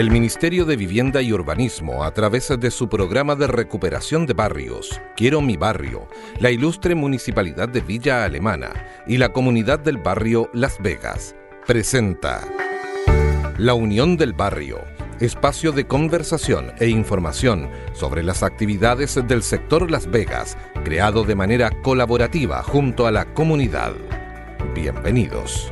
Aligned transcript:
El 0.00 0.10
Ministerio 0.10 0.64
de 0.64 0.76
Vivienda 0.76 1.20
y 1.20 1.30
Urbanismo, 1.30 2.04
a 2.04 2.14
través 2.14 2.48
de 2.58 2.70
su 2.70 2.88
programa 2.88 3.36
de 3.36 3.46
recuperación 3.46 4.24
de 4.24 4.32
barrios, 4.32 4.98
Quiero 5.14 5.42
mi 5.42 5.58
barrio, 5.58 6.08
la 6.38 6.50
ilustre 6.50 6.94
Municipalidad 6.94 7.68
de 7.68 7.82
Villa 7.82 8.24
Alemana 8.24 8.72
y 9.06 9.18
la 9.18 9.28
comunidad 9.34 9.78
del 9.78 9.98
barrio 9.98 10.48
Las 10.54 10.80
Vegas, 10.80 11.36
presenta 11.66 12.48
La 13.58 13.74
Unión 13.74 14.16
del 14.16 14.32
Barrio, 14.32 14.78
espacio 15.20 15.70
de 15.70 15.86
conversación 15.86 16.72
e 16.78 16.88
información 16.88 17.68
sobre 17.92 18.22
las 18.22 18.42
actividades 18.42 19.20
del 19.28 19.42
sector 19.42 19.90
Las 19.90 20.10
Vegas, 20.10 20.56
creado 20.82 21.24
de 21.24 21.34
manera 21.34 21.70
colaborativa 21.82 22.62
junto 22.62 23.06
a 23.06 23.12
la 23.12 23.26
comunidad. 23.34 23.92
Bienvenidos. 24.74 25.70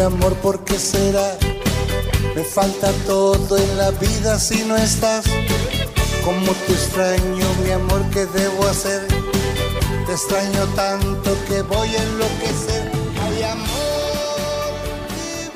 Mi 0.00 0.06
amor, 0.06 0.34
¿por 0.36 0.64
qué 0.64 0.78
será? 0.78 1.36
Me 2.34 2.42
falta 2.42 2.90
todo 3.04 3.58
en 3.58 3.76
la 3.76 3.90
vida 3.90 4.38
si 4.38 4.64
no 4.64 4.74
estás. 4.74 5.26
Como 6.24 6.54
te 6.54 6.72
extraño, 6.72 7.46
mi 7.62 7.70
amor, 7.70 8.02
¿qué 8.10 8.20
debo 8.20 8.66
hacer? 8.66 9.02
Te 10.06 10.12
extraño 10.12 10.64
tanto 10.74 11.36
que 11.46 11.60
voy 11.60 11.88
a 11.88 12.02
enloquecer. 12.02 12.90
Ay, 13.20 13.42
amor 13.42 14.24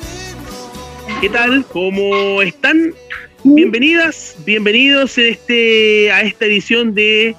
divino. 0.05 1.21
¿Qué 1.21 1.29
tal? 1.29 1.65
¿Cómo 1.65 2.43
están? 2.43 2.93
Bienvenidas, 3.43 4.35
bienvenidos 4.45 5.17
este, 5.17 6.11
a 6.11 6.21
esta 6.21 6.45
edición 6.45 6.93
de 6.93 7.35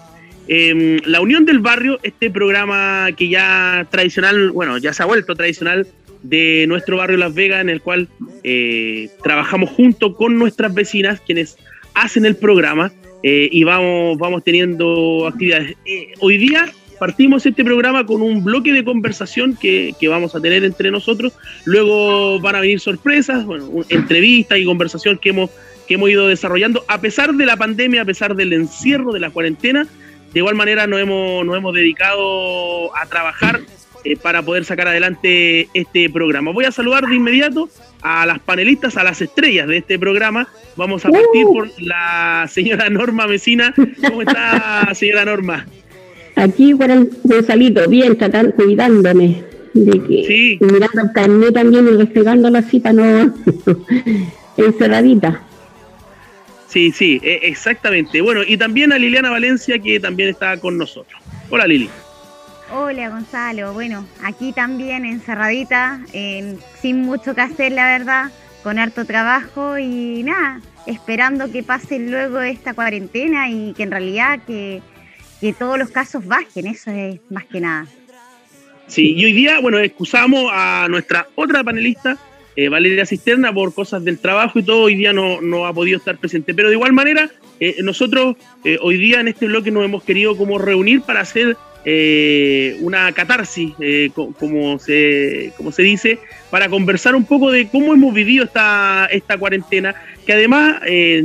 em, 0.48 0.98
La 1.04 1.20
Unión 1.20 1.44
del 1.44 1.60
Barrio, 1.60 2.00
este 2.02 2.30
programa 2.30 3.10
que 3.16 3.28
ya 3.28 3.86
tradicional, 3.92 4.50
bueno, 4.50 4.76
ya 4.78 4.92
se 4.92 5.04
ha 5.04 5.06
vuelto 5.06 5.36
tradicional 5.36 5.86
de 6.28 6.66
nuestro 6.68 6.96
barrio 6.96 7.16
Las 7.16 7.34
Vegas, 7.34 7.60
en 7.60 7.70
el 7.70 7.80
cual 7.80 8.08
eh, 8.42 9.08
trabajamos 9.22 9.70
junto 9.70 10.14
con 10.14 10.38
nuestras 10.38 10.74
vecinas, 10.74 11.20
quienes 11.20 11.56
hacen 11.94 12.26
el 12.26 12.36
programa, 12.36 12.92
eh, 13.22 13.48
y 13.50 13.64
vamos, 13.64 14.18
vamos 14.18 14.44
teniendo 14.44 15.26
actividades. 15.26 15.76
Eh, 15.84 16.12
hoy 16.20 16.38
día 16.38 16.66
partimos 16.98 17.44
este 17.46 17.64
programa 17.64 18.06
con 18.06 18.22
un 18.22 18.44
bloque 18.44 18.72
de 18.72 18.84
conversación 18.84 19.56
que, 19.56 19.94
vamos 20.08 20.34
a 20.34 20.40
tener 20.40 20.64
entre 20.64 20.90
nosotros. 20.90 21.32
Luego 21.64 22.40
van 22.40 22.56
a 22.56 22.60
venir 22.60 22.80
sorpresas, 22.80 23.44
bueno, 23.44 23.68
entrevistas 23.88 24.58
y 24.58 24.64
conversación 24.64 25.18
que 25.18 25.30
hemos, 25.30 25.50
que 25.86 25.94
hemos 25.94 26.10
ido 26.10 26.28
desarrollando 26.28 26.84
a 26.88 27.00
pesar 27.00 27.34
de 27.34 27.46
la 27.46 27.56
pandemia, 27.56 28.02
a 28.02 28.04
pesar 28.04 28.34
del 28.34 28.52
encierro, 28.52 29.12
de 29.12 29.20
la 29.20 29.30
cuarentena. 29.30 29.86
De 30.32 30.40
igual 30.40 30.54
manera 30.54 30.86
nos 30.86 31.00
hemos, 31.00 31.46
nos 31.46 31.56
hemos 31.56 31.74
dedicado 31.74 32.94
a 32.96 33.06
trabajar 33.06 33.60
eh, 34.06 34.16
para 34.16 34.42
poder 34.42 34.64
sacar 34.64 34.86
adelante 34.86 35.68
este 35.74 36.08
programa. 36.08 36.52
Voy 36.52 36.64
a 36.64 36.70
saludar 36.70 37.04
de 37.06 37.16
inmediato 37.16 37.68
a 38.02 38.24
las 38.24 38.38
panelistas, 38.38 38.96
a 38.96 39.02
las 39.02 39.20
estrellas 39.20 39.66
de 39.66 39.78
este 39.78 39.98
programa. 39.98 40.46
Vamos 40.76 41.04
a 41.04 41.10
partir 41.10 41.44
uh. 41.44 41.52
por 41.52 41.68
la 41.78 42.46
señora 42.48 42.88
Norma 42.88 43.26
Mesina. 43.26 43.74
¿Cómo 44.06 44.22
está, 44.22 44.88
señora 44.94 45.24
Norma? 45.24 45.66
Aquí, 46.36 46.72
bueno, 46.72 47.04
Gonzalito, 47.24 47.88
bien, 47.88 48.16
tratando, 48.16 48.54
cuidándome. 48.54 49.42
De 49.74 50.00
que, 50.04 50.24
sí. 50.26 50.58
Mirando 50.60 51.02
el 51.02 51.12
carnet 51.12 51.52
también 51.52 51.88
y 51.88 51.96
respetándolo 51.96 52.58
así 52.58 52.78
para 52.78 52.92
no. 52.92 53.34
encerradita. 54.56 55.42
Sí, 56.68 56.92
sí, 56.92 57.20
e, 57.24 57.40
exactamente. 57.42 58.20
Bueno, 58.20 58.42
y 58.46 58.56
también 58.56 58.92
a 58.92 58.98
Liliana 58.98 59.30
Valencia, 59.30 59.80
que 59.80 59.98
también 59.98 60.28
está 60.28 60.56
con 60.58 60.78
nosotros. 60.78 61.20
Hola, 61.50 61.66
Lili. 61.66 61.88
Hola 62.72 63.10
Gonzalo, 63.10 63.72
bueno, 63.72 64.06
aquí 64.24 64.52
también 64.52 65.04
encerradita, 65.04 66.00
sin 66.80 67.02
mucho 67.02 67.34
que 67.34 67.40
hacer 67.40 67.70
la 67.72 67.86
verdad, 67.86 68.32
con 68.64 68.80
harto 68.80 69.04
trabajo 69.04 69.78
y 69.78 70.24
nada, 70.24 70.60
esperando 70.86 71.50
que 71.52 71.62
pase 71.62 72.00
luego 72.00 72.40
esta 72.40 72.74
cuarentena 72.74 73.48
y 73.48 73.72
que 73.74 73.84
en 73.84 73.92
realidad 73.92 74.40
que, 74.44 74.82
todos 75.60 75.78
los 75.78 75.90
casos 75.90 76.26
bajen, 76.26 76.66
eso 76.66 76.90
es 76.90 77.20
más 77.30 77.44
que 77.44 77.60
nada. 77.60 77.86
Sí, 78.88 79.14
y 79.16 79.24
hoy 79.26 79.32
día, 79.32 79.60
bueno, 79.60 79.78
excusamos 79.78 80.50
a 80.52 80.88
nuestra 80.90 81.28
otra 81.36 81.62
panelista, 81.62 82.18
eh, 82.56 82.68
Valeria 82.68 83.06
Cisterna, 83.06 83.52
por 83.52 83.72
cosas 83.72 84.02
del 84.02 84.18
trabajo 84.18 84.58
y 84.58 84.64
todo, 84.64 84.82
hoy 84.82 84.96
día 84.96 85.12
no, 85.12 85.40
no 85.40 85.66
ha 85.66 85.72
podido 85.72 85.98
estar 85.98 86.18
presente. 86.18 86.52
Pero 86.52 86.68
de 86.68 86.74
igual 86.74 86.92
manera, 86.92 87.30
eh, 87.60 87.76
nosotros 87.82 88.36
eh, 88.64 88.78
hoy 88.80 88.96
día 88.96 89.20
en 89.20 89.28
este 89.28 89.46
bloque 89.46 89.70
nos 89.70 89.84
hemos 89.84 90.02
querido 90.02 90.36
como 90.36 90.58
reunir 90.58 91.02
para 91.02 91.20
hacer 91.20 91.56
eh, 91.88 92.76
una 92.80 93.12
catarsis, 93.12 93.72
eh, 93.78 94.10
como, 94.12 94.76
se, 94.80 95.52
como 95.56 95.70
se 95.70 95.84
dice, 95.84 96.18
para 96.50 96.68
conversar 96.68 97.14
un 97.14 97.24
poco 97.24 97.52
de 97.52 97.68
cómo 97.68 97.94
hemos 97.94 98.12
vivido 98.12 98.44
esta, 98.44 99.06
esta 99.12 99.38
cuarentena, 99.38 99.94
que 100.26 100.32
además 100.32 100.80
eh, 100.84 101.22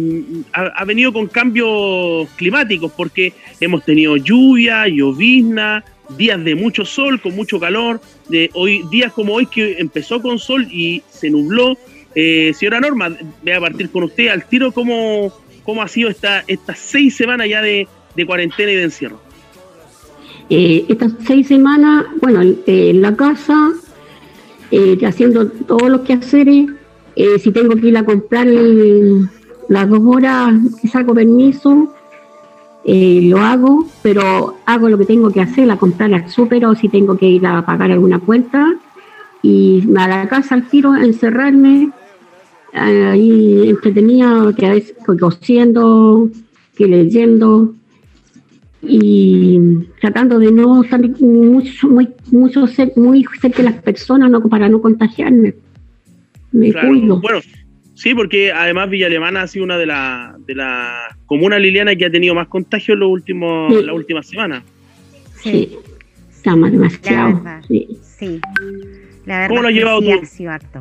ha, 0.54 0.86
venido 0.86 1.12
con 1.12 1.26
cambios 1.26 2.30
climáticos, 2.36 2.92
porque 2.96 3.34
hemos 3.60 3.84
tenido 3.84 4.18
lluvia, 4.18 4.88
llovizna, 4.88 5.84
días 6.16 6.44
de 6.44 6.54
mucho 6.54 6.86
sol, 6.86 7.20
con 7.20 7.36
mucho 7.36 7.60
calor, 7.60 8.00
de 8.30 8.52
hoy, 8.54 8.84
días 8.92 9.12
como 9.14 9.34
hoy 9.34 9.48
que 9.48 9.78
empezó 9.80 10.22
con 10.22 10.38
sol 10.38 10.68
y 10.70 11.02
se 11.10 11.32
nubló. 11.32 11.76
señora 12.14 12.80
Norma, 12.80 13.18
voy 13.42 13.52
a 13.52 13.60
partir 13.60 13.90
con 13.90 14.04
usted 14.04 14.28
al 14.28 14.46
tiro, 14.48 14.72
¿cómo, 14.72 15.34
cómo 15.64 15.82
ha 15.82 15.88
sido 15.88 16.12
esta, 16.12 16.44
estas 16.46 16.78
seis 16.78 17.16
semanas 17.16 17.50
ya 17.50 17.64
de 17.64 17.88
cuarentena 18.28 18.72
y 18.72 18.76
de 18.76 18.84
encierro? 18.84 19.31
Eh, 20.53 20.85
estas 20.89 21.13
seis 21.25 21.47
semanas, 21.47 22.03
bueno, 22.19 22.41
eh, 22.41 22.89
en 22.89 23.01
la 23.01 23.16
casa, 23.16 23.72
eh, 24.69 25.00
haciendo 25.07 25.47
todos 25.47 25.89
los 25.89 26.01
quehaceres, 26.01 26.69
si 27.39 27.51
tengo 27.51 27.73
que 27.78 27.88
ir 27.88 27.97
a 27.97 28.03
comprar 28.03 28.47
las 29.69 29.89
dos 29.89 30.01
horas 30.03 30.53
saco 30.91 31.13
permiso, 31.13 31.94
lo 32.84 33.38
hago, 33.39 33.88
pero 34.01 34.57
hago 34.66 34.89
lo 34.89 34.97
que 34.97 35.06
tengo 35.06 35.31
que 35.31 35.39
hacer, 35.39 35.67
la 35.67 35.78
comprar 35.78 36.13
al 36.13 36.29
súper 36.29 36.66
o 36.66 36.75
si 36.75 36.89
tengo 36.89 37.16
que 37.16 37.28
ir 37.28 37.45
a 37.45 37.66
pagar 37.66 37.91
alguna 37.91 38.19
cuenta 38.19 38.75
y 39.41 39.83
a 39.95 40.07
la 40.07 40.28
casa 40.28 40.56
al 40.56 40.68
tiro, 40.68 40.95
encerrarme 40.95 41.91
ahí 42.73 43.69
entretenida, 43.69 44.53
que 44.57 44.66
a 44.66 44.72
veces 44.72 44.95
cosiendo, 45.06 46.29
que 46.75 46.88
leyendo, 46.88 47.73
y 48.81 49.59
tratando 50.00 50.40
de 50.40 50.52
no 50.52 50.84
estar 50.84 51.00
mucho, 51.19 51.88
muy, 51.88 52.09
mucho 52.31 52.66
muy 52.96 53.25
cerca 53.40 53.58
de 53.58 53.69
las 53.69 53.81
personas 53.81 54.31
no, 54.31 54.42
para 54.42 54.69
no 54.69 54.81
contagiarme. 54.81 55.53
Me 56.52 56.74
cuido. 56.74 57.19
Bueno, 57.22 57.40
sí, 57.94 58.14
porque 58.14 58.52
además 58.52 58.90
Villa 58.90 59.08
Alemana 59.08 59.44
ha 59.44 59.47
sido 59.47 59.66
una 59.66 59.78
de 59.78 59.86
las 59.86 60.46
de 60.46 60.56
la 60.56 61.16
comunas 61.25 61.62
liliana 61.62 61.96
que 61.96 62.06
ha 62.06 62.12
tenido 62.12 62.36
más 62.36 62.47
contagios 62.47 62.97
los 62.97 63.09
últimos, 63.09 63.72
la 63.84 63.94
última 63.94 64.24
semana. 64.24 64.64
Sí, 65.42 65.78
estamos 66.30 66.72
demasiado. 66.72 67.42
sí. 67.68 67.88
sí. 68.02 68.40
La 69.25 69.40
verdad 69.40 69.50
¿Cómo 69.50 69.62
lo 69.62 69.68
has 69.68 69.74
llevado 69.74 70.00
tú? 70.02 70.80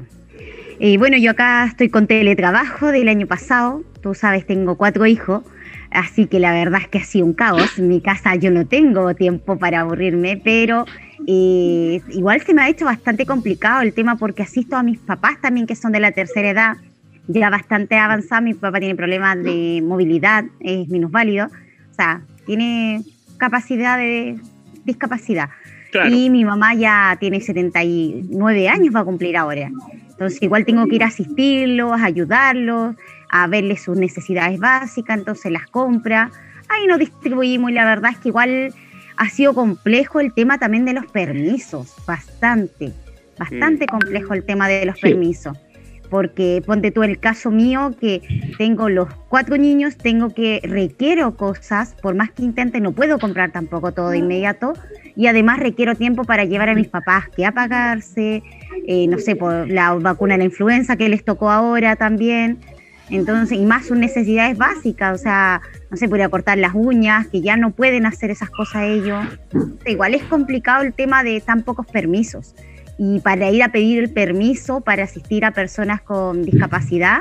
Y 0.79 0.97
bueno, 0.97 1.19
yo 1.19 1.33
acá 1.33 1.67
estoy 1.67 1.91
con 1.91 2.07
teletrabajo 2.07 2.87
del 2.87 3.09
año 3.09 3.27
pasado. 3.27 3.83
Tú 4.03 4.15
sabes, 4.15 4.47
tengo 4.47 4.77
cuatro 4.77 5.05
hijos. 5.07 5.43
Así 5.91 6.27
que 6.27 6.39
la 6.39 6.53
verdad 6.53 6.83
es 6.83 6.89
que 6.89 6.99
ha 6.99 7.05
sido 7.05 7.27
un 7.27 7.33
caos. 7.33 7.79
En 7.79 7.89
mi 7.89 8.01
casa 8.01 8.37
yo 8.37 8.51
no 8.51 8.67
tengo 8.67 9.15
tiempo 9.15 9.59
para 9.59 9.81
aburrirme, 9.81 10.41
pero 10.43 10.85
eh, 11.27 12.01
igual 12.11 12.41
se 12.43 12.55
me 12.55 12.63
ha 12.63 12.69
hecho 12.69 12.85
bastante 12.85 13.27
complicado 13.27 13.83
el 13.83 13.93
tema 13.93 14.17
porque 14.17 14.43
asisto 14.43 14.77
a 14.77 14.83
mis 14.83 14.99
papás 14.99 15.41
también 15.41 15.67
que 15.67 15.75
son 15.75 15.93
de 15.93 16.01
la 16.01 16.13
tercera 16.13 16.51
edad, 16.51 16.77
ya 17.27 17.51
bastante 17.51 17.97
avanzado. 17.97 18.43
Mi 18.43 18.55
papá 18.55 18.79
tiene 18.79 18.95
problemas 18.95 19.43
de 19.43 19.83
movilidad, 19.85 20.45
es 20.61 20.89
minusválido, 20.89 21.47
o 21.47 21.95
sea, 21.95 22.23
tiene 22.47 23.03
capacidad 23.37 23.99
de 23.99 24.39
discapacidad. 24.85 25.51
Y 26.09 26.31
mi 26.31 26.45
mamá 26.45 26.75
ya 26.75 27.17
tiene 27.19 27.41
79 27.41 28.69
años, 28.69 28.95
va 28.95 29.01
a 29.01 29.05
cumplir 29.05 29.37
ahora. 29.37 29.73
Entonces 30.09 30.41
igual 30.41 30.65
tengo 30.65 30.87
que 30.87 30.95
ir 30.95 31.03
a 31.03 31.09
asistirlos, 31.09 32.01
ayudarlos 32.01 32.95
a 33.31 33.47
verle 33.47 33.77
sus 33.77 33.97
necesidades 33.97 34.59
básicas, 34.59 35.19
entonces 35.19 35.53
las 35.53 35.67
compra. 35.67 36.31
Ahí 36.69 36.87
nos 36.87 36.99
distribuimos 36.99 37.71
y 37.71 37.75
la 37.75 37.85
verdad 37.85 38.13
es 38.13 38.19
que 38.19 38.29
igual 38.29 38.75
ha 39.17 39.29
sido 39.29 39.55
complejo 39.55 40.21
el 40.21 40.33
tema 40.33 40.59
también 40.59 40.85
de 40.85 40.95
los 40.95 41.07
permisos, 41.07 41.95
bastante, 42.07 42.93
bastante 43.39 43.85
mm. 43.85 43.89
complejo 43.89 44.35
el 44.35 44.45
tema 44.45 44.69
de 44.69 44.87
los 44.87 44.99
permisos. 44.99 45.57
porque 46.09 46.61
ponte 46.67 46.91
tú 46.91 47.05
el 47.05 47.21
caso 47.21 47.51
mío 47.53 47.95
que 48.01 48.21
tengo 48.59 48.89
los 48.89 49.09
cuatro 49.29 49.57
niños, 49.57 49.97
tengo 49.97 50.31
que 50.31 50.61
requiero 50.65 51.37
cosas, 51.37 51.95
por 52.03 52.17
más 52.17 52.33
que 52.33 52.43
intente 52.43 52.81
no 52.81 52.93
puedo 52.93 53.19
comprar 53.19 53.53
tampoco 53.53 53.93
todo 53.93 54.11
de 54.11 54.19
inmediato 54.19 54.73
y 55.15 55.29
además 55.29 55.61
requiero 55.61 55.95
tiempo 55.95 56.25
para 56.25 56.45
llevar 56.45 56.69
a 56.69 56.75
mis 56.75 56.89
papás 56.89 57.29
que 57.29 57.47
a 57.47 57.53
pagarse, 57.53 58.43
eh, 58.87 59.07
no 59.07 59.19
sé, 59.19 59.37
por 59.37 59.71
la 59.71 59.95
vacuna 59.95 60.35
de 60.35 60.39
la 60.39 60.45
influenza 60.45 60.97
que 60.97 61.09
les 61.09 61.25
tocó 61.25 61.51
ahora 61.51 61.95
también. 61.95 62.59
Entonces, 63.11 63.59
y 63.59 63.65
más 63.65 63.87
sus 63.87 63.97
necesidades 63.97 64.57
básicas, 64.57 65.21
o 65.21 65.23
sea, 65.23 65.61
no 65.91 65.97
sé, 65.97 66.09
podría 66.09 66.29
cortar 66.29 66.59
las 66.59 66.73
uñas, 66.75 67.27
que 67.27 67.41
ya 67.41 67.57
no 67.57 67.73
pueden 67.73 68.07
hacer 68.07 68.31
esas 68.31 68.51
cosas 68.51 68.85
ellos. 68.85 69.25
igual 69.87 70.15
es 70.15 70.23
complicado 70.25 70.85
el 70.85 70.93
tema 70.93 71.23
de 71.25 71.41
tan 71.41 71.63
pocos 71.63 71.87
permisos 71.87 72.55
y 73.03 73.19
para 73.21 73.51
ir 73.51 73.63
a 73.63 73.73
pedir 73.73 73.99
el 73.99 74.11
permiso 74.11 74.83
para 74.83 75.05
asistir 75.05 75.47
a 75.47 75.53
personas 75.53 76.03
con 76.03 76.45
discapacidad, 76.45 77.21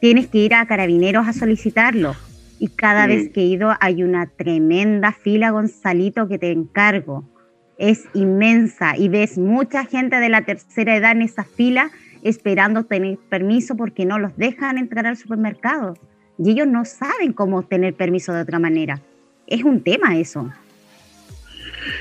tienes 0.00 0.28
que 0.28 0.38
ir 0.38 0.54
a 0.54 0.64
carabineros 0.64 1.28
a 1.28 1.34
solicitarlo. 1.34 2.16
Y 2.58 2.68
cada 2.68 3.06
vez 3.06 3.28
que 3.28 3.42
he 3.42 3.44
ido 3.44 3.74
hay 3.78 4.02
una 4.02 4.26
tremenda 4.26 5.12
fila, 5.12 5.50
Gonzalito, 5.50 6.28
que 6.28 6.38
te 6.38 6.50
encargo. 6.50 7.28
Es 7.76 8.04
inmensa 8.14 8.96
y 8.96 9.10
ves 9.10 9.36
mucha 9.36 9.84
gente 9.84 10.16
de 10.16 10.30
la 10.30 10.46
tercera 10.46 10.96
edad 10.96 11.12
en 11.12 11.20
esa 11.20 11.44
fila 11.44 11.90
esperando 12.22 12.84
tener 12.84 13.18
permiso 13.28 13.76
porque 13.76 14.04
no 14.04 14.18
los 14.18 14.36
dejan 14.36 14.78
entrar 14.78 15.06
al 15.06 15.16
supermercado. 15.16 15.94
Y 16.38 16.50
ellos 16.52 16.68
no 16.68 16.84
saben 16.84 17.32
cómo 17.32 17.62
tener 17.62 17.94
permiso 17.94 18.32
de 18.32 18.42
otra 18.42 18.58
manera. 18.58 19.00
Es 19.46 19.64
un 19.64 19.82
tema 19.82 20.16
eso. 20.18 20.48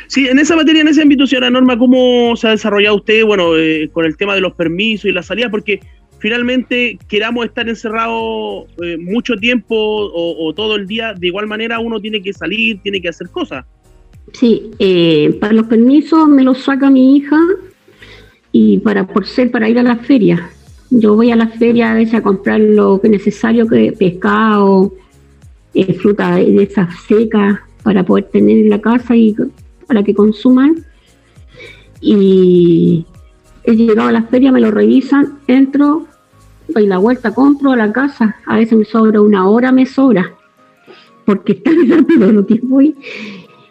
Sí, 0.08 0.28
en 0.28 0.40
esa 0.40 0.56
materia, 0.56 0.82
en 0.82 0.88
ese 0.88 1.02
ámbito, 1.02 1.26
señora 1.28 1.50
Norma, 1.50 1.78
¿cómo 1.78 2.36
se 2.36 2.48
ha 2.48 2.52
desarrollado 2.52 2.98
usted, 2.98 3.26
bueno, 3.26 3.58
eh, 3.58 3.90
con 3.92 4.06
el 4.06 4.18
tema 4.18 4.36
de 4.36 4.42
los 4.42 4.54
permisos 4.54 5.06
y 5.06 5.12
la 5.12 5.24
salida? 5.24 5.50
Porque 5.50 5.80
finalmente 6.20 6.98
queramos 7.08 7.46
estar 7.46 7.68
encerrados 7.68 8.66
eh, 8.84 8.98
mucho 8.98 9.36
tiempo 9.36 9.76
o, 9.76 10.54
todo 10.54 10.76
el 10.76 10.88
día, 10.88 11.14
de 11.14 11.28
igual 11.28 11.48
manera 11.48 11.80
uno 11.80 12.00
tiene 12.00 12.22
que 12.22 12.34
salir, 12.34 12.80
tiene 12.82 13.02
que 13.02 13.10
hacer 13.10 13.30
cosas. 13.30 13.66
Sí, 14.34 14.72
eh, 14.80 15.38
para 15.40 15.54
los 15.54 15.68
permisos 15.68 16.28
me 16.28 16.44
los 16.44 16.64
saca 16.64 16.90
mi 16.90 17.18
hija 17.18 17.40
y 18.52 18.80
para 18.80 19.08
por 19.08 19.26
ser 19.26 19.52
para 19.52 19.70
ir 19.70 19.80
a 19.80 19.84
la 19.84 19.98
feria. 19.98 20.50
Yo 20.90 21.16
voy 21.16 21.32
a 21.32 21.36
la 21.36 21.48
feria 21.48 21.92
a 21.92 21.96
veces 21.96 22.16
a 22.16 22.22
comprar 22.22 22.60
lo 22.60 23.00
que 23.02 23.08
es 23.08 23.12
necesario, 23.12 23.68
que 23.68 23.92
pescado, 23.92 24.94
fruta 26.00 26.36
de 26.36 26.64
esas 26.64 26.90
secas 27.08 27.60
para 27.84 28.04
poder 28.04 28.26
tener 28.26 28.58
en 28.58 28.70
la 28.70 28.82
casa 28.82 29.16
y 29.16 29.36
para 29.86 30.04
que 30.04 30.14
consuman. 30.14 30.86
Y 32.02 33.06
he 33.64 33.76
llegado 33.76 34.10
a 34.10 34.12
la 34.12 34.24
feria, 34.24 34.52
me 34.52 34.62
lo 34.62 34.72
revisan, 34.72 35.40
entro, 35.48 36.06
doy 36.68 36.88
la 36.88 36.98
vuelta, 36.98 37.34
compro 37.34 37.72
a 37.72 37.76
la 37.76 37.92
casa. 37.92 38.36
A 38.46 38.58
veces 38.58 38.78
me 38.78 38.86
sobra 38.86 39.22
una 39.22 39.48
hora, 39.48 39.72
me 39.72 39.86
sobra, 39.86 40.34
porque 41.26 41.54
está 41.54 41.72
rápido 41.90 42.32
lo 42.32 42.46
que 42.46 42.60
voy. 42.64 42.96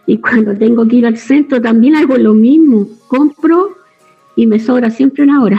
Y 0.07 0.19
cuando 0.19 0.57
tengo 0.57 0.87
que 0.87 0.97
ir 0.97 1.07
al 1.07 1.17
centro 1.17 1.61
también 1.61 1.97
hago 1.97 2.17
lo 2.17 2.33
mismo, 2.35 2.89
compro 3.09 3.77
y 4.37 4.47
me 4.47 4.61
sobra 4.61 4.91
siempre 4.91 5.25
una 5.25 5.43
hora. 5.43 5.59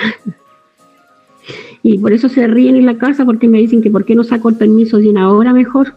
Y 1.83 1.97
por 1.99 2.11
eso 2.13 2.29
se 2.29 2.47
ríen 2.47 2.75
en 2.75 2.85
la 2.85 2.97
casa 2.97 3.25
porque 3.25 3.47
me 3.47 3.59
dicen 3.59 3.81
que 3.81 3.89
por 3.89 4.05
qué 4.05 4.15
no 4.15 4.23
saco 4.23 4.49
el 4.49 4.55
permiso 4.55 4.97
de 4.97 5.09
una 5.09 5.31
hora 5.31 5.53
mejor. 5.53 5.93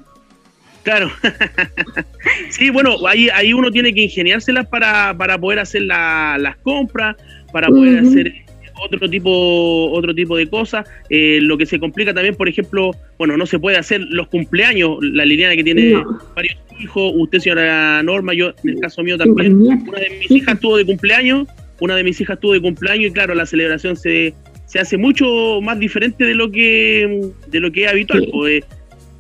Claro. 0.83 1.11
sí, 2.51 2.71
bueno, 2.71 2.97
ahí, 3.07 3.29
ahí 3.35 3.53
uno 3.53 3.71
tiene 3.71 3.93
que 3.93 4.03
ingeniárselas 4.03 4.67
para, 4.67 5.17
para 5.17 5.39
poder 5.39 5.59
hacer 5.59 5.83
las 5.83 6.57
compras, 6.63 7.17
para 7.53 7.69
poder 7.69 7.99
hacer 7.99 8.33
otro 8.83 9.09
tipo 9.09 9.91
otro 9.91 10.15
tipo 10.15 10.37
de 10.37 10.49
cosas. 10.49 10.89
Eh, 11.09 11.39
lo 11.43 11.59
que 11.59 11.67
se 11.67 11.79
complica 11.79 12.15
también, 12.15 12.35
por 12.35 12.49
ejemplo, 12.49 12.93
bueno, 13.19 13.37
no 13.37 13.47
se 13.47 13.59
puede 13.59 13.77
hacer 13.77 14.01
los 14.01 14.29
cumpleaños. 14.29 14.99
La 15.01 15.25
Liliana 15.25 15.57
que 15.57 15.65
tiene 15.65 16.03
varios 16.35 16.57
hijos, 16.81 17.13
usted, 17.17 17.41
señora 17.41 18.03
Norma, 18.03 18.33
yo 18.35 18.53
en 18.65 18.71
el 18.71 18.81
caso 18.81 19.03
mío 19.03 19.19
también. 19.19 19.61
Una 19.61 19.99
de 19.99 20.19
mis 20.21 20.31
hijas 20.31 20.59
tuvo 20.61 20.77
de 20.77 20.87
cumpleaños, 20.87 21.47
una 21.81 21.97
de 21.97 22.05
mis 22.05 22.21
hijas 22.21 22.39
tuvo 22.39 22.53
de 22.53 22.61
cumpleaños 22.61 23.11
y 23.11 23.13
claro, 23.13 23.35
la 23.35 23.47
celebración 23.47 23.97
se, 23.97 24.35
se 24.67 24.79
hace 24.79 24.97
mucho 24.97 25.61
más 25.63 25.79
diferente 25.79 26.25
de 26.25 26.35
lo 26.35 26.51
que 26.51 27.31
de 27.49 27.61
lo 27.61 27.73
que 27.73 27.85
es 27.85 27.91
habitual. 27.91 28.29
Pues, 28.33 28.65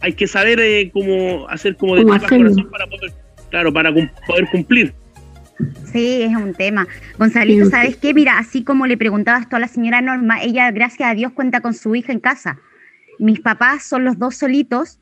hay 0.01 0.13
que 0.15 0.27
saber 0.27 0.61
eh, 0.61 0.91
cómo 0.93 1.49
hacer 1.49 1.77
como 1.77 1.97
de 1.97 2.05
corazón 2.05 2.69
para 2.71 2.87
poder, 2.87 3.13
claro, 3.51 3.73
para 3.73 3.93
poder 3.93 4.47
cumplir. 4.51 4.95
Sí, 5.93 6.23
es 6.23 6.35
un 6.35 6.55
tema. 6.55 6.87
Gonzalito, 7.19 7.67
¿sabes 7.67 7.97
qué? 7.97 8.15
Mira, 8.15 8.39
así 8.39 8.65
como 8.65 8.87
le 8.87 8.97
preguntabas 8.97 9.49
tú 9.49 9.57
a 9.57 9.59
la 9.59 9.69
señora 9.69 10.01
Norma, 10.01 10.43
ella, 10.43 10.71
gracias 10.71 11.11
a 11.11 11.15
Dios, 11.15 11.33
cuenta 11.33 11.61
con 11.61 11.75
su 11.75 11.95
hija 11.95 12.13
en 12.13 12.21
casa. 12.21 12.59
Mis 13.19 13.41
papás 13.41 13.85
son 13.85 14.05
los 14.05 14.19
dos 14.19 14.37
solitos 14.37 15.01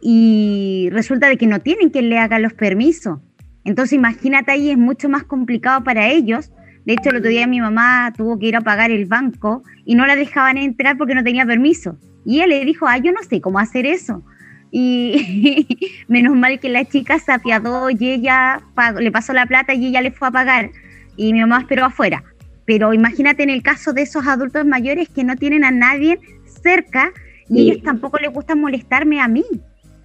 y 0.00 0.88
resulta 0.92 1.28
de 1.28 1.36
que 1.36 1.46
no 1.46 1.60
tienen 1.60 1.90
quien 1.90 2.08
le 2.08 2.18
haga 2.18 2.38
los 2.38 2.54
permisos. 2.54 3.18
Entonces, 3.64 3.92
imagínate 3.92 4.52
ahí, 4.52 4.70
es 4.70 4.78
mucho 4.78 5.10
más 5.10 5.24
complicado 5.24 5.84
para 5.84 6.08
ellos. 6.08 6.50
De 6.84 6.94
hecho, 6.94 7.10
el 7.10 7.16
otro 7.16 7.30
día 7.30 7.46
mi 7.46 7.60
mamá 7.60 8.12
tuvo 8.16 8.38
que 8.38 8.46
ir 8.46 8.56
a 8.56 8.60
pagar 8.60 8.90
el 8.90 9.06
banco 9.06 9.62
y 9.84 9.94
no 9.94 10.06
la 10.06 10.16
dejaban 10.16 10.56
entrar 10.56 10.96
porque 10.96 11.14
no 11.14 11.22
tenía 11.22 11.44
permiso. 11.44 11.98
Y 12.24 12.36
ella 12.36 12.46
le 12.46 12.64
dijo, 12.64 12.86
ah, 12.86 12.98
yo 12.98 13.12
no 13.12 13.22
sé 13.22 13.40
cómo 13.40 13.58
hacer 13.58 13.86
eso. 13.86 14.24
Y 14.70 15.66
menos 16.08 16.36
mal 16.36 16.60
que 16.60 16.68
la 16.68 16.84
chica 16.84 17.18
se 17.18 17.32
apiadó 17.32 17.90
y 17.90 17.96
ella 18.00 18.62
le 18.98 19.10
pasó 19.10 19.32
la 19.32 19.46
plata 19.46 19.74
y 19.74 19.86
ella 19.86 20.00
le 20.00 20.10
fue 20.10 20.28
a 20.28 20.30
pagar. 20.30 20.70
Y 21.16 21.32
mi 21.32 21.40
mamá 21.40 21.60
esperó 21.60 21.84
afuera. 21.84 22.24
Pero 22.64 22.94
imagínate 22.94 23.42
en 23.42 23.50
el 23.50 23.62
caso 23.62 23.92
de 23.92 24.02
esos 24.02 24.26
adultos 24.26 24.64
mayores 24.64 25.08
que 25.08 25.24
no 25.24 25.36
tienen 25.36 25.64
a 25.64 25.70
nadie 25.70 26.20
cerca 26.62 27.12
y 27.48 27.68
ellos 27.68 27.82
tampoco 27.82 28.18
les 28.18 28.32
gusta 28.32 28.54
molestarme 28.54 29.20
a 29.20 29.28
mí. 29.28 29.44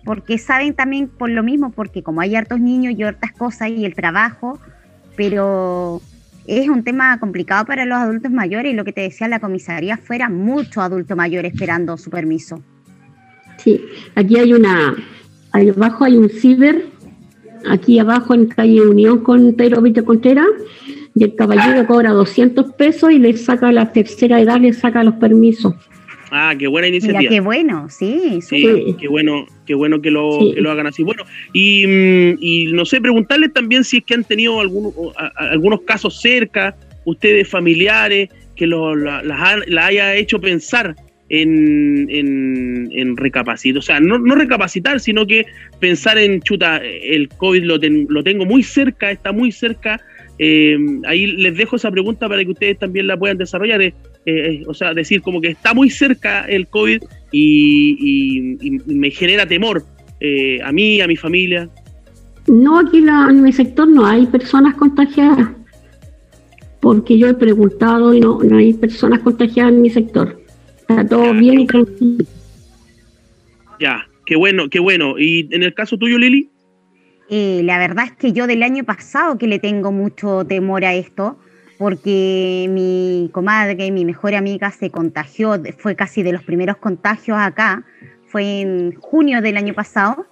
Porque 0.03 0.37
saben 0.37 0.73
también 0.73 1.07
por 1.07 1.29
lo 1.29 1.41
mismo, 1.41 1.71
porque 1.71 2.03
como 2.03 2.21
hay 2.21 2.35
hartos 2.35 2.59
niños 2.59 2.93
y 2.97 3.03
hartas 3.03 3.31
cosas 3.31 3.69
y 3.69 3.85
el 3.85 3.95
trabajo, 3.95 4.59
pero 5.15 6.01
es 6.47 6.69
un 6.69 6.83
tema 6.83 7.19
complicado 7.19 7.65
para 7.65 7.85
los 7.85 7.97
adultos 7.97 8.31
mayores 8.31 8.73
y 8.73 8.75
lo 8.75 8.85
que 8.85 8.93
te 8.93 9.01
decía 9.01 9.27
la 9.27 9.39
comisaría 9.39 9.97
fuera 9.97 10.29
mucho 10.29 10.81
adulto 10.81 11.15
mayor 11.15 11.45
esperando 11.45 11.97
su 11.97 12.09
permiso. 12.09 12.61
Sí, 13.57 13.81
aquí 14.15 14.37
hay 14.37 14.53
una, 14.53 14.95
abajo 15.51 16.05
hay 16.05 16.17
un 16.17 16.29
ciber, 16.29 16.85
aquí 17.69 17.99
abajo 17.99 18.33
en 18.33 18.47
calle 18.47 18.81
Unión 18.81 19.19
con 19.19 19.53
Pedro 19.53 19.81
Vito 19.81 20.05
Contreras, 20.05 20.47
y 21.15 21.23
el 21.23 21.35
caballero 21.35 21.87
cobra 21.87 22.11
200 22.11 22.73
pesos 22.73 23.11
y 23.11 23.19
le 23.19 23.35
saca 23.37 23.71
la 23.71 23.91
tercera 23.93 24.39
edad, 24.41 24.59
le 24.59 24.73
saca 24.73 25.03
los 25.03 25.15
permisos. 25.15 25.73
Ah, 26.37 26.53
qué 26.59 26.67
buena 26.67 26.89
iniciativa. 26.89 27.19
Mira, 27.19 27.29
qué 27.29 27.39
bueno, 27.39 27.87
sí. 27.89 28.39
Sí, 28.41 28.95
qué 28.99 29.07
bueno, 29.07 29.45
qué 29.65 29.73
bueno 29.73 30.01
que 30.01 30.11
lo, 30.11 30.51
que 30.53 30.59
lo 30.59 30.69
hagan 30.69 30.85
así. 30.85 31.01
Bueno, 31.01 31.23
y, 31.53 31.87
mm, 31.87 32.37
y, 32.41 32.65
no 32.73 32.83
sé, 32.83 32.99
preguntarles 32.99 33.53
también 33.53 33.85
si 33.85 33.97
es 33.97 34.03
que 34.03 34.15
han 34.15 34.25
tenido 34.25 34.59
algunos, 34.59 34.93
algunos 35.37 35.81
casos 35.83 36.19
cerca, 36.21 36.75
ustedes 37.05 37.47
familiares, 37.47 38.29
que 38.57 38.67
lo, 38.67 38.97
la, 38.97 39.23
la, 39.23 39.85
haya 39.85 40.13
hecho 40.15 40.41
pensar 40.41 40.95
en, 41.29 42.05
en, 42.09 42.89
en, 42.91 43.15
recapacitar, 43.15 43.79
o 43.79 43.81
sea, 43.81 44.01
no, 44.01 44.19
no, 44.19 44.35
recapacitar, 44.35 44.99
sino 44.99 45.25
que 45.25 45.45
pensar 45.79 46.17
en, 46.17 46.41
chuta, 46.41 46.81
el 46.83 47.29
COVID 47.29 47.63
lo, 47.63 47.77
lo 48.09 48.23
tengo 48.23 48.45
muy 48.45 48.61
cerca, 48.61 49.09
está 49.09 49.31
muy 49.31 49.53
cerca, 49.53 50.01
eh, 50.37 50.77
ahí 51.07 51.27
les 51.27 51.55
dejo 51.55 51.77
esa 51.77 51.91
pregunta 51.91 52.27
para 52.27 52.43
que 52.43 52.51
ustedes 52.51 52.77
también 52.77 53.07
la 53.07 53.17
puedan 53.17 53.37
desarrollar. 53.37 53.93
Eh, 54.25 54.31
eh, 54.31 54.63
o 54.67 54.73
sea, 54.73 54.93
decir 54.93 55.21
como 55.21 55.39
que 55.39 55.49
está 55.49 55.73
muy 55.73 55.89
cerca 55.89 56.45
el 56.45 56.67
COVID 56.67 57.03
y, 57.31 58.79
me 58.85 59.11
genera 59.11 59.45
temor 59.45 59.83
a 60.63 60.71
mí, 60.71 61.01
a 61.01 61.07
mi 61.07 61.15
familia. 61.15 61.69
No, 62.47 62.79
aquí 62.79 62.97
en 62.97 63.43
mi 63.43 63.51
sector 63.51 63.87
no 63.87 64.05
hay 64.05 64.25
personas 64.27 64.75
contagiadas, 64.75 65.49
porque 66.79 67.17
yo 67.17 67.27
he 67.27 67.33
preguntado 67.33 68.13
y 68.13 68.19
no, 68.19 68.39
no 68.41 68.57
hay 68.57 68.73
personas 68.73 69.19
contagiadas 69.19 69.73
en 69.73 69.81
mi 69.81 69.89
sector. 69.89 70.41
Está 70.87 71.07
todo 71.07 71.33
bien 71.33 71.61
y 71.61 71.67
tranquilo. 71.67 72.25
Ya, 73.79 74.07
qué 74.25 74.35
bueno, 74.35 74.69
qué 74.69 74.79
bueno. 74.79 75.17
¿Y 75.17 75.47
en 75.51 75.63
el 75.63 75.73
caso 75.73 75.97
tuyo, 75.97 76.17
Lili? 76.17 76.49
Eh, 77.29 77.61
la 77.63 77.79
verdad 77.79 78.05
es 78.05 78.11
que 78.11 78.31
yo 78.33 78.45
del 78.45 78.61
año 78.61 78.83
pasado 78.83 79.37
que 79.37 79.47
le 79.47 79.57
tengo 79.57 79.91
mucho 79.91 80.45
temor 80.45 80.85
a 80.85 80.93
esto, 80.93 81.39
porque 81.77 82.67
mi 82.69 83.29
comadre, 83.31 83.91
mi 83.91 84.05
mejor 84.05 84.35
amiga 84.35 84.71
se 84.71 84.89
contagió, 84.89 85.61
fue 85.77 85.95
casi 85.95 86.23
de 86.23 86.33
los 86.33 86.43
primeros 86.43 86.77
contagios 86.77 87.37
acá, 87.39 87.83
fue 88.27 88.61
en 88.61 88.95
junio 88.95 89.41
del 89.41 89.57
año 89.57 89.73
pasado, 89.73 90.25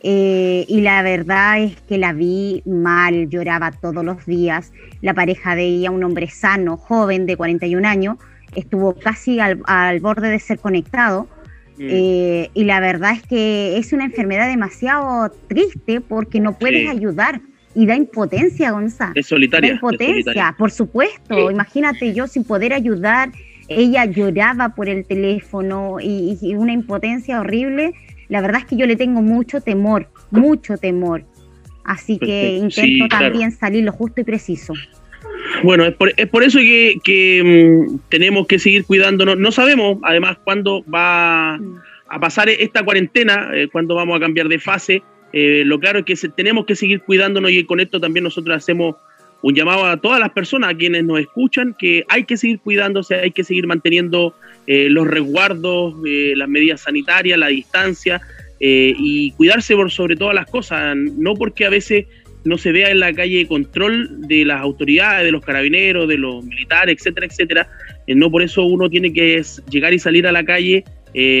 eh, 0.00 0.64
y 0.68 0.82
la 0.82 1.02
verdad 1.02 1.62
es 1.62 1.80
que 1.82 1.98
la 1.98 2.12
vi 2.12 2.62
mal, 2.66 3.28
lloraba 3.28 3.72
todos 3.72 4.04
los 4.04 4.24
días, 4.26 4.72
la 5.00 5.14
pareja 5.14 5.56
de 5.56 5.64
ella, 5.64 5.90
un 5.90 6.04
hombre 6.04 6.28
sano, 6.28 6.76
joven 6.76 7.26
de 7.26 7.36
41 7.36 7.88
años, 7.88 8.18
estuvo 8.54 8.94
casi 8.94 9.40
al, 9.40 9.62
al 9.66 10.00
borde 10.00 10.28
de 10.28 10.38
ser 10.38 10.58
conectado, 10.58 11.28
Mm. 11.76 11.88
Eh, 11.90 12.50
y 12.54 12.64
la 12.64 12.80
verdad 12.80 13.12
es 13.12 13.22
que 13.22 13.78
es 13.78 13.92
una 13.92 14.04
enfermedad 14.04 14.46
demasiado 14.46 15.30
triste 15.48 16.00
porque 16.00 16.40
no 16.40 16.56
puedes 16.56 16.88
ayudar 16.88 17.40
y 17.74 17.86
da 17.86 17.96
impotencia, 17.96 18.70
Gonzalo. 18.70 19.12
Es 19.14 19.26
solitaria. 19.26 19.70
Da 19.70 19.74
impotencia, 19.74 20.54
por 20.58 20.70
supuesto. 20.70 21.50
Imagínate 21.50 22.14
yo 22.14 22.26
sin 22.26 22.44
poder 22.44 22.72
ayudar 22.72 23.30
ella 23.68 24.04
lloraba 24.04 24.70
por 24.70 24.88
el 24.88 25.06
teléfono 25.06 25.98
y, 26.00 26.54
una 26.54 26.72
impotencia 26.72 27.40
horrible. 27.40 27.94
La 28.28 28.40
verdad 28.40 28.60
es 28.62 28.66
que 28.66 28.76
yo 28.76 28.86
le 28.86 28.96
tengo 28.96 29.22
mucho 29.22 29.60
temor, 29.60 30.08
mucho 30.30 30.76
temor. 30.76 31.24
Así 31.84 32.18
que 32.18 32.56
intento 32.56 33.08
también 33.08 33.52
salir 33.52 33.84
lo 33.84 33.92
justo 33.92 34.20
y 34.20 34.24
preciso. 34.24 34.72
Bueno, 35.62 35.84
es 35.84 35.94
por, 35.94 36.42
eso 36.42 36.58
que, 36.58 37.86
mm, 37.88 37.98
tenemos 38.08 38.46
que 38.46 38.58
seguir 38.58 38.84
cuidándonos. 38.84 39.38
No 39.38 39.52
sabemos, 39.52 39.98
además, 40.02 40.38
cuándo 40.42 40.82
va 40.92 41.54
a 41.54 42.20
pasar 42.20 42.48
esta 42.48 42.82
cuarentena, 42.82 43.50
eh, 43.52 43.68
cuándo 43.70 43.94
vamos 43.94 44.16
a 44.16 44.20
cambiar 44.20 44.48
de 44.48 44.58
fase. 44.58 45.02
Eh, 45.36 45.64
lo 45.66 45.80
claro 45.80 45.98
es 45.98 46.04
que 46.04 46.28
tenemos 46.28 46.64
que 46.64 46.76
seguir 46.76 47.00
cuidándonos 47.00 47.50
y 47.50 47.64
con 47.64 47.80
esto 47.80 47.98
también 47.98 48.22
nosotros 48.22 48.56
hacemos 48.56 48.94
un 49.44 49.54
llamado 49.54 49.84
a 49.84 49.98
todas 49.98 50.18
las 50.18 50.30
personas, 50.30 50.70
a 50.70 50.74
quienes 50.74 51.04
nos 51.04 51.20
escuchan, 51.20 51.76
que 51.78 52.02
hay 52.08 52.24
que 52.24 52.38
seguir 52.38 52.60
cuidándose, 52.60 53.16
hay 53.16 53.30
que 53.30 53.44
seguir 53.44 53.66
manteniendo 53.66 54.34
eh, 54.66 54.88
los 54.88 55.06
resguardos, 55.06 55.96
eh, 56.06 56.32
las 56.34 56.48
medidas 56.48 56.80
sanitarias, 56.80 57.38
la 57.38 57.48
distancia 57.48 58.22
eh, 58.58 58.94
y 58.96 59.32
cuidarse 59.32 59.76
por 59.76 59.90
sobre 59.90 60.16
todas 60.16 60.34
las 60.34 60.46
cosas, 60.46 60.96
no 60.96 61.34
porque 61.34 61.66
a 61.66 61.68
veces 61.68 62.06
no 62.44 62.56
se 62.56 62.72
vea 62.72 62.90
en 62.90 63.00
la 63.00 63.12
calle 63.12 63.46
control 63.46 64.26
de 64.26 64.46
las 64.46 64.62
autoridades, 64.62 65.26
de 65.26 65.32
los 65.32 65.44
carabineros, 65.44 66.08
de 66.08 66.16
los 66.16 66.42
militares, 66.42 66.96
etcétera, 66.98 67.26
etcétera, 67.26 67.68
no 68.08 68.30
por 68.30 68.42
eso 68.42 68.64
uno 68.64 68.88
tiene 68.88 69.12
que 69.12 69.42
llegar 69.68 69.92
y 69.92 69.98
salir 69.98 70.26
a 70.26 70.32
la 70.32 70.44
calle 70.46 70.84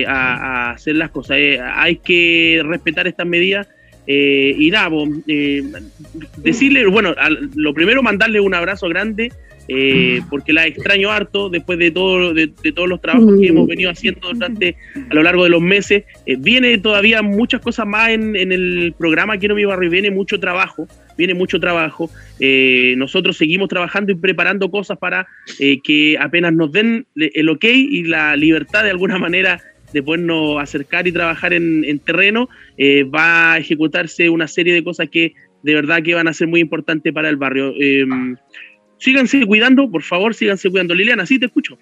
a, 0.06 0.12
a, 0.12 0.70
hacer 0.72 0.96
las 0.96 1.08
cosas. 1.08 1.38
hay 1.74 1.96
que 1.96 2.62
respetar 2.66 3.06
estas 3.06 3.26
medidas 3.26 3.66
eh, 4.06 4.54
y 4.58 4.70
nada, 4.70 4.90
eh, 5.26 5.62
decirle, 6.38 6.86
bueno, 6.86 7.14
lo 7.54 7.72
primero 7.72 8.02
mandarle 8.02 8.40
un 8.40 8.54
abrazo 8.54 8.88
grande, 8.88 9.32
eh, 9.66 10.20
porque 10.28 10.52
la 10.52 10.66
extraño 10.66 11.10
harto 11.10 11.48
después 11.48 11.78
de, 11.78 11.90
todo, 11.90 12.34
de, 12.34 12.48
todos 12.48 12.86
los 12.86 13.00
trabajos 13.00 13.40
que 13.40 13.46
hemos 13.46 13.66
venido 13.66 13.90
haciendo 13.90 14.30
durante 14.30 14.76
a 15.08 15.14
lo 15.14 15.22
largo 15.22 15.44
de 15.44 15.48
los 15.48 15.62
meses. 15.62 16.04
viene 16.38 16.76
todavía 16.76 17.22
muchas 17.22 17.62
cosas 17.62 17.86
más 17.86 18.10
en, 18.10 18.36
el 18.36 18.94
programa 18.98 19.38
Quiero 19.38 19.54
mi 19.54 19.64
barrio, 19.64 19.88
viene 19.88 20.10
mucho 20.10 20.38
trabajo, 20.38 20.86
viene 21.16 21.32
mucho 21.32 21.58
trabajo. 21.60 22.10
nosotros 22.96 23.38
seguimos 23.38 23.70
trabajando 23.70 24.12
y 24.12 24.16
preparando 24.16 24.70
cosas 24.70 24.98
para 24.98 25.26
que 25.58 26.18
apenas 26.20 26.52
nos 26.52 26.70
den 26.70 27.06
el 27.16 27.48
ok 27.48 27.64
y 27.64 28.02
la 28.02 28.36
libertad 28.36 28.84
de 28.84 28.90
alguna 28.90 29.18
manera 29.18 29.62
de 29.94 30.02
podernos 30.02 30.60
acercar 30.60 31.06
y 31.06 31.12
trabajar 31.12 31.52
en, 31.52 31.98
terreno, 32.00 32.48
eh, 32.76 33.04
va 33.04 33.52
a 33.52 33.58
ejecutarse 33.58 34.28
una 34.28 34.48
serie 34.48 34.74
de 34.74 34.82
cosas 34.82 35.08
que 35.08 35.34
de 35.62 35.74
verdad 35.74 36.02
que 36.02 36.14
van 36.14 36.26
a 36.26 36.34
ser 36.34 36.48
muy 36.48 36.60
importantes 36.60 37.12
para 37.12 37.30
el 37.30 37.36
barrio. 37.36 37.72
Em, 37.78 38.36
síganse 38.98 39.46
cuidando, 39.46 39.88
por 39.88 40.02
favor, 40.02 40.34
síganse 40.34 40.68
cuidando. 40.68 40.94
Liliana, 40.94 41.24
sí 41.24 41.38
te 41.38 41.46
escucho. 41.46 41.78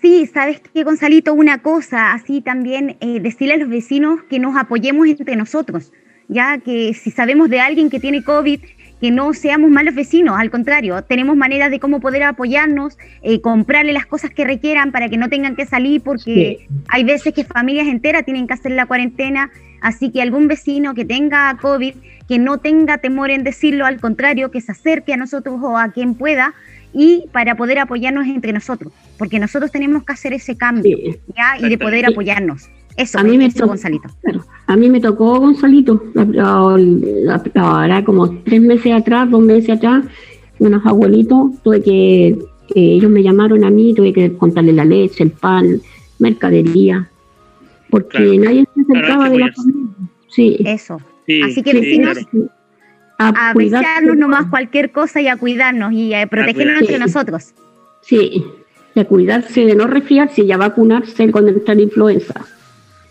Sí, 0.00 0.26
sabes 0.32 0.60
que 0.60 0.82
Gonzalito, 0.82 1.34
una 1.34 1.58
cosa, 1.58 2.14
así 2.14 2.40
también 2.40 2.96
eh, 3.00 3.20
decirle 3.20 3.54
a 3.54 3.58
los 3.58 3.68
vecinos 3.68 4.20
que 4.30 4.38
nos 4.38 4.56
apoyemos 4.56 5.06
entre 5.06 5.36
nosotros, 5.36 5.92
ya 6.28 6.58
que 6.58 6.94
si 6.94 7.10
sabemos 7.10 7.50
de 7.50 7.60
alguien 7.60 7.90
que 7.90 8.00
tiene 8.00 8.24
COVID, 8.24 8.60
que 9.02 9.10
no 9.10 9.34
seamos 9.34 9.68
malos 9.68 9.96
vecinos, 9.96 10.38
al 10.38 10.48
contrario, 10.48 11.02
tenemos 11.02 11.34
maneras 11.36 11.72
de 11.72 11.80
cómo 11.80 11.98
poder 11.98 12.22
apoyarnos, 12.22 12.96
eh, 13.22 13.40
comprarle 13.40 13.92
las 13.92 14.06
cosas 14.06 14.30
que 14.30 14.44
requieran 14.44 14.92
para 14.92 15.08
que 15.08 15.16
no 15.16 15.28
tengan 15.28 15.56
que 15.56 15.66
salir, 15.66 16.02
porque 16.02 16.68
hay 16.86 17.02
veces 17.02 17.34
que 17.34 17.42
familias 17.42 17.88
enteras 17.88 18.24
tienen 18.24 18.46
que 18.46 18.54
hacer 18.54 18.70
la 18.70 18.86
cuarentena, 18.86 19.50
así 19.80 20.12
que 20.12 20.22
algún 20.22 20.46
vecino 20.46 20.94
que 20.94 21.04
tenga 21.04 21.58
COVID, 21.60 21.96
que 22.28 22.38
no 22.38 22.58
tenga 22.58 22.98
temor 22.98 23.32
en 23.32 23.42
decirlo, 23.42 23.86
al 23.86 23.98
contrario, 23.98 24.52
que 24.52 24.60
se 24.60 24.70
acerque 24.70 25.12
a 25.14 25.16
nosotros 25.16 25.58
o 25.60 25.76
a 25.76 25.90
quien 25.90 26.14
pueda, 26.14 26.54
y 26.92 27.24
para 27.32 27.56
poder 27.56 27.80
apoyarnos 27.80 28.28
entre 28.28 28.52
nosotros, 28.52 28.92
porque 29.18 29.40
nosotros 29.40 29.72
tenemos 29.72 30.04
que 30.04 30.12
hacer 30.12 30.32
ese 30.32 30.56
cambio, 30.56 30.96
¿ya? 31.36 31.58
Y 31.58 31.68
de 31.68 31.76
poder 31.76 32.06
apoyarnos. 32.06 32.70
Eso, 32.96 33.18
a 33.18 33.22
mí 33.22 33.38
me 33.38 33.50
tocó, 33.50 33.68
Gonzalito. 33.68 34.08
a 34.66 34.76
mí 34.76 34.90
me 34.90 35.00
tocó 35.00 35.40
Gonzalito, 35.40 36.02
ahora 37.54 38.04
como 38.04 38.38
tres 38.42 38.60
meses 38.60 38.92
atrás, 38.92 39.30
dos 39.30 39.42
meses 39.42 39.70
atrás, 39.76 40.04
unos 40.58 40.84
abuelitos, 40.84 41.62
tuve 41.62 41.82
que, 41.82 42.38
ellos 42.74 43.10
me 43.10 43.22
llamaron 43.22 43.64
a 43.64 43.70
mí, 43.70 43.94
tuve 43.94 44.12
que 44.12 44.32
contarle 44.34 44.72
la 44.72 44.84
leche, 44.84 45.24
el 45.24 45.30
pan, 45.30 45.80
mercadería, 46.18 47.08
porque 47.90 48.38
nadie 48.38 48.64
se 48.74 48.80
acercaba 48.82 49.28
de 49.28 49.38
la 49.38 49.52
familia. 49.52 49.90
Sí. 50.28 50.56
Eso. 50.64 51.00
Así 51.44 51.62
que 51.62 51.74
vecinos, 51.74 52.18
a, 53.18 53.52
cuidarnos 53.52 54.16
nomás 54.16 54.46
cualquier 54.46 54.90
cosa 54.90 55.20
y 55.20 55.28
a 55.28 55.36
cuidarnos 55.36 55.92
y 55.92 56.14
a 56.14 56.26
protegernos 56.26 56.80
entre 56.80 56.98
nosotros. 56.98 57.52
Sí, 58.02 58.44
y 58.94 59.00
a 59.00 59.04
cuidarse 59.04 59.64
de 59.64 59.74
no 59.74 59.86
resfriarse 59.86 60.42
y 60.42 60.52
a 60.52 60.56
vacunarse 60.56 61.30
contra 61.30 61.74
la 61.74 61.82
influenza. 61.82 62.44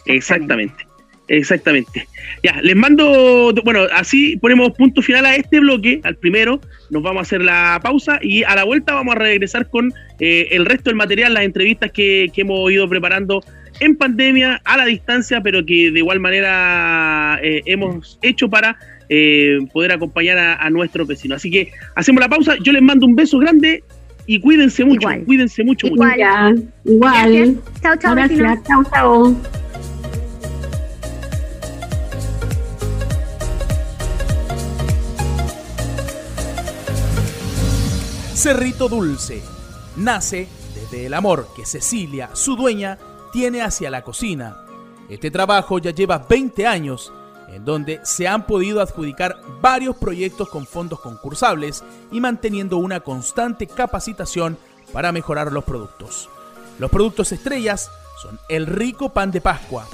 Exactamente. 0.05 0.91
Exactamente. 1.31 2.07
Ya, 2.43 2.61
les 2.61 2.75
mando, 2.75 3.53
bueno, 3.63 3.83
así 3.93 4.35
ponemos 4.35 4.71
punto 4.71 5.01
final 5.01 5.25
a 5.25 5.37
este 5.37 5.61
bloque, 5.61 6.01
al 6.03 6.17
primero, 6.17 6.59
nos 6.89 7.01
vamos 7.01 7.19
a 7.19 7.21
hacer 7.21 7.41
la 7.41 7.79
pausa 7.81 8.19
y 8.21 8.43
a 8.43 8.53
la 8.53 8.65
vuelta 8.65 8.95
vamos 8.95 9.15
a 9.15 9.19
regresar 9.19 9.69
con 9.69 9.93
eh, 10.19 10.49
el 10.51 10.65
resto 10.65 10.89
del 10.89 10.97
material, 10.97 11.33
las 11.33 11.43
entrevistas 11.43 11.89
que, 11.93 12.29
hemos 12.35 12.69
ido 12.69 12.89
preparando 12.89 13.41
en 13.79 13.95
pandemia, 13.95 14.61
a 14.65 14.75
la 14.75 14.85
distancia, 14.85 15.39
pero 15.41 15.65
que 15.65 15.91
de 15.91 15.99
igual 15.99 16.19
manera 16.19 17.39
eh, 17.41 17.61
hemos 17.65 18.19
hecho 18.21 18.49
para 18.49 18.77
eh, 19.07 19.59
poder 19.71 19.93
acompañar 19.93 20.37
a, 20.37 20.69
nuestros 20.69 21.07
vecinos. 21.07 21.37
Así 21.37 21.49
que 21.49 21.71
hacemos 21.95 22.19
la 22.19 22.27
pausa, 22.27 22.55
yo 22.61 22.73
les 22.73 22.81
mando 22.81 23.05
un 23.05 23.15
beso 23.15 23.39
grande 23.39 23.85
y 24.25 24.39
cuídense 24.41 24.83
mucho, 24.83 25.07
cuídense 25.25 25.63
mucho. 25.63 25.87
Igual, 25.87 26.67
igual. 26.83 27.57
Chao, 27.81 27.95
chao. 27.95 28.15
Chao, 28.67 28.83
chao. 28.91 29.37
Cerrito 38.41 38.89
Dulce 38.89 39.43
nace 39.97 40.47
desde 40.73 41.05
el 41.05 41.13
amor 41.13 41.49
que 41.55 41.63
Cecilia, 41.63 42.31
su 42.33 42.55
dueña, 42.55 42.97
tiene 43.31 43.61
hacia 43.61 43.91
la 43.91 44.01
cocina. 44.01 44.65
Este 45.09 45.29
trabajo 45.29 45.77
ya 45.77 45.91
lleva 45.91 46.25
20 46.27 46.65
años, 46.65 47.13
en 47.49 47.63
donde 47.63 47.99
se 48.03 48.27
han 48.27 48.47
podido 48.47 48.81
adjudicar 48.81 49.39
varios 49.61 49.95
proyectos 49.95 50.49
con 50.49 50.65
fondos 50.65 50.99
concursables 51.01 51.83
y 52.11 52.19
manteniendo 52.19 52.77
una 52.77 53.01
constante 53.01 53.67
capacitación 53.67 54.57
para 54.91 55.11
mejorar 55.11 55.51
los 55.51 55.63
productos. 55.63 56.27
Los 56.79 56.89
productos 56.89 57.31
estrellas 57.31 57.91
son 58.23 58.39
el 58.49 58.65
rico 58.65 59.13
pan 59.13 59.29
de 59.29 59.41
Pascua. 59.41 59.85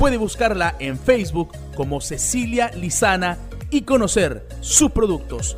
Puede 0.00 0.16
buscarla 0.16 0.74
en 0.80 0.98
Facebook 0.98 1.52
como 1.76 2.00
Cecilia 2.00 2.72
Lizana 2.72 3.38
y 3.70 3.82
conocer 3.82 4.48
sus 4.62 4.90
productos. 4.90 5.56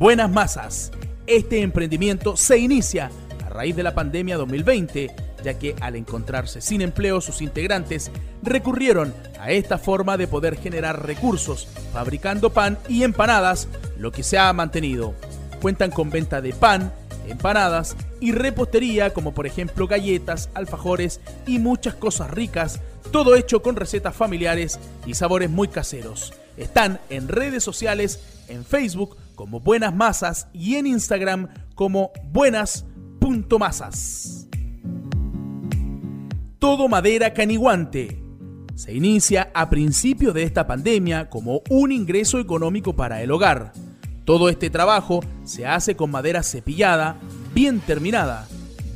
Buenas 0.00 0.30
Masas. 0.30 0.92
Este 1.26 1.60
emprendimiento 1.60 2.34
se 2.34 2.56
inicia 2.56 3.10
a 3.44 3.50
raíz 3.50 3.76
de 3.76 3.82
la 3.82 3.94
pandemia 3.94 4.38
2020, 4.38 5.14
ya 5.44 5.58
que 5.58 5.76
al 5.78 5.94
encontrarse 5.94 6.62
sin 6.62 6.80
empleo 6.80 7.20
sus 7.20 7.42
integrantes 7.42 8.10
recurrieron 8.42 9.12
a 9.38 9.50
esta 9.50 9.76
forma 9.76 10.16
de 10.16 10.26
poder 10.26 10.56
generar 10.56 11.04
recursos, 11.04 11.68
fabricando 11.92 12.48
pan 12.48 12.78
y 12.88 13.02
empanadas, 13.02 13.68
lo 13.98 14.10
que 14.10 14.22
se 14.22 14.38
ha 14.38 14.50
mantenido. 14.54 15.12
Cuentan 15.60 15.90
con 15.90 16.08
venta 16.08 16.40
de 16.40 16.54
pan, 16.54 16.94
empanadas 17.28 17.94
y 18.20 18.32
repostería 18.32 19.12
como 19.12 19.34
por 19.34 19.46
ejemplo 19.46 19.86
galletas, 19.86 20.48
alfajores 20.54 21.20
y 21.46 21.58
muchas 21.58 21.94
cosas 21.94 22.30
ricas, 22.30 22.80
todo 23.12 23.34
hecho 23.34 23.60
con 23.60 23.76
recetas 23.76 24.16
familiares 24.16 24.80
y 25.04 25.12
sabores 25.12 25.50
muy 25.50 25.68
caseros. 25.68 26.32
Están 26.56 27.00
en 27.10 27.28
redes 27.28 27.62
sociales, 27.62 28.20
en 28.48 28.64
Facebook 28.64 29.18
como 29.40 29.58
Buenas 29.58 29.92
Masas 29.94 30.48
y 30.52 30.74
en 30.74 30.86
Instagram 30.86 31.48
como 31.74 32.10
buenas.masas. 32.30 34.46
Todo 36.58 36.88
madera 36.88 37.32
caniguante. 37.32 38.22
Se 38.74 38.92
inicia 38.92 39.50
a 39.54 39.70
principio 39.70 40.34
de 40.34 40.42
esta 40.42 40.66
pandemia 40.66 41.30
como 41.30 41.62
un 41.70 41.90
ingreso 41.90 42.38
económico 42.38 42.94
para 42.94 43.22
el 43.22 43.30
hogar. 43.30 43.72
Todo 44.26 44.50
este 44.50 44.68
trabajo 44.68 45.20
se 45.44 45.66
hace 45.66 45.96
con 45.96 46.10
madera 46.10 46.42
cepillada, 46.42 47.18
bien 47.54 47.80
terminada. 47.80 48.46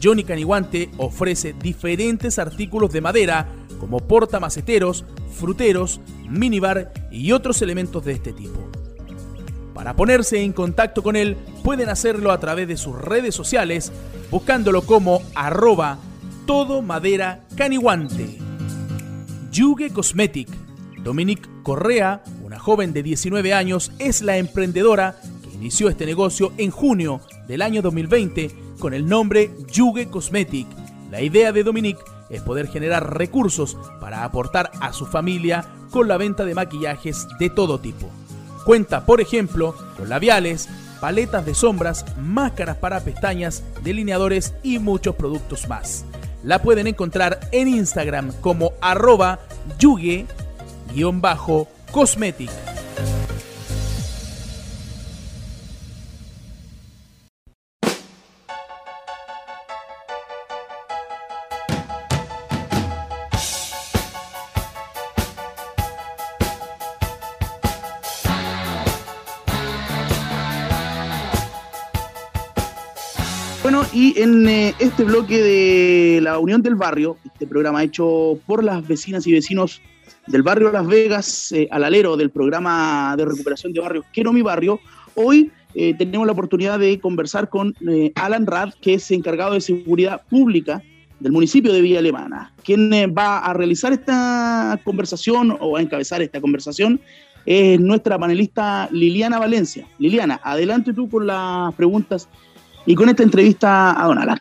Johnny 0.02 0.24
Caniguante 0.24 0.90
ofrece 0.98 1.54
diferentes 1.54 2.38
artículos 2.38 2.92
de 2.92 3.00
madera 3.00 3.48
como 3.80 4.00
portamaceteros, 4.00 5.06
fruteros, 5.32 6.02
minibar 6.28 6.92
y 7.10 7.32
otros 7.32 7.62
elementos 7.62 8.04
de 8.04 8.12
este 8.12 8.34
tipo. 8.34 8.83
Para 9.74 9.96
ponerse 9.96 10.42
en 10.42 10.52
contacto 10.52 11.02
con 11.02 11.16
él 11.16 11.36
pueden 11.62 11.88
hacerlo 11.88 12.30
a 12.30 12.38
través 12.38 12.68
de 12.68 12.76
sus 12.76 12.96
redes 12.96 13.34
sociales 13.34 13.92
buscándolo 14.30 14.82
como 14.82 15.20
arroba 15.34 15.98
todo 16.46 16.80
madera 16.80 17.44
caniguante. 17.56 18.38
Yuge 19.50 19.90
Cosmetic. 19.90 20.48
Dominique 21.02 21.48
Correa, 21.62 22.22
una 22.42 22.58
joven 22.58 22.92
de 22.92 23.02
19 23.02 23.52
años, 23.52 23.92
es 23.98 24.22
la 24.22 24.38
emprendedora 24.38 25.16
que 25.42 25.54
inició 25.54 25.88
este 25.88 26.06
negocio 26.06 26.52
en 26.56 26.70
junio 26.70 27.20
del 27.46 27.60
año 27.60 27.82
2020 27.82 28.50
con 28.78 28.94
el 28.94 29.06
nombre 29.06 29.50
Yuge 29.72 30.08
Cosmetic. 30.08 30.66
La 31.10 31.20
idea 31.20 31.52
de 31.52 31.62
Dominique 31.62 32.00
es 32.30 32.42
poder 32.42 32.68
generar 32.68 33.16
recursos 33.16 33.76
para 34.00 34.24
aportar 34.24 34.70
a 34.80 34.92
su 34.92 35.06
familia 35.06 35.64
con 35.90 36.08
la 36.08 36.16
venta 36.16 36.44
de 36.44 36.54
maquillajes 36.54 37.26
de 37.38 37.50
todo 37.50 37.78
tipo. 37.78 38.10
Cuenta, 38.64 39.04
por 39.04 39.20
ejemplo, 39.20 39.74
con 39.96 40.08
labiales, 40.08 40.68
paletas 41.00 41.44
de 41.44 41.54
sombras, 41.54 42.06
máscaras 42.16 42.78
para 42.78 43.00
pestañas, 43.00 43.62
delineadores 43.82 44.54
y 44.62 44.78
muchos 44.78 45.16
productos 45.16 45.68
más. 45.68 46.06
La 46.42 46.62
pueden 46.62 46.86
encontrar 46.86 47.40
en 47.52 47.68
Instagram 47.68 48.32
como 48.40 48.72
arroba 48.80 49.40
yuge-cosmetic. 49.78 52.73
Este 74.94 75.02
bloque 75.02 75.42
de 75.42 76.20
la 76.20 76.38
Unión 76.38 76.62
del 76.62 76.76
Barrio, 76.76 77.16
este 77.24 77.48
programa 77.48 77.82
hecho 77.82 78.38
por 78.46 78.62
las 78.62 78.86
vecinas 78.86 79.26
y 79.26 79.32
vecinos 79.32 79.82
del 80.28 80.44
barrio 80.44 80.70
Las 80.70 80.86
Vegas, 80.86 81.50
eh, 81.50 81.66
al 81.72 81.82
alero 81.82 82.16
del 82.16 82.30
programa 82.30 83.16
de 83.16 83.24
recuperación 83.24 83.72
de 83.72 83.80
barrios 83.80 84.04
Quiero 84.12 84.32
mi 84.32 84.40
barrio, 84.40 84.78
hoy 85.16 85.50
eh, 85.74 85.94
tenemos 85.98 86.28
la 86.28 86.32
oportunidad 86.32 86.78
de 86.78 87.00
conversar 87.00 87.48
con 87.48 87.74
Alan 88.14 88.46
Rad, 88.46 88.74
que 88.80 88.94
es 88.94 89.10
encargado 89.10 89.54
de 89.54 89.60
seguridad 89.60 90.22
pública 90.30 90.80
del 91.18 91.32
municipio 91.32 91.72
de 91.72 91.80
Villa 91.80 91.98
Alemana. 91.98 92.52
Quien 92.62 92.92
va 93.18 93.38
a 93.38 93.52
realizar 93.52 93.92
esta 93.92 94.78
conversación 94.84 95.56
o 95.58 95.76
a 95.76 95.82
encabezar 95.82 96.22
esta 96.22 96.40
conversación 96.40 97.00
es 97.46 97.80
nuestra 97.80 98.16
panelista 98.16 98.88
Liliana 98.92 99.40
Valencia. 99.40 99.88
Liliana, 99.98 100.40
adelante 100.44 100.92
tú 100.92 101.10
con 101.10 101.26
las 101.26 101.74
preguntas 101.74 102.28
y 102.86 102.94
con 102.94 103.08
esta 103.08 103.24
entrevista 103.24 104.00
a 104.00 104.06
Don 104.06 104.18
Alan. 104.18 104.38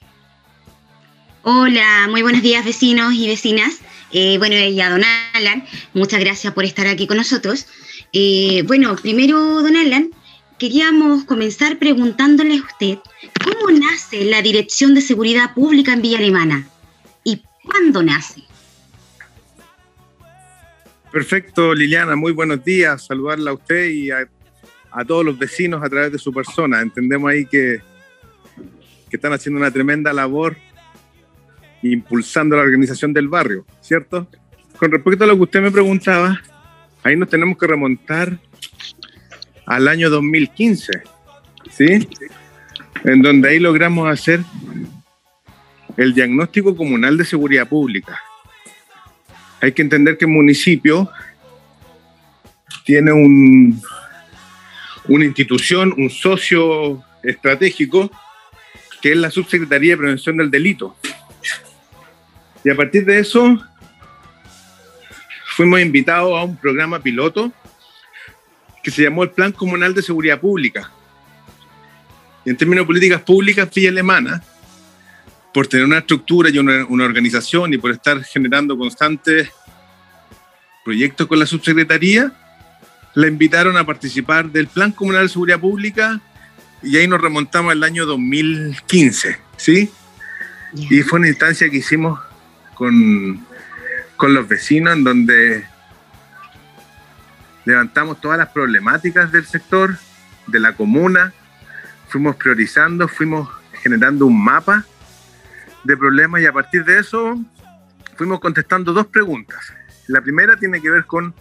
Hola, 1.45 2.07
muy 2.09 2.21
buenos 2.21 2.41
días 2.41 2.63
vecinos 2.63 3.13
y 3.13 3.27
vecinas. 3.27 3.81
Eh, 4.13 4.37
bueno, 4.37 4.55
y 4.55 4.79
a 4.79 4.89
Don 4.89 5.01
Alan, 5.33 5.65
muchas 5.93 6.21
gracias 6.21 6.53
por 6.53 6.63
estar 6.63 6.87
aquí 6.87 7.05
con 7.05 7.17
nosotros. 7.17 7.67
Eh, 8.13 8.63
bueno, 8.65 8.95
primero, 8.95 9.61
Don 9.61 9.75
Alan, 9.75 10.11
queríamos 10.57 11.25
comenzar 11.25 11.77
preguntándole 11.79 12.59
a 12.59 12.61
usted 12.61 12.97
cómo 13.43 13.77
nace 13.77 14.23
la 14.23 14.41
Dirección 14.41 14.95
de 14.95 15.01
Seguridad 15.01 15.53
Pública 15.53 15.91
en 15.91 16.01
Villa 16.01 16.19
Alemana 16.19 16.65
y 17.25 17.43
cuándo 17.61 18.01
nace. 18.01 18.41
Perfecto, 21.11 21.75
Liliana, 21.75 22.15
muy 22.15 22.31
buenos 22.31 22.63
días. 22.63 23.05
Saludarla 23.05 23.51
a 23.51 23.55
usted 23.55 23.89
y 23.89 24.11
a, 24.11 24.29
a 24.91 25.03
todos 25.03 25.25
los 25.25 25.37
vecinos 25.37 25.83
a 25.83 25.89
través 25.89 26.13
de 26.13 26.19
su 26.19 26.31
persona. 26.31 26.79
Entendemos 26.79 27.29
ahí 27.29 27.45
que 27.45 27.81
que 29.09 29.17
están 29.17 29.33
haciendo 29.33 29.59
una 29.59 29.69
tremenda 29.69 30.11
labor 30.11 30.57
impulsando 31.91 32.55
la 32.55 32.63
organización 32.63 33.13
del 33.13 33.27
barrio, 33.27 33.65
¿cierto? 33.81 34.27
Con 34.77 34.91
respecto 34.91 35.23
a 35.23 35.27
lo 35.27 35.35
que 35.35 35.43
usted 35.43 35.61
me 35.61 35.71
preguntaba, 35.71 36.41
ahí 37.03 37.15
nos 37.15 37.29
tenemos 37.29 37.57
que 37.57 37.67
remontar 37.67 38.37
al 39.65 39.87
año 39.87 40.09
2015, 40.09 41.03
¿sí? 41.69 42.07
En 43.03 43.21
donde 43.21 43.49
ahí 43.49 43.59
logramos 43.59 44.09
hacer 44.09 44.41
el 45.97 46.13
diagnóstico 46.13 46.75
comunal 46.75 47.17
de 47.17 47.25
seguridad 47.25 47.67
pública. 47.67 48.19
Hay 49.61 49.71
que 49.71 49.81
entender 49.81 50.17
que 50.17 50.25
el 50.25 50.31
municipio 50.31 51.09
tiene 52.85 53.11
un, 53.13 53.81
una 55.07 55.25
institución, 55.25 55.93
un 55.97 56.09
socio 56.09 57.03
estratégico 57.23 58.11
que 59.01 59.11
es 59.11 59.17
la 59.17 59.29
Subsecretaría 59.29 59.91
de 59.91 59.97
Prevención 59.97 60.37
del 60.37 60.49
Delito. 60.49 60.95
Y 62.63 62.69
a 62.69 62.75
partir 62.75 63.05
de 63.05 63.19
eso, 63.19 63.61
fuimos 65.55 65.79
invitados 65.81 66.37
a 66.37 66.43
un 66.43 66.55
programa 66.55 66.99
piloto 66.99 67.51
que 68.81 68.91
se 68.91 69.03
llamó 69.03 69.23
el 69.23 69.31
Plan 69.31 69.51
Comunal 69.51 69.93
de 69.93 70.01
Seguridad 70.01 70.39
Pública. 70.39 70.91
Y 72.45 72.49
en 72.49 72.57
términos 72.57 72.83
de 72.83 72.87
políticas 72.87 73.21
públicas, 73.21 73.69
Villa 73.73 73.89
Alemana, 73.89 74.43
por 75.53 75.67
tener 75.67 75.85
una 75.85 75.99
estructura 75.99 76.49
y 76.49 76.57
una, 76.57 76.85
una, 76.85 77.05
organización 77.05 77.73
y 77.73 77.77
por 77.77 77.91
estar 77.91 78.23
generando 78.23 78.77
constantes 78.77 79.49
proyectos 80.83 81.27
con 81.27 81.39
la 81.39 81.45
subsecretaría, 81.45 82.33
la 83.13 83.27
invitaron 83.27 83.77
a 83.77 83.85
participar 83.85 84.49
del 84.49 84.67
Plan 84.67 84.91
Comunal 84.91 85.23
de 85.23 85.29
Seguridad 85.29 85.59
Pública 85.59 86.19
y 86.81 86.97
ahí 86.97 87.07
nos 87.07 87.21
remontamos 87.21 87.71
al 87.71 87.83
año 87.83 88.05
2015, 88.05 89.37
¿sí? 89.55 89.89
Y 90.73 91.01
fue 91.03 91.19
una 91.19 91.29
instancia 91.29 91.69
que 91.69 91.77
hicimos 91.77 92.19
con, 92.75 93.45
con 94.17 94.33
los 94.33 94.47
vecinos 94.47 94.95
en 94.97 95.03
donde 95.03 95.65
levantamos 97.65 98.19
todas 98.19 98.37
las 98.37 98.49
problemáticas 98.49 99.31
del 99.31 99.45
sector, 99.45 99.97
de 100.47 100.59
la 100.59 100.75
comuna, 100.75 101.33
fuimos 102.09 102.35
priorizando, 102.35 103.07
fuimos 103.07 103.49
generando 103.81 104.25
un 104.25 104.43
mapa 104.43 104.85
de 105.83 105.97
problemas 105.97 106.41
y 106.41 106.45
a 106.45 106.53
partir 106.53 106.85
de 106.85 106.99
eso 106.99 107.39
fuimos 108.17 108.39
contestando 108.39 108.93
dos 108.93 109.07
preguntas. 109.07 109.73
La 110.07 110.21
primera 110.21 110.57
tiene 110.57 110.81
que 110.81 110.89
ver 110.89 111.05
con 111.05 111.33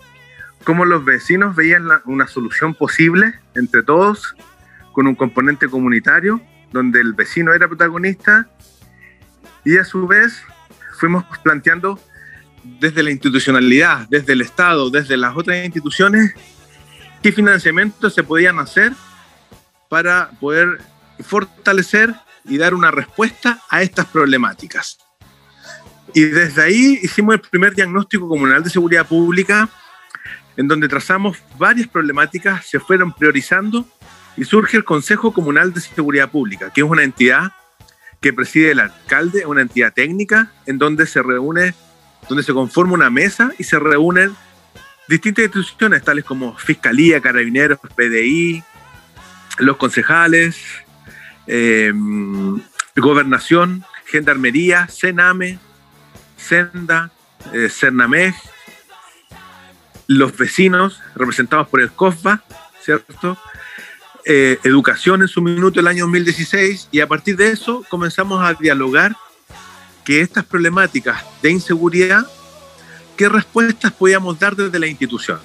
cómo 0.64 0.85
los 0.85 1.05
vecinos 1.05 1.57
veían 1.57 1.88
una 2.05 2.27
solución 2.27 2.75
posible 2.75 3.35
entre 3.55 3.83
todos 3.83 4.37
con 4.92 5.07
un 5.07 5.14
componente 5.14 5.68
comunitario, 5.68 6.40
donde 6.71 7.01
el 7.01 7.14
vecino 7.14 7.53
era 7.53 7.66
protagonista, 7.66 8.47
y 9.64 9.79
a 9.79 9.85
su 9.85 10.07
vez 10.07 10.42
fuimos 11.03 11.25
planteando 11.43 11.99
desde 12.62 13.03
la 13.03 13.11
institucionalidad, 13.11 14.07
desde 14.09 14.35
el 14.35 14.41
Estado, 14.41 14.88
desde 14.88 15.17
las 15.17 15.37
otras 15.37 15.65
instituciones, 15.65 16.33
qué 17.21 17.33
financiamientos 17.33 18.15
se 18.15 18.23
podían 18.23 18.61
hacer 18.61 18.93
para 19.88 20.31
poder 20.38 20.79
fortalecer 21.19 22.15
y 22.45 22.57
dar 22.57 22.73
una 22.73 22.93
respuesta 22.93 23.61
a 23.69 23.83
estas 23.83 24.07
problemáticas. 24.07 24.99
Y 26.15 26.23
desde 26.23 26.62
ahí 26.62 27.01
hicimos 27.03 27.35
el 27.35 27.41
primer 27.41 27.75
diagnóstico 27.75 28.29
comunal 28.29 28.62
de 28.62 28.71
seguridad 28.71 29.05
pública, 29.05 29.69
en 30.57 30.69
donde 30.69 30.87
trazamos 30.87 31.37
varias 31.59 31.88
problemáticas, 31.88 32.65
se 32.65 32.79
fueron 32.79 33.12
priorizando 33.12 33.88
y 34.37 34.45
surge 34.45 34.77
el 34.77 34.85
Consejo 34.85 35.33
Comunal 35.33 35.75
de 35.75 35.81
Seguridad 35.81 36.31
Pública, 36.31 36.71
que 36.73 36.83
es 36.83 36.87
una 36.87 37.03
entidad 37.03 37.51
que 38.23 38.33
preside 38.33 38.71
el 38.71 38.81
alcalde, 38.81 39.45
una 39.45 39.61
entidad 39.61 39.93
técnica 39.93 40.53
en 40.67 40.79
donde 40.79 41.07
se 41.07 41.23
reúne, 41.23 41.75
donde 42.29 42.45
se 42.45 42.55
conforma 42.55 42.95
una 42.95 43.11
mesa 43.11 43.53
y 43.59 43.65
se 43.65 43.79
reúnen 43.79 44.35
distintas 45.09 45.45
instituciones, 45.45 46.05
tales 46.05 46.25
como 46.25 46.57
Fiscalía, 46.57 47.21
Carabineros, 47.21 47.81
PDI, 47.97 48.63
los 49.59 49.77
concejales, 49.77 50.57
eh, 51.49 51.93
Gobernación, 52.97 53.85
Gendarmería, 54.07 54.87
Sename, 54.89 55.59
Senda, 56.37 57.11
eh, 57.53 57.69
los 60.07 60.37
vecinos 60.37 61.01
representados 61.17 61.69
por 61.69 61.81
el 61.81 61.91
COFBA, 61.91 62.45
¿cierto? 62.81 63.37
Eh, 64.25 64.59
educación 64.63 65.23
en 65.23 65.29
su 65.29 65.43
minuto 65.43 65.81
el 65.81 65.89
año 65.89 66.05
2016 66.05 66.91
y 66.93 67.01
a 67.01 67.09
partir 67.09 67.37
de 67.37 67.49
eso 67.51 67.85
comenzamos 67.89 68.41
a 68.41 68.55
dialogar 68.55 69.17
que 70.05 70.21
estas 70.21 70.45
problemáticas 70.45 71.25
de 71.43 71.51
inseguridad, 71.51 72.25
qué 73.17 73.29
respuestas 73.29 73.91
podíamos 73.93 74.39
dar 74.39 74.55
desde 74.55 74.79
la 74.79 74.87
institución. 74.87 75.41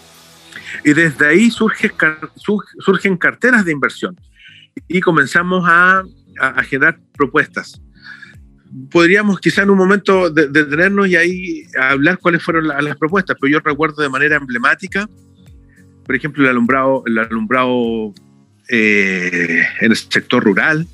Y 0.83 0.93
desde 0.93 1.27
ahí 1.27 1.49
surge, 1.49 1.91
surgen 2.77 3.17
carteras 3.17 3.65
de 3.65 3.71
inversión 3.71 4.15
y 4.87 5.01
comenzamos 5.01 5.67
a, 5.67 6.03
a, 6.39 6.63
generar 6.63 6.99
propuestas. 7.13 7.81
Podríamos 8.91 9.39
quizá 9.39 9.63
en 9.63 9.71
un 9.71 9.77
momento 9.77 10.29
detenernos 10.29 11.07
y 11.07 11.15
ahí 11.15 11.63
hablar 11.79 12.19
cuáles 12.19 12.43
fueron 12.43 12.67
las 12.67 12.97
propuestas, 12.97 13.37
pero 13.39 13.53
yo 13.53 13.59
recuerdo 13.59 14.03
de 14.03 14.09
manera 14.09 14.35
emblemática, 14.35 15.09
por 16.05 16.15
ejemplo, 16.15 16.43
el 16.43 16.49
alumbrado, 16.49 17.03
el 17.05 17.17
alumbrado 17.17 18.13
eh, 18.69 19.63
en 19.81 19.91
el 19.91 19.97
sector 19.97 20.43
rural. 20.43 20.87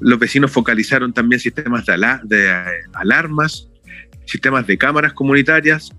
Los 0.00 0.18
vecinos 0.18 0.50
focalizaron 0.50 1.12
también 1.12 1.40
sistemas 1.40 1.86
de, 1.86 1.94
de 2.24 2.64
alarmas, 2.92 3.68
sistemas 4.26 4.66
de 4.66 4.76
cámaras 4.76 5.12
comunitarias. 5.12 5.92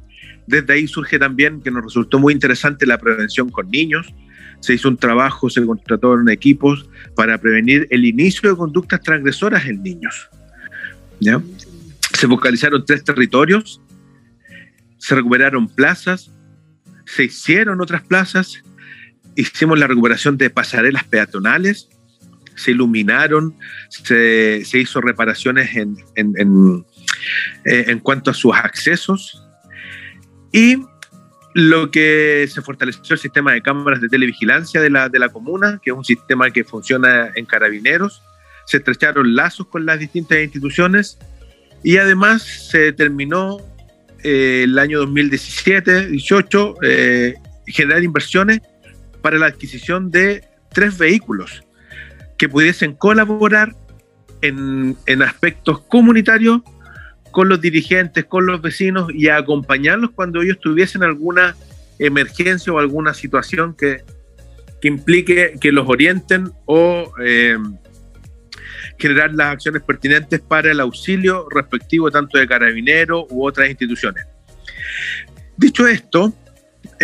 Desde 0.47 0.73
ahí 0.73 0.87
surge 0.87 1.17
también, 1.17 1.61
que 1.61 1.71
nos 1.71 1.83
resultó 1.83 2.19
muy 2.19 2.33
interesante, 2.33 2.85
la 2.85 2.97
prevención 2.97 3.49
con 3.49 3.69
niños, 3.69 4.13
se 4.59 4.73
hizo 4.73 4.89
un 4.89 4.97
trabajo, 4.97 5.49
se 5.49 5.65
contrataron 5.65 6.29
equipos 6.29 6.89
para 7.15 7.37
prevenir 7.37 7.87
el 7.91 8.05
inicio 8.05 8.49
de 8.49 8.55
conductas 8.55 9.01
transgresoras 9.01 9.65
en 9.65 9.83
niños. 9.83 10.29
¿ya? 11.19 11.41
Se 12.13 12.27
focalizaron 12.27 12.85
tres 12.85 13.03
territorios, 13.03 13.81
se 14.97 15.15
recuperaron 15.15 15.67
plazas, 15.67 16.31
se 17.05 17.25
hicieron 17.25 17.81
otras 17.81 18.03
plazas, 18.03 18.63
hicimos 19.35 19.77
la 19.79 19.87
recuperación 19.87 20.37
de 20.37 20.49
pasarelas 20.49 21.03
peatonales, 21.03 21.89
se 22.55 22.71
iluminaron, 22.71 23.57
se, 23.89 24.63
se 24.63 24.79
hizo 24.79 25.01
reparaciones 25.01 25.75
en, 25.75 25.97
en, 26.15 26.33
en, 26.37 26.85
eh, 27.65 27.85
en, 27.87 27.99
cuanto 27.99 28.31
a 28.31 28.33
sus 28.33 28.55
accesos 28.55 29.43
y 30.51 30.77
lo 31.53 31.91
que 31.91 32.47
se 32.49 32.61
fortaleció 32.61 33.13
el 33.13 33.19
sistema 33.19 33.53
de 33.53 33.61
cámaras 33.61 34.01
de 34.01 34.09
televigilancia 34.09 34.81
de 34.81 34.89
la, 34.89 35.09
de 35.09 35.19
la 35.19 35.29
comuna, 35.29 35.79
que 35.83 35.91
es 35.91 35.95
un 35.95 36.05
sistema 36.05 36.49
que 36.51 36.63
funciona 36.63 37.31
en 37.35 37.45
carabineros, 37.45 38.21
se 38.65 38.77
estrecharon 38.77 39.35
lazos 39.35 39.67
con 39.67 39.85
las 39.85 39.99
distintas 39.99 40.39
instituciones 40.39 41.17
y 41.83 41.97
además 41.97 42.41
se 42.43 42.79
determinó 42.79 43.57
eh, 44.23 44.61
el 44.63 44.79
año 44.79 45.03
2017-18 45.03 46.75
eh, 46.81 47.35
generar 47.67 48.03
inversiones 48.03 48.61
para 49.25 49.39
la 49.39 49.47
adquisición 49.47 50.11
de 50.11 50.43
tres 50.71 50.99
vehículos 50.99 51.63
que 52.37 52.47
pudiesen 52.47 52.93
colaborar 52.93 53.75
en, 54.43 54.95
en 55.07 55.23
aspectos 55.23 55.81
comunitarios 55.81 56.61
con 57.31 57.49
los 57.49 57.59
dirigentes, 57.59 58.25
con 58.25 58.45
los 58.45 58.61
vecinos 58.61 59.11
y 59.11 59.29
acompañarlos 59.29 60.11
cuando 60.11 60.43
ellos 60.43 60.59
tuviesen 60.59 61.01
alguna 61.01 61.55
emergencia 61.97 62.71
o 62.71 62.77
alguna 62.77 63.15
situación 63.15 63.75
que, 63.75 64.03
que 64.79 64.89
implique 64.89 65.55
que 65.59 65.71
los 65.71 65.89
orienten 65.89 66.51
o 66.65 67.11
eh, 67.19 67.57
generar 68.99 69.33
las 69.33 69.53
acciones 69.53 69.81
pertinentes 69.81 70.39
para 70.39 70.69
el 70.69 70.79
auxilio 70.81 71.47
respectivo 71.49 72.11
tanto 72.11 72.37
de 72.37 72.47
carabineros 72.47 73.25
u 73.31 73.43
otras 73.43 73.71
instituciones. 73.71 74.23
Dicho 75.57 75.87
esto, 75.87 76.31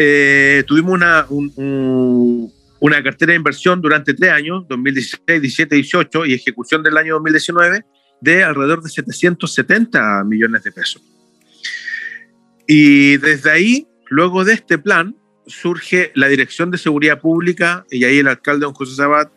eh, 0.04 0.64
tuvimos 0.66 0.94
una, 0.94 1.28
un, 1.30 1.52
un, 1.56 2.52
una 2.80 3.04
cartera 3.04 3.34
de 3.34 3.38
inversión 3.38 3.82
durante 3.82 4.16
tres 4.16 4.32
años, 4.32 4.66
2016, 4.68 5.42
17, 5.42 5.76
18 5.76 6.26
y 6.26 6.34
ejecución 6.34 6.82
del 6.82 6.98
año 6.98 7.14
2019 7.14 7.86
de 8.20 8.44
alrededor 8.44 8.82
de 8.82 8.90
770 8.90 10.24
millones 10.24 10.64
de 10.64 10.72
pesos. 10.72 11.04
Y 12.68 13.18
desde 13.18 13.52
ahí, 13.52 13.88
luego 14.10 14.44
de 14.44 14.54
este 14.54 14.80
plan, 14.80 15.16
surge 15.46 16.12
la 16.16 16.28
Dirección 16.28 16.72
de 16.72 16.80
Seguridad 16.80 17.20
Pública 17.20 17.86
y 17.92 18.04
ahí 18.04 18.18
el 18.18 18.28
alcalde 18.28 18.66
don 18.66 18.74
José 18.74 18.96
Sabat 18.96 19.32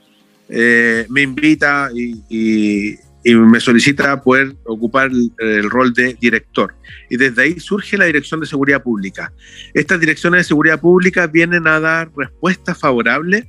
eh, 0.48 1.06
me 1.10 1.22
invita 1.22 1.90
y, 1.94 2.94
y, 3.24 3.34
me 3.34 3.58
solicita 3.60 4.22
poder 4.22 4.54
ocupar 4.64 5.10
el, 5.10 5.32
el, 5.38 5.70
rol 5.70 5.92
de 5.92 6.14
director. 6.20 6.74
Y 7.10 7.16
desde 7.16 7.42
ahí 7.42 7.60
surge 7.60 7.96
la 7.96 8.04
Dirección 8.04 8.40
de 8.40 8.46
Seguridad 8.46 8.82
Pública. 8.82 9.32
Estas 9.72 9.98
direcciones 9.98 10.40
de 10.40 10.44
seguridad 10.44 10.80
pública 10.80 11.26
vienen 11.26 11.66
a 11.66 11.80
dar 11.80 12.10
respuesta 12.16 12.74
favorable 12.74 13.48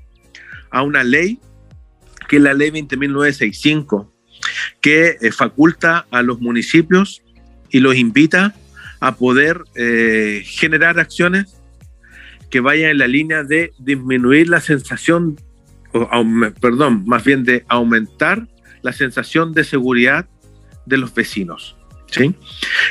a 0.71 0.81
una 0.81 1.03
ley 1.03 1.39
que 2.27 2.37
es 2.37 2.41
la 2.41 2.53
ley 2.53 2.71
20.965, 2.71 4.09
que 4.81 5.17
eh, 5.21 5.31
faculta 5.31 6.05
a 6.11 6.21
los 6.21 6.39
municipios 6.39 7.21
y 7.69 7.79
los 7.79 7.95
invita 7.95 8.55
a 8.99 9.15
poder 9.15 9.61
eh, 9.75 10.43
generar 10.45 10.99
acciones 10.99 11.55
que 12.49 12.59
vayan 12.59 12.91
en 12.91 12.97
la 12.99 13.07
línea 13.07 13.43
de 13.43 13.73
disminuir 13.79 14.49
la 14.49 14.61
sensación, 14.61 15.37
o, 15.93 16.07
perdón, 16.61 17.03
más 17.05 17.23
bien 17.23 17.43
de 17.43 17.65
aumentar 17.67 18.47
la 18.85 18.93
sensación 18.93 19.51
de 19.51 19.63
seguridad 19.63 20.27
de 20.85 20.97
los 20.97 21.13
vecinos. 21.13 21.75
¿sí? 22.11 22.35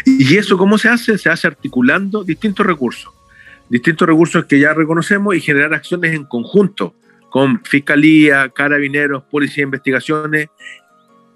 ¿Y 0.05 0.37
eso 0.37 0.59
cómo 0.59 0.77
se 0.77 0.89
hace? 0.89 1.17
Se 1.19 1.31
hace 1.31 1.47
articulando 1.47 2.25
distintos 2.25 2.67
recursos, 2.67 3.13
distintos 3.71 4.09
recursos 4.09 4.45
que 4.47 4.59
ya 4.59 4.75
reconocemos 4.75 5.37
y 5.37 5.41
generar 5.41 5.73
acciones 5.73 6.13
en 6.13 6.25
conjunto 6.25 6.95
con 7.31 7.65
Fiscalía, 7.65 8.49
Carabineros, 8.49 9.23
Policía 9.31 9.63
de 9.63 9.67
Investigaciones 9.67 10.49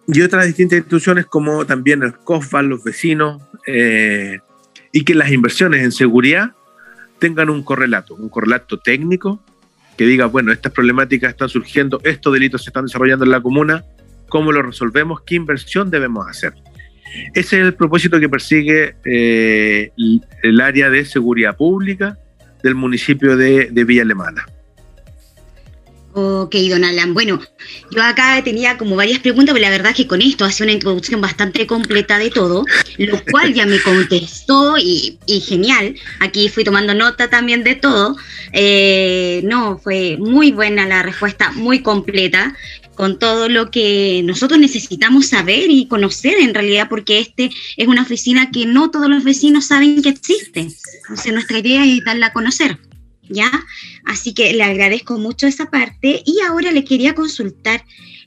y 0.09 0.21
otras 0.23 0.47
distintas 0.47 0.79
instituciones 0.79 1.27
como 1.27 1.65
también 1.65 2.03
el 2.03 2.15
COFBA, 2.15 2.63
los 2.63 2.83
vecinos, 2.83 3.41
eh, 3.67 4.39
y 4.91 5.05
que 5.05 5.15
las 5.15 5.31
inversiones 5.31 5.85
en 5.85 5.93
seguridad 5.93 6.53
tengan 7.21 7.51
un 7.51 7.63
correlato, 7.63 8.15
un 8.15 8.29
correlato 8.29 8.79
técnico 8.79 9.41
que 9.97 10.07
diga, 10.07 10.27
bueno, 10.27 10.53
estas 10.53 10.73
problemáticas 10.73 11.31
están 11.31 11.49
surgiendo, 11.49 12.01
estos 12.05 12.33
delitos 12.33 12.63
se 12.63 12.71
están 12.71 12.87
desarrollando 12.87 13.25
en 13.25 13.33
la 13.33 13.41
comuna, 13.41 13.85
¿cómo 14.29 14.53
lo 14.53 14.63
resolvemos? 14.63 15.23
¿Qué 15.23 15.35
inversión 15.35 15.91
debemos 15.91 16.27
hacer? 16.29 16.55
Ese 17.35 17.61
es 17.61 17.65
el 17.65 17.75
propósito 17.75 18.21
que 18.21 18.29
persigue 18.29 18.97
eh, 19.05 19.91
el 20.43 20.61
área 20.61 20.91
de 20.91 21.05
seguridad 21.05 21.57
pública 21.57 22.19
del 22.63 22.75
municipio 22.75 23.37
de, 23.37 23.67
de 23.71 23.85
Villa 23.85 24.03
Alemana. 24.03 24.47
Ok, 26.21 26.55
don 26.69 26.85
Alan. 26.85 27.15
Bueno, 27.15 27.41
yo 27.93 28.03
acá 28.03 28.43
tenía 28.43 28.77
como 28.77 28.97
varias 28.97 29.21
preguntas, 29.21 29.53
pero 29.53 29.65
la 29.65 29.71
verdad 29.71 29.91
es 29.91 29.99
que 29.99 30.07
con 30.09 30.21
esto 30.21 30.45
hace 30.45 30.65
una 30.65 30.73
introducción 30.73 31.21
bastante 31.21 31.67
completa 31.67 32.19
de 32.19 32.31
todo, 32.31 32.65
lo 32.97 33.23
cual 33.31 33.55
ya 33.55 33.67
me 33.67 33.81
contestó 33.83 34.79
y, 34.79 35.19
y 35.27 35.41
genial. 35.41 35.95
Aquí 36.19 36.49
fui 36.49 36.65
tomando 36.65 36.93
nota 36.93 37.31
también 37.31 37.63
de 37.63 37.77
todo. 37.77 38.17
Eh, 38.53 39.43
no, 39.45 39.79
fue 39.79 40.17
muy 40.19 40.51
buena 40.51 40.87
la 40.87 41.05
respuesta, 41.05 41.53
muy 41.53 41.83
completa 41.83 42.57
con 42.99 43.17
todo 43.17 43.49
lo 43.49 43.71
que 43.71 44.23
nosotros 44.25 44.59
necesitamos 44.59 45.29
saber 45.29 45.71
y 45.71 45.87
conocer 45.87 46.35
en 46.41 46.53
realidad, 46.53 46.89
porque 46.91 47.21
este 47.21 47.49
es 47.77 47.87
una 47.87 48.03
oficina 48.03 48.51
que 48.51 48.67
no 48.67 48.91
todos 48.91 49.09
los 49.09 49.23
vecinos 49.23 49.67
saben 49.67 50.03
que 50.03 50.09
existe. 50.09 50.67
Entonces 51.03 51.33
nuestra 51.33 51.61
idea 51.61 51.85
es 51.85 52.03
darla 52.05 52.27
a 52.27 52.33
conocer. 52.33 52.77
¿ya? 53.29 53.53
Así 54.05 54.35
que 54.35 54.53
le 54.53 54.65
agradezco 54.65 55.17
mucho 55.17 55.47
esa 55.47 55.71
parte 55.71 56.25
y 56.27 56.41
ahora 56.41 56.73
le 56.73 56.85
quería 56.85 57.15
consultar 57.15 57.85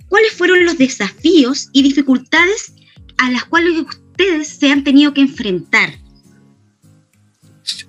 cuáles 0.07 0.31
fueron 0.31 0.63
los 0.63 0.77
desafíos 0.77 1.67
y 1.73 1.83
dificultades 1.83 2.73
a 3.17 3.29
las 3.29 3.43
cuales 3.43 3.73
ustedes 3.77 4.47
se 4.47 4.71
han 4.71 4.85
tenido 4.85 5.13
que 5.13 5.19
enfrentar. 5.19 5.99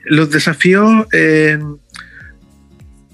Los 0.04 0.30
desafíos 0.30 1.06
eh, 1.12 1.60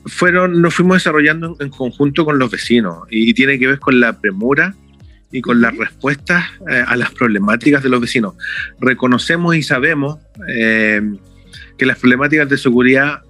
fueron, 0.09 0.61
nos 0.61 0.75
fuimos 0.75 0.97
desarrollando 0.97 1.57
en, 1.61 1.71
conjunto 1.71 2.25
con 2.25 2.39
los 2.39 2.51
vecinos 2.51 3.07
y, 3.11 3.31
y, 3.31 3.35
tiene 3.35 3.59
que 3.59 3.67
ver 3.67 3.79
con 3.79 4.01
la 4.01 4.19
premura 4.21 4.75
y 5.31 5.41
con 5.41 5.61
las 5.61 5.77
respuestas 5.77 6.47
eh, 6.71 6.83
a 6.87 6.97
las 6.97 7.11
problemáticas 7.13 7.83
de 7.83 7.89
los 7.89 8.01
vecinos. 8.01 8.35
Reconocemos 8.81 9.57
y 9.57 9.63
sabemos 9.63 10.19
eh, 10.49 11.03
que 11.77 11.87
las 11.87 11.99
problemáticas 11.99 12.49
de 12.49 12.59
seguridad 12.59 13.23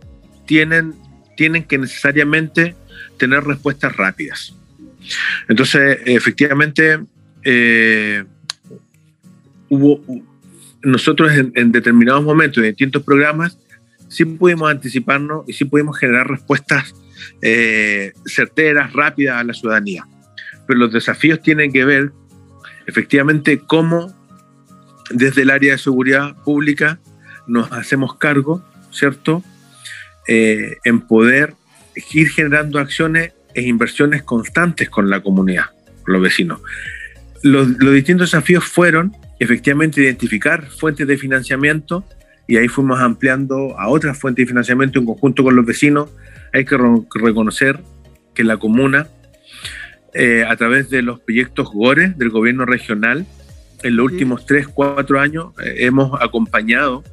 tienen, 0.46 0.94
tienen 1.36 1.64
que 1.64 1.78
necesariamente 1.78 2.76
tener 3.18 3.44
respuestas 3.44 3.96
rápidas. 3.96 4.54
Entonces, 5.48 5.98
efectivamente, 6.06 7.00
eh, 7.44 8.24
hubo, 9.68 10.02
nosotros 10.82 11.32
en, 11.32 11.52
en, 11.56 11.72
determinados 11.72 12.22
momentos, 12.22 12.58
en 12.58 12.70
distintos 12.70 13.02
programas, 13.02 13.58
sí 14.08 14.24
pudimos 14.24 14.70
anticiparnos 14.70 15.44
y 15.46 15.52
sí 15.52 15.64
pudimos 15.64 15.98
generar 15.98 16.28
respuestas 16.28 16.94
eh, 17.42 18.12
certeras, 18.26 18.92
rápidas 18.92 19.36
a 19.36 19.44
la 19.44 19.54
ciudadanía. 19.54 20.06
Pero 20.66 20.80
los 20.80 20.92
desafíos 20.92 21.40
tienen 21.42 21.72
que 21.72 21.84
ver, 21.84 22.12
efectivamente, 22.86 23.58
cómo 23.58 24.12
desde 25.10 25.42
el 25.42 25.50
área 25.50 25.72
de 25.72 25.78
seguridad 25.78 26.36
pública 26.44 26.98
nos 27.46 27.72
hacemos 27.72 28.16
cargo, 28.16 28.62
¿cierto?, 28.90 29.42
eh, 30.26 30.76
en 30.84 31.00
poder 31.00 31.54
ir 32.12 32.28
generando 32.28 32.78
acciones 32.78 33.32
e 33.54 33.62
inversiones 33.62 34.22
constantes 34.22 34.90
con 34.90 35.08
la 35.08 35.22
comunidad, 35.22 35.66
con 36.04 36.14
los 36.14 36.22
vecinos. 36.22 36.60
Los, 37.42 37.68
los, 37.78 37.94
distintos 37.94 38.32
desafíos 38.32 38.64
fueron 38.64 39.16
efectivamente 39.38 40.02
identificar 40.02 40.68
fuentes 40.68 41.06
de 41.06 41.16
financiamiento 41.16 42.04
y 42.48 42.56
ahí 42.56 42.66
fuimos 42.66 42.98
ampliando 42.98 43.78
a 43.78 43.88
otras 43.88 44.18
fuentes 44.18 44.44
de 44.44 44.48
financiamiento 44.48 44.98
en 44.98 45.04
conjunto 45.04 45.44
con 45.44 45.54
los 45.54 45.66
vecinos. 45.66 46.10
Hay 46.52 46.64
que 46.64 46.78
re 46.78 46.88
reconocer 47.14 47.78
que 48.34 48.42
la 48.42 48.56
comuna, 48.56 49.06
eh, 50.14 50.44
a 50.48 50.56
través 50.56 50.88
de 50.88 51.02
los 51.02 51.20
proyectos 51.20 51.70
GORE 51.70 52.14
del 52.16 52.30
gobierno 52.30 52.64
regional, 52.64 53.26
en 53.82 53.96
los 53.96 54.06
últimos 54.06 54.46
tres, 54.46 54.66
cuatro 54.66 55.20
años 55.20 55.52
eh, 55.62 55.74
hemos 55.80 56.20
acompañado 56.22 57.04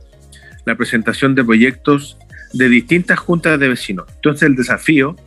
la 0.65 0.75
presentación 0.75 1.35
de 1.35 1.43
proyectos 1.43 2.17
de 2.53 2.69
distintas 2.69 3.19
juntas 3.19 3.59
de 3.59 3.67
vecinos. 3.67 4.05
Entonces 4.15 4.43
el 4.43 4.55
desafío, 4.55 5.17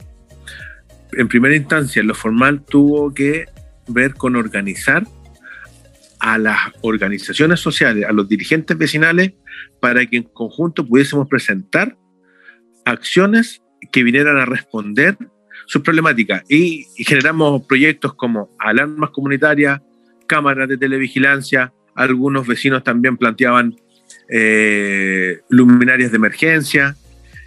en 1.13 1.29
primera 1.29 1.55
instancia, 1.55 2.01
en 2.01 2.09
lo 2.09 2.15
formal 2.15 2.63
tuvo 2.63 3.13
que 3.13 3.45
ver 3.87 4.15
con 4.15 4.37
organizar 4.37 5.07
a 6.21 6.39
las 6.39 6.59
organizaciones 6.83 7.61
sociales, 7.61 8.05
a 8.09 8.13
los 8.13 8.29
dirigentes 8.29 8.77
vecinales, 8.77 9.33
para 9.81 10.05
que 10.07 10.19
en 10.19 10.23
conjunto 10.25 10.87
pudiésemos 10.87 11.29
presentar 11.29 11.97
acciones 12.85 13.63
que 13.93 14.03
vinieran 14.03 14.37
a 14.39 14.45
responder 14.45 15.17
sus 15.67 15.83
problemáticas. 15.83 16.43
Y, 16.49 16.87
generamos 16.97 17.63
proyectos 17.67 18.15
como 18.15 18.51
alarmas 18.59 19.11
comunitarias, 19.11 19.81
cámaras 20.27 20.69
de 20.69 20.77
televigilancia, 20.77 21.73
algunos 21.95 22.47
vecinos 22.47 22.85
también 22.85 23.17
planteaban 23.17 23.77
eh, 24.29 25.41
luminarias 25.49 26.11
de 26.11 26.17
emergencia. 26.17 26.97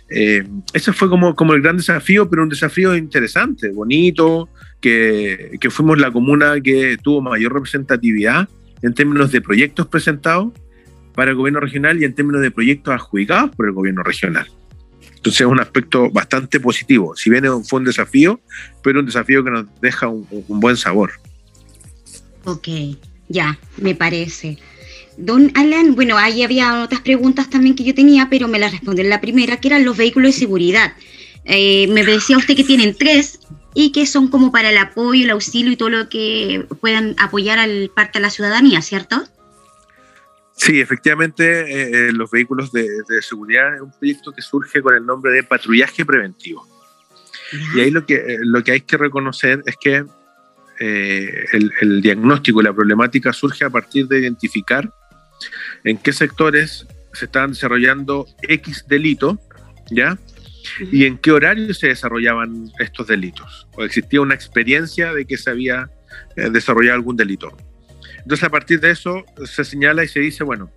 Eh, 0.09 0.43
ese 0.73 0.91
fue 0.91 1.09
como, 1.09 1.35
como 1.35 1.53
el 1.53 1.61
gran 1.61 1.77
desafío, 1.77 2.29
pero 2.29 2.43
un 2.43 2.49
desafío 2.49 2.95
interesante, 2.95 3.69
bonito, 3.69 4.49
que, 4.81 5.57
que 5.59 5.69
fuimos 5.69 5.99
la 5.99 6.11
comuna 6.11 6.59
que 6.61 6.97
tuvo 7.01 7.21
mayor 7.21 7.53
representatividad 7.53 8.49
en 8.81 8.93
términos 8.93 9.31
de 9.31 9.41
proyectos 9.41 9.87
presentados 9.87 10.53
para 11.13 11.31
el 11.31 11.37
gobierno 11.37 11.59
regional 11.59 12.01
y 12.01 12.05
en 12.05 12.13
términos 12.15 12.41
de 12.41 12.51
proyectos 12.51 12.93
adjudicados 12.93 13.55
por 13.55 13.67
el 13.67 13.73
gobierno 13.73 14.03
regional. 14.03 14.47
Entonces 15.15 15.41
es 15.41 15.47
un 15.47 15.59
aspecto 15.59 16.09
bastante 16.09 16.59
positivo. 16.59 17.15
Si 17.15 17.29
bien 17.29 17.45
fue 17.63 17.79
un 17.79 17.85
desafío, 17.85 18.41
pero 18.83 19.01
un 19.01 19.05
desafío 19.05 19.43
que 19.43 19.51
nos 19.51 19.65
deja 19.79 20.07
un, 20.07 20.25
buen 20.47 20.77
sabor. 20.77 21.11
Ok, 22.43 22.67
ya, 23.29 23.59
me 23.77 23.93
parece. 23.93 24.57
Don 25.17 25.51
Alan, 25.53 25.93
bueno, 25.93 26.17
ahí 26.17 26.41
había 26.41 26.81
otras 26.83 27.01
preguntas 27.01 27.49
también 27.51 27.75
que 27.75 27.83
yo 27.83 27.93
tenía, 27.93 28.29
pero 28.31 28.47
me 28.47 28.57
las 28.57 28.71
respondió 28.71 29.03
la 29.03 29.21
primera, 29.21 29.57
que 29.57 29.67
eran 29.67 29.85
los 29.85 29.95
vehículos 29.95 30.33
de 30.33 30.39
seguridad. 30.39 30.93
Eh, 31.45 31.87
me 31.89 32.03
decía 32.03 32.37
usted 32.37 32.55
que 32.55 32.63
tienen 32.63 32.95
tres 32.97 33.39
y 33.73 33.91
que 33.91 34.05
son 34.05 34.27
como 34.27 34.51
para 34.51 34.69
el 34.69 34.77
apoyo, 34.77 35.23
el 35.23 35.29
auxilio 35.31 35.71
y 35.71 35.77
todo 35.77 35.89
lo 35.89 36.09
que 36.09 36.65
puedan 36.79 37.15
apoyar 37.17 37.59
al 37.59 37.91
parte 37.95 38.19
de 38.19 38.23
la 38.23 38.29
ciudadanía, 38.29 38.81
¿cierto? 38.81 39.23
Sí, 40.53 40.79
efectivamente, 40.79 41.43
eh, 41.61 42.09
eh, 42.09 42.11
los 42.11 42.29
vehículos 42.29 42.71
de, 42.71 42.87
seguridad 43.21 43.75
es 43.75 43.81
un 43.81 43.91
proyecto 43.91 44.31
que 44.31 44.41
surge 44.41 44.81
con 44.81 44.93
el 44.93 45.05
nombre 45.05 45.31
de 45.31 45.43
patrullaje 45.43 46.05
preventivo. 46.05 46.67
Y 47.75 47.79
ahí 47.79 47.91
lo 47.91 48.05
que, 48.05 48.15
eh, 48.15 48.37
lo 48.41 48.63
que 48.63 48.73
hay 48.73 48.81
que 48.81 48.97
reconocer 48.97 49.63
es 49.65 49.75
que 49.81 50.05
el, 50.79 51.71
el, 51.81 52.01
diagnóstico 52.01 52.61
y 52.61 52.63
la 52.63 52.73
problemática 52.73 53.33
surge 53.33 53.65
a 53.65 53.69
partir 53.69 54.07
de 54.07 54.19
identificar 54.19 54.91
en 55.83 55.97
qué 55.97 56.11
sectores 56.11 56.87
se 57.13 57.25
están 57.25 57.51
desarrollando 57.51 58.25
X 58.41 58.85
delitos, 58.87 59.37
¿ya? 59.91 60.17
Y 60.91 61.05
en 61.05 61.17
qué 61.17 61.31
horario 61.31 61.73
se 61.73 61.87
desarrollaban 61.87 62.71
estos 62.79 63.07
delitos. 63.07 63.67
O 63.75 63.83
existía 63.83 64.21
una 64.21 64.35
experiencia 64.35 65.13
de 65.13 65.25
que 65.25 65.37
se 65.37 65.49
había 65.49 65.89
desarrollado 66.35 66.95
algún 66.95 67.15
delito. 67.15 67.55
Entonces, 68.17 68.43
a 68.43 68.49
partir 68.49 68.79
de 68.79 68.91
eso 68.91 69.25
se 69.45 69.63
señala 69.63 70.03
y 70.03 70.07
se 70.07 70.19
dice, 70.19 70.43
bueno, 70.43 70.71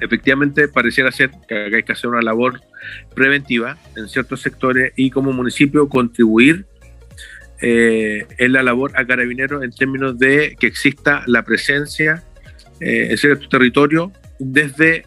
efectivamente 0.00 0.68
pareciera 0.68 1.12
ser 1.12 1.30
que 1.48 1.76
hay 1.76 1.82
que 1.82 1.92
hacer 1.92 2.10
una 2.10 2.22
labor 2.22 2.60
preventiva 3.14 3.76
en 3.96 4.08
ciertos 4.08 4.40
sectores 4.40 4.92
y 4.96 5.10
como 5.10 5.32
municipio 5.32 5.88
contribuir 5.88 6.66
eh, 7.60 8.26
en 8.38 8.52
la 8.52 8.62
labor 8.62 8.92
a 8.94 9.06
carabineros 9.06 9.62
en 9.62 9.70
términos 9.70 10.18
de 10.18 10.56
que 10.58 10.66
exista 10.66 11.22
la 11.26 11.44
presencia 11.44 12.24
eh, 12.80 13.08
en 13.10 13.18
cierto 13.18 13.48
territorio 13.48 14.12
desde, 14.38 15.04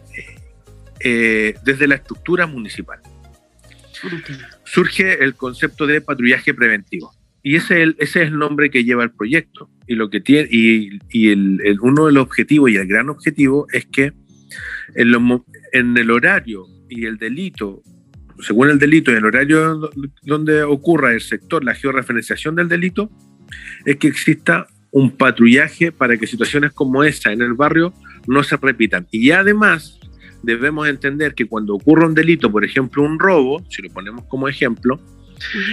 eh, 1.00 1.54
desde 1.64 1.88
la 1.88 1.96
estructura 1.96 2.46
municipal. 2.46 3.00
Surge 4.64 5.22
el 5.22 5.34
concepto 5.34 5.86
de 5.86 6.00
patrullaje 6.00 6.54
preventivo. 6.54 7.12
Y 7.42 7.56
ese 7.56 7.94
es, 7.98 8.16
el, 8.16 8.38
nombre 8.38 8.70
que 8.70 8.84
lleva 8.84 9.04
el 9.04 9.10
proyecto. 9.10 9.68
Y, 9.86 9.96
lo 9.96 10.08
que 10.08 10.20
tiene, 10.20 10.48
y, 10.50 10.98
y 11.10 11.28
el, 11.28 11.78
uno 11.82 12.06
de 12.06 12.12
los 12.12 12.22
objetivos 12.22 12.70
y 12.70 12.76
el 12.76 12.86
gran 12.86 13.10
objetivo 13.10 13.66
es 13.72 13.86
que 13.86 14.12
en, 14.94 15.42
en 15.72 15.96
el 15.96 16.10
horario 16.10 16.66
y 16.88 17.04
el 17.04 17.18
delito, 17.18 17.82
según 18.40 18.70
el 18.70 18.78
delito 18.78 19.12
y 19.12 19.16
el 19.16 19.24
horario 19.24 19.90
donde 20.22 20.62
ocurra 20.62 21.12
el 21.12 21.20
sector, 21.20 21.64
la 21.64 21.74
georreferenciación 21.74 22.54
del 22.54 22.68
delito, 22.68 23.10
es 23.84 23.96
que 23.96 24.08
exista 24.08 24.66
un 24.90 25.10
patrullaje 25.10 25.92
para 25.92 26.16
que 26.16 26.26
situaciones 26.26 26.72
como 26.72 27.04
esa 27.04 27.32
en 27.32 27.42
el 27.42 27.54
barrio 27.54 27.92
no 28.26 28.42
se 28.42 28.56
repitan. 28.56 29.06
Y 29.10 29.32
además 29.32 29.98
debemos 30.44 30.88
entender 30.88 31.34
que 31.34 31.46
cuando 31.46 31.74
ocurre 31.74 32.06
un 32.06 32.14
delito, 32.14 32.50
por 32.50 32.64
ejemplo 32.64 33.02
un 33.02 33.18
robo, 33.18 33.64
si 33.68 33.82
lo 33.82 33.90
ponemos 33.90 34.24
como 34.26 34.48
ejemplo, 34.48 35.00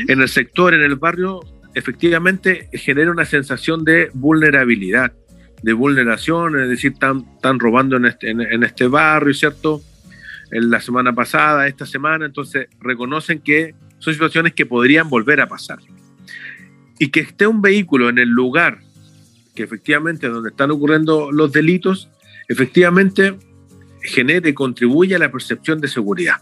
en 0.08 0.22
el 0.22 0.30
sector, 0.30 0.74
en 0.74 0.82
el 0.82 0.96
barrio, 0.96 1.42
efectivamente 1.74 2.70
genera 2.74 3.12
una 3.12 3.26
sensación 3.26 3.84
de 3.84 4.10
vulnerabilidad, 4.14 5.14
de 5.62 5.74
vulneración, 5.74 6.60
es 6.60 6.70
decir, 6.70 6.94
están, 6.94 7.26
están 7.36 7.60
robando 7.60 7.98
en 7.98 8.06
este, 8.06 8.30
en, 8.32 8.64
este 8.64 8.88
barrio, 8.88 9.34
¿cierto? 9.34 9.82
En 10.52 10.70
la 10.70 10.82
semana 10.82 11.14
pasada, 11.14 11.68
esta 11.68 11.86
semana, 11.86 12.26
entonces 12.26 12.68
reconocen 12.80 13.40
que 13.40 13.76
son 14.00 14.14
situaciones 14.14 14.54
que 14.54 14.66
podrían 14.66 15.10
volver 15.10 15.40
a 15.40 15.48
pasar. 15.48 15.80
Y 17.00 17.10
que 17.10 17.22
esté 17.22 17.48
un 17.48 17.62
vehículo 17.62 18.10
en 18.10 18.18
el 18.18 18.30
lugar 18.30 18.80
que 19.56 19.64
efectivamente 19.64 20.28
donde 20.28 20.50
están 20.50 20.72
ocurriendo 20.72 21.32
los 21.32 21.52
delitos, 21.52 22.10
efectivamente 22.48 23.38
genere 24.02 24.50
y 24.50 24.54
contribuye 24.54 25.16
a 25.16 25.20
la 25.20 25.32
percepción 25.32 25.80
de 25.80 25.88
seguridad. 25.88 26.38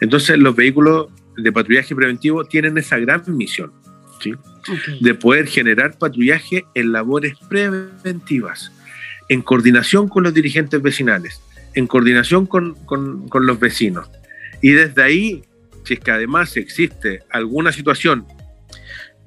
Entonces 0.00 0.38
los 0.38 0.54
vehículos 0.54 1.08
de 1.36 1.52
patrullaje 1.52 1.94
preventivo 1.94 2.44
tienen 2.44 2.78
esa 2.78 2.98
gran 2.98 3.22
misión 3.36 3.72
de 5.00 5.14
poder 5.14 5.48
generar 5.48 5.98
patrullaje 5.98 6.64
en 6.74 6.92
labores 6.92 7.34
preventivas, 7.48 8.70
en 9.28 9.42
coordinación 9.42 10.08
con 10.08 10.22
los 10.22 10.32
dirigentes 10.32 10.80
vecinales, 10.80 11.40
en 11.74 11.88
coordinación 11.88 12.46
con, 12.46 12.74
con 12.86 13.46
los 13.46 13.58
vecinos. 13.58 14.08
Y 14.60 14.70
desde 14.70 15.02
ahí, 15.02 15.42
si 15.84 15.94
es 15.94 16.00
que 16.00 16.12
además 16.12 16.56
existe 16.56 17.20
alguna 17.30 17.72
situación 17.72 18.26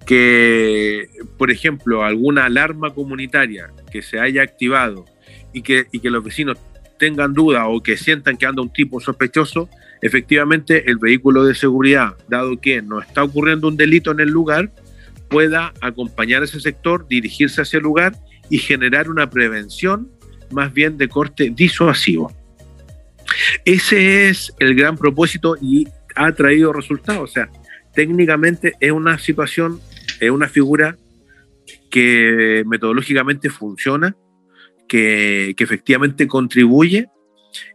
que, 0.05 1.09
por 1.38 1.51
ejemplo, 1.51 2.03
alguna 2.03 2.45
alarma 2.45 2.93
comunitaria 2.93 3.71
que 3.91 4.01
se 4.01 4.19
haya 4.19 4.43
activado 4.43 5.05
y 5.51 5.61
que, 5.61 5.88
y 5.91 5.99
que 5.99 6.09
los 6.09 6.23
vecinos 6.23 6.57
tengan 6.97 7.34
duda 7.34 7.67
o 7.67 7.81
que 7.81 7.97
sientan 7.97 8.38
que 8.38 8.45
anda 8.45 8.62
un 8.62 8.71
tipo 8.71 8.99
sospechoso, 8.99 9.69
efectivamente 10.01 10.89
el 10.89 10.97
vehículo 10.97 11.43
de 11.45 11.55
seguridad, 11.55 12.15
dado 12.27 12.60
que 12.60 12.81
no 12.81 12.99
está 12.99 13.23
ocurriendo 13.23 13.67
un 13.67 13.77
delito 13.77 14.12
en 14.12 14.19
el 14.19 14.29
lugar, 14.29 14.71
pueda 15.29 15.73
acompañar 15.81 16.41
a 16.41 16.45
ese 16.45 16.60
sector, 16.60 17.08
dirigirse 17.08 17.62
hacia 17.62 17.77
el 17.77 17.84
lugar 17.84 18.15
y 18.49 18.60
generar 18.60 19.10
una 19.10 19.29
prevención 19.29 20.10
más 20.51 20.73
bien 20.73 20.97
de 20.97 21.08
corte 21.08 21.51
disuasivo. 21.53 22.31
Ese 23.65 24.29
es 24.29 24.53
el 24.60 24.75
gran 24.75 24.97
propósito 24.97 25.55
y 25.60 25.88
ha 26.15 26.31
traído 26.31 26.71
resultados. 26.71 27.29
O 27.29 27.34
sea, 27.34 27.49
técnicamente 27.93 28.73
es 28.79 28.91
una 28.91 29.17
situación, 29.17 29.79
es 30.19 30.29
una 30.29 30.47
figura 30.47 30.97
que 31.89 32.63
metodológicamente 32.67 33.49
funciona, 33.49 34.15
que, 34.88 35.56
efectivamente 35.58 36.28
contribuye 36.28 37.08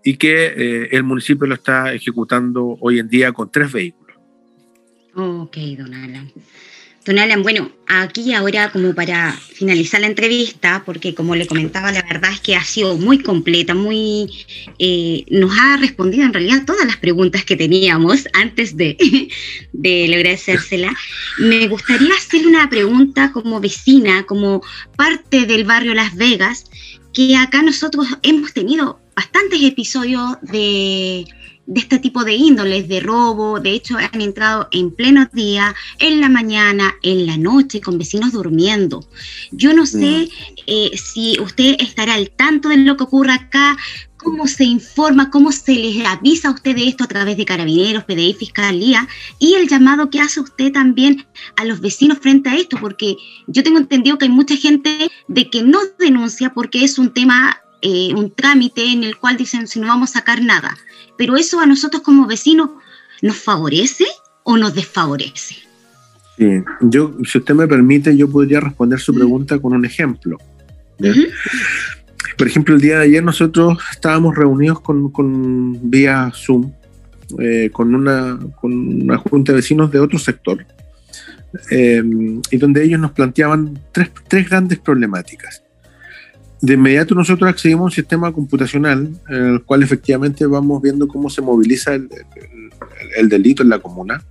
y 0.04 0.16
que 0.16 0.46
eh, 0.46 0.88
el 0.92 1.04
municipio 1.04 1.46
lo 1.46 1.54
está 1.54 1.92
ejecutando 1.92 2.76
hoy 2.80 2.98
en 2.98 3.08
día 3.08 3.32
con 3.32 3.50
tres 3.50 3.72
vehículos. 3.72 4.16
Ok, 5.14 5.56
don 5.76 5.94
Alan. 5.94 6.32
Don 7.06 7.18
Alan, 7.18 7.42
bueno, 7.42 7.72
aquí 7.86 8.34
ahora 8.34 8.70
como 8.70 8.94
para 8.94 9.32
finalizar 9.32 10.02
la 10.02 10.06
entrevista, 10.06 10.82
porque 10.84 11.14
como 11.14 11.34
le 11.34 11.46
comentaba, 11.46 11.90
la 11.90 12.02
verdad 12.02 12.30
es 12.30 12.40
que 12.40 12.56
ha 12.56 12.62
sido 12.62 12.98
muy 12.98 13.20
completa, 13.20 13.74
muy 13.74 14.30
eh, 14.78 15.24
nos 15.30 15.50
ha 15.58 15.78
respondido 15.78 16.24
en 16.24 16.34
realidad 16.34 16.66
todas 16.66 16.86
las 16.86 16.98
preguntas 16.98 17.42
que 17.44 17.56
teníamos 17.56 18.28
antes 18.34 18.76
de, 18.76 18.98
de 19.72 20.08
lograr 20.08 20.34
hacérsela. 20.34 20.94
Me 21.38 21.68
gustaría 21.68 22.14
hacerle 22.14 22.48
una 22.48 22.68
pregunta 22.68 23.32
como 23.32 23.60
vecina, 23.60 24.24
como 24.26 24.62
parte 24.94 25.46
del 25.46 25.64
barrio 25.64 25.94
Las 25.94 26.14
Vegas, 26.14 26.66
que 27.12 27.36
acá 27.36 27.62
nosotros 27.62 28.06
hemos 28.22 28.52
tenido 28.52 29.00
bastantes 29.14 29.62
episodios 29.62 30.36
de 30.42 31.26
de 31.70 31.80
este 31.80 32.00
tipo 32.00 32.24
de 32.24 32.34
índoles, 32.34 32.88
de 32.88 32.98
robo. 32.98 33.60
De 33.60 33.70
hecho, 33.70 33.96
han 33.96 34.20
entrado 34.20 34.68
en 34.72 34.90
pleno 34.90 35.28
día, 35.32 35.74
en 36.00 36.20
la 36.20 36.28
mañana, 36.28 36.96
en 37.02 37.26
la 37.26 37.36
noche, 37.36 37.80
con 37.80 37.96
vecinos 37.96 38.32
durmiendo. 38.32 39.06
Yo 39.52 39.72
no 39.72 39.86
sé 39.86 40.28
mm. 40.28 40.54
eh, 40.66 40.90
si 40.96 41.38
usted 41.40 41.76
estará 41.78 42.14
al 42.14 42.30
tanto 42.30 42.70
de 42.70 42.78
lo 42.78 42.96
que 42.96 43.04
ocurre 43.04 43.34
acá, 43.34 43.76
cómo 44.22 44.46
se 44.46 44.64
informa, 44.64 45.30
cómo 45.30 45.52
se 45.52 45.74
les 45.74 46.04
avisa 46.06 46.48
a 46.48 46.52
usted 46.52 46.76
de 46.76 46.88
esto 46.88 47.04
a 47.04 47.08
través 47.08 47.36
de 47.36 47.44
carabineros, 47.44 48.04
PDI, 48.04 48.34
Fiscalía, 48.34 49.08
y 49.38 49.54
el 49.54 49.68
llamado 49.68 50.10
que 50.10 50.20
hace 50.20 50.40
usted 50.40 50.72
también 50.72 51.26
a 51.56 51.64
los 51.64 51.80
vecinos 51.80 52.18
frente 52.18 52.50
a 52.50 52.56
esto, 52.56 52.76
porque 52.80 53.16
yo 53.46 53.62
tengo 53.62 53.78
entendido 53.78 54.18
que 54.18 54.26
hay 54.26 54.30
mucha 54.30 54.56
gente 54.56 55.10
de 55.28 55.50
que 55.50 55.62
no 55.62 55.78
denuncia 55.98 56.52
porque 56.52 56.84
es 56.84 56.98
un 56.98 57.12
tema, 57.12 57.58
eh, 57.82 58.12
un 58.14 58.30
trámite 58.34 58.84
en 58.84 59.04
el 59.04 59.16
cual 59.16 59.36
dicen 59.36 59.66
si 59.66 59.80
no 59.80 59.88
vamos 59.88 60.10
a 60.10 60.20
sacar 60.20 60.42
nada 60.42 60.76
pero 61.20 61.36
eso 61.36 61.60
a 61.60 61.66
nosotros 61.66 62.00
como 62.00 62.26
vecinos 62.26 62.70
nos 63.20 63.36
favorece 63.36 64.06
o 64.42 64.56
nos 64.56 64.74
desfavorece. 64.74 65.54
Sí, 66.38 66.62
yo, 66.80 67.14
si 67.30 67.36
usted 67.36 67.52
me 67.52 67.68
permite, 67.68 68.16
yo 68.16 68.26
podría 68.26 68.60
responder 68.60 68.98
su 68.98 69.12
pregunta 69.12 69.58
con 69.58 69.74
un 69.74 69.84
ejemplo. 69.84 70.38
Por 72.40 72.48
ejemplo, 72.48 72.74
el 72.74 72.80
día 72.80 72.96
de 72.96 73.04
ayer 73.04 73.22
nosotros 73.22 73.76
estábamos 73.92 74.34
reunidos 74.34 74.80
con, 74.80 75.90
vía 75.90 76.32
Zoom 76.34 76.72
eh, 77.38 77.68
con, 77.70 77.94
una, 77.94 78.38
con 78.58 78.72
una 78.72 79.18
junta 79.18 79.52
de 79.52 79.56
vecinos 79.56 79.90
de 79.90 80.00
otro 80.00 80.18
sector, 80.18 80.64
eh, 81.70 82.02
y 82.50 82.56
donde 82.56 82.82
ellos 82.82 82.98
nos 82.98 83.12
planteaban 83.12 83.78
tres, 83.92 84.10
tres, 84.26 84.48
grandes 84.48 84.78
problemáticas. 84.78 85.62
De 86.62 86.72
inmediato 86.72 87.14
nosotros 87.14 87.50
accedimos 87.50 87.82
a 87.82 87.84
un 87.84 87.90
sistema 87.90 88.32
computacional 88.32 89.10
en 89.28 89.44
el 89.44 89.62
cual 89.62 89.82
efectivamente 89.82 90.46
vamos 90.46 90.80
viendo 90.80 91.08
cómo 91.08 91.28
se 91.28 91.42
moviliza 91.42 91.92
el, 91.92 92.08
el, 93.18 93.28
delito 93.28 93.62
en 93.62 93.68
la 93.68 93.80
comuna. 93.80 94.24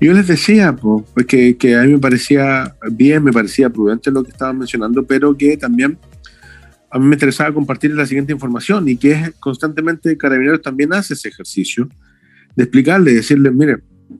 Yo 0.00 0.14
les 0.14 0.26
decía 0.26 0.74
pues, 0.74 1.26
que, 1.26 1.58
que, 1.58 1.76
a 1.76 1.82
mí 1.82 1.92
me 1.92 1.98
parecía 1.98 2.74
bien, 2.90 3.22
me 3.22 3.30
parecía 3.30 3.68
prudente 3.68 4.10
lo 4.10 4.24
que 4.24 4.30
estaban 4.30 4.56
mencionando, 4.56 5.04
pero 5.04 5.36
que 5.36 5.58
también 5.58 5.98
a 6.90 6.98
mí 6.98 7.06
me 7.06 7.14
interesaba 7.14 7.54
compartir 7.54 7.94
la 7.94 8.04
siguiente 8.04 8.32
información 8.32 8.88
y 8.88 8.96
que 8.96 9.12
es 9.12 9.30
constantemente 9.38 10.16
Carabineros 10.16 10.60
también 10.60 10.92
hace 10.92 11.14
ese 11.14 11.28
ejercicio 11.28 11.88
de 12.56 12.64
explicarle, 12.64 13.14
decirle, 13.14 13.50
mire, 13.52 13.78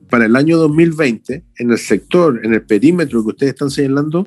para 0.09 0.25
el 0.25 0.35
año 0.37 0.57
2020, 0.57 1.43
en 1.57 1.71
el 1.71 1.77
sector, 1.77 2.39
en 2.43 2.53
el 2.53 2.61
perímetro 2.61 3.23
que 3.23 3.29
ustedes 3.29 3.53
están 3.53 3.69
señalando, 3.69 4.25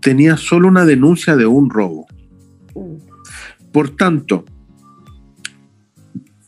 tenía 0.00 0.36
solo 0.36 0.68
una 0.68 0.84
denuncia 0.84 1.36
de 1.36 1.46
un 1.46 1.70
robo. 1.70 2.06
Por 3.72 3.96
tanto, 3.96 4.44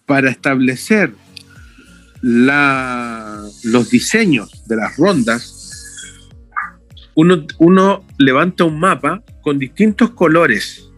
para 0.04 0.30
establecer 0.30 1.14
los 2.20 3.90
diseños 3.90 4.62
de 4.66 4.76
las 4.76 4.96
rondas, 4.96 5.61
uno, 7.14 8.04
levanta 8.18 8.64
un 8.64 8.78
mapa 8.78 9.22
con 9.42 9.58
distintos 9.58 10.10
colores. 10.10 10.88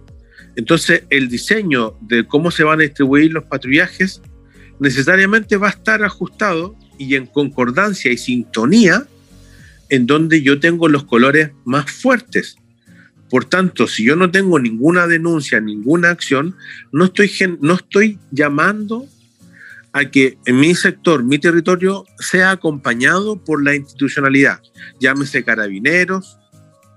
Entonces, 0.56 1.04
el 1.10 1.28
diseño 1.28 1.96
de 2.00 2.26
cómo 2.26 2.50
se 2.50 2.64
van 2.64 2.80
a 2.80 2.84
distribuir 2.84 3.32
los 3.32 3.44
patrullajes 3.44 4.22
necesariamente 4.78 5.56
va 5.56 5.68
a 5.68 5.70
estar 5.70 6.02
ajustado 6.04 6.76
y 6.98 7.16
en 7.16 7.26
concordancia 7.26 8.12
y 8.12 8.16
sintonía 8.16 9.06
en 9.88 10.06
donde 10.06 10.42
yo 10.42 10.60
tengo 10.60 10.88
los 10.88 11.04
colores 11.04 11.50
más 11.64 11.90
fuertes. 11.90 12.56
Por 13.30 13.46
tanto, 13.46 13.88
si 13.88 14.04
yo 14.04 14.16
no 14.16 14.30
tengo 14.30 14.58
ninguna 14.58 15.06
denuncia, 15.06 15.60
ninguna 15.60 16.10
acción, 16.10 16.56
no 16.92 17.06
estoy, 17.06 17.30
no 17.60 17.74
estoy 17.74 18.18
llamando 18.30 19.06
a 19.94 20.10
que 20.10 20.36
en 20.44 20.58
mi 20.58 20.74
sector, 20.74 21.22
mi 21.22 21.38
territorio, 21.38 22.04
sea 22.18 22.50
acompañado 22.50 23.42
por 23.42 23.64
la 23.64 23.76
institucionalidad, 23.76 24.60
llámese 24.98 25.44
carabineros 25.44 26.36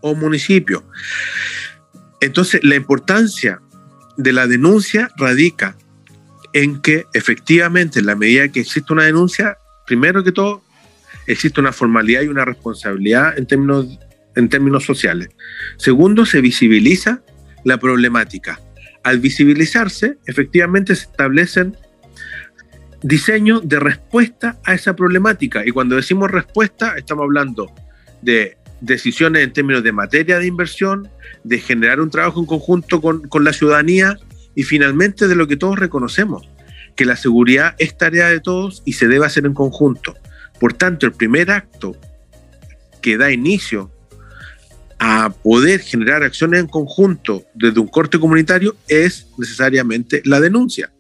o 0.02 0.16
municipio. 0.16 0.84
Entonces, 2.20 2.64
la 2.64 2.76
importancia 2.76 3.62
de 4.18 4.34
la 4.34 4.48
denuncia 4.48 5.12
radica 5.16 5.78
en 6.54 6.82
que 6.82 7.06
efectivamente, 7.14 8.00
en 8.00 8.08
la 8.08 8.16
medida 8.16 8.48
que 8.48 8.62
existe 8.62 8.92
una 8.92 9.04
denuncia, 9.04 9.58
primero 9.86 10.24
que 10.24 10.32
todo, 10.32 10.64
existe 11.28 11.62
una 11.62 11.74
formalidad 11.74 12.24
y 12.24 12.30
una 12.30 12.46
responsabilidad 12.46 13.38
en 13.38 13.46
términos, 13.46 14.00
en 14.36 14.50
términos 14.50 14.86
sociales. 14.86 15.30
Segundo, 15.78 16.26
se 16.26 16.42
visibiliza 16.42 17.22
la 17.64 17.78
problemática. 17.78 18.60
Al 19.04 19.20
visibilizarse, 19.20 20.18
efectivamente 20.26 20.96
se 20.96 21.04
establecen 21.04 21.78
diseño 23.02 23.60
de 23.60 23.80
respuesta 23.80 24.58
a 24.64 24.74
esa 24.74 24.96
problemática. 24.96 25.66
Y 25.66 25.72
cuando 25.72 25.96
decimos 25.96 26.32
respuesta, 26.32 26.96
estamos 26.98 27.24
hablando 27.24 27.72
de 28.22 28.58
decisiones 28.82 29.44
en 29.44 29.54
términos 29.54 29.84
de 29.84 29.92
materia 29.92 30.40
de 30.40 30.48
inversión, 30.48 31.10
de 31.44 31.60
generar 31.60 32.00
un 32.00 32.10
trabajo 32.10 32.40
en 32.40 32.46
conjunto 32.46 33.02
con, 33.02 33.28
con 33.28 33.44
la 33.44 33.54
ciudadanía 33.54 34.18
y 34.56 34.64
finalmente 34.64 35.28
de 35.28 35.36
lo 35.36 35.48
que 35.48 35.58
todos 35.58 35.78
reconocemos, 35.78 36.50
que 36.96 37.06
la 37.06 37.16
seguridad 37.16 37.76
es 37.78 37.98
tarea 37.98 38.30
de 38.30 38.40
todos 38.40 38.82
y 38.86 38.94
se 38.94 39.08
debe 39.08 39.26
hacer 39.26 39.46
en 39.46 39.54
conjunto. 39.54 40.16
Por 40.60 40.74
tanto, 40.74 41.06
el 41.06 41.14
primer 41.14 41.52
acto 41.52 41.96
que 43.02 43.18
da 43.18 43.32
inicio 43.32 43.92
a 45.00 45.30
poder 45.30 45.82
generar 45.82 46.24
acciones 46.24 46.60
en 46.60 46.68
conjunto 46.68 47.44
desde 47.54 47.80
un 47.80 47.88
corte 47.88 48.20
comunitario 48.20 48.76
es 48.88 49.28
necesariamente 49.38 50.22
la 50.26 50.40
denuncia. 50.40 50.92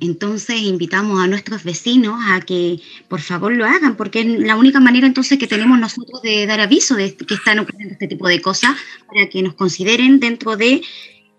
Entonces 0.00 0.60
invitamos 0.62 1.20
a 1.20 1.26
nuestros 1.26 1.64
vecinos 1.64 2.18
a 2.28 2.40
que 2.40 2.80
por 3.08 3.20
favor 3.20 3.52
lo 3.52 3.64
hagan, 3.64 3.96
porque 3.96 4.20
es 4.20 4.26
la 4.26 4.56
única 4.56 4.80
manera 4.80 5.06
entonces 5.06 5.38
que 5.38 5.46
tenemos 5.46 5.78
nosotros 5.78 6.22
de 6.22 6.46
dar 6.46 6.60
aviso 6.60 6.94
de 6.96 7.14
que 7.14 7.34
están 7.34 7.58
ocurriendo 7.58 7.92
este 7.92 8.08
tipo 8.08 8.28
de 8.28 8.40
cosas 8.40 8.76
para 9.06 9.28
que 9.28 9.42
nos 9.42 9.54
consideren 9.54 10.20
dentro 10.20 10.56
de 10.56 10.82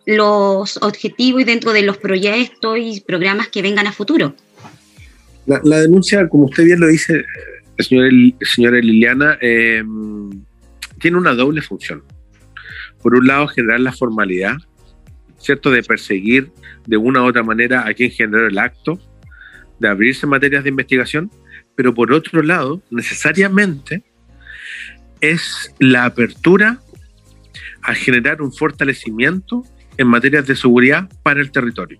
los 0.05 0.77
objetivos 0.81 1.41
y 1.41 1.43
dentro 1.43 1.73
de 1.73 1.81
los 1.81 1.97
proyectos 1.97 2.77
y 2.79 3.01
programas 3.01 3.49
que 3.49 3.61
vengan 3.61 3.87
a 3.87 3.91
futuro. 3.91 4.33
La, 5.45 5.79
denuncia, 5.79 6.27
como 6.27 6.45
usted 6.45 6.65
bien 6.65 6.79
lo 6.79 6.87
dice, 6.87 7.23
señora, 7.79 8.09
señora 8.41 8.79
Liliana, 8.79 9.37
em, 9.41 10.29
tiene 10.99 11.17
una 11.17 11.33
doble 11.33 11.61
función. 11.61 12.03
Por 13.01 13.15
un 13.15 13.27
lado, 13.27 13.47
generar 13.47 13.79
la 13.79 13.93
formalidad, 13.93 14.57
¿cierto?, 15.37 15.71
de 15.71 15.83
perseguir 15.83 16.51
de 16.85 16.97
una 16.97 17.21
u 17.21 17.25
otra 17.25 17.43
manera 17.43 17.87
a 17.87 17.93
quien 17.93 18.11
generó 18.11 18.47
el 18.47 18.57
acto, 18.57 18.99
de 19.79 19.87
abrirse 19.87 20.25
materias 20.25 20.63
de 20.63 20.69
investigación, 20.69 21.31
pero 21.75 21.93
por 21.93 22.11
otro 22.11 22.41
lado, 22.41 22.81
necesariamente 22.89 24.03
es 25.21 25.73
la 25.79 26.05
apertura 26.05 26.79
a 27.83 27.93
generar 27.93 28.41
un 28.41 28.51
fortalecimiento 28.51 29.63
en 29.97 30.07
materias 30.07 30.45
de 30.47 30.55
seguridad 30.55 31.09
para 31.23 31.41
el 31.41 31.51
territorio. 31.51 31.99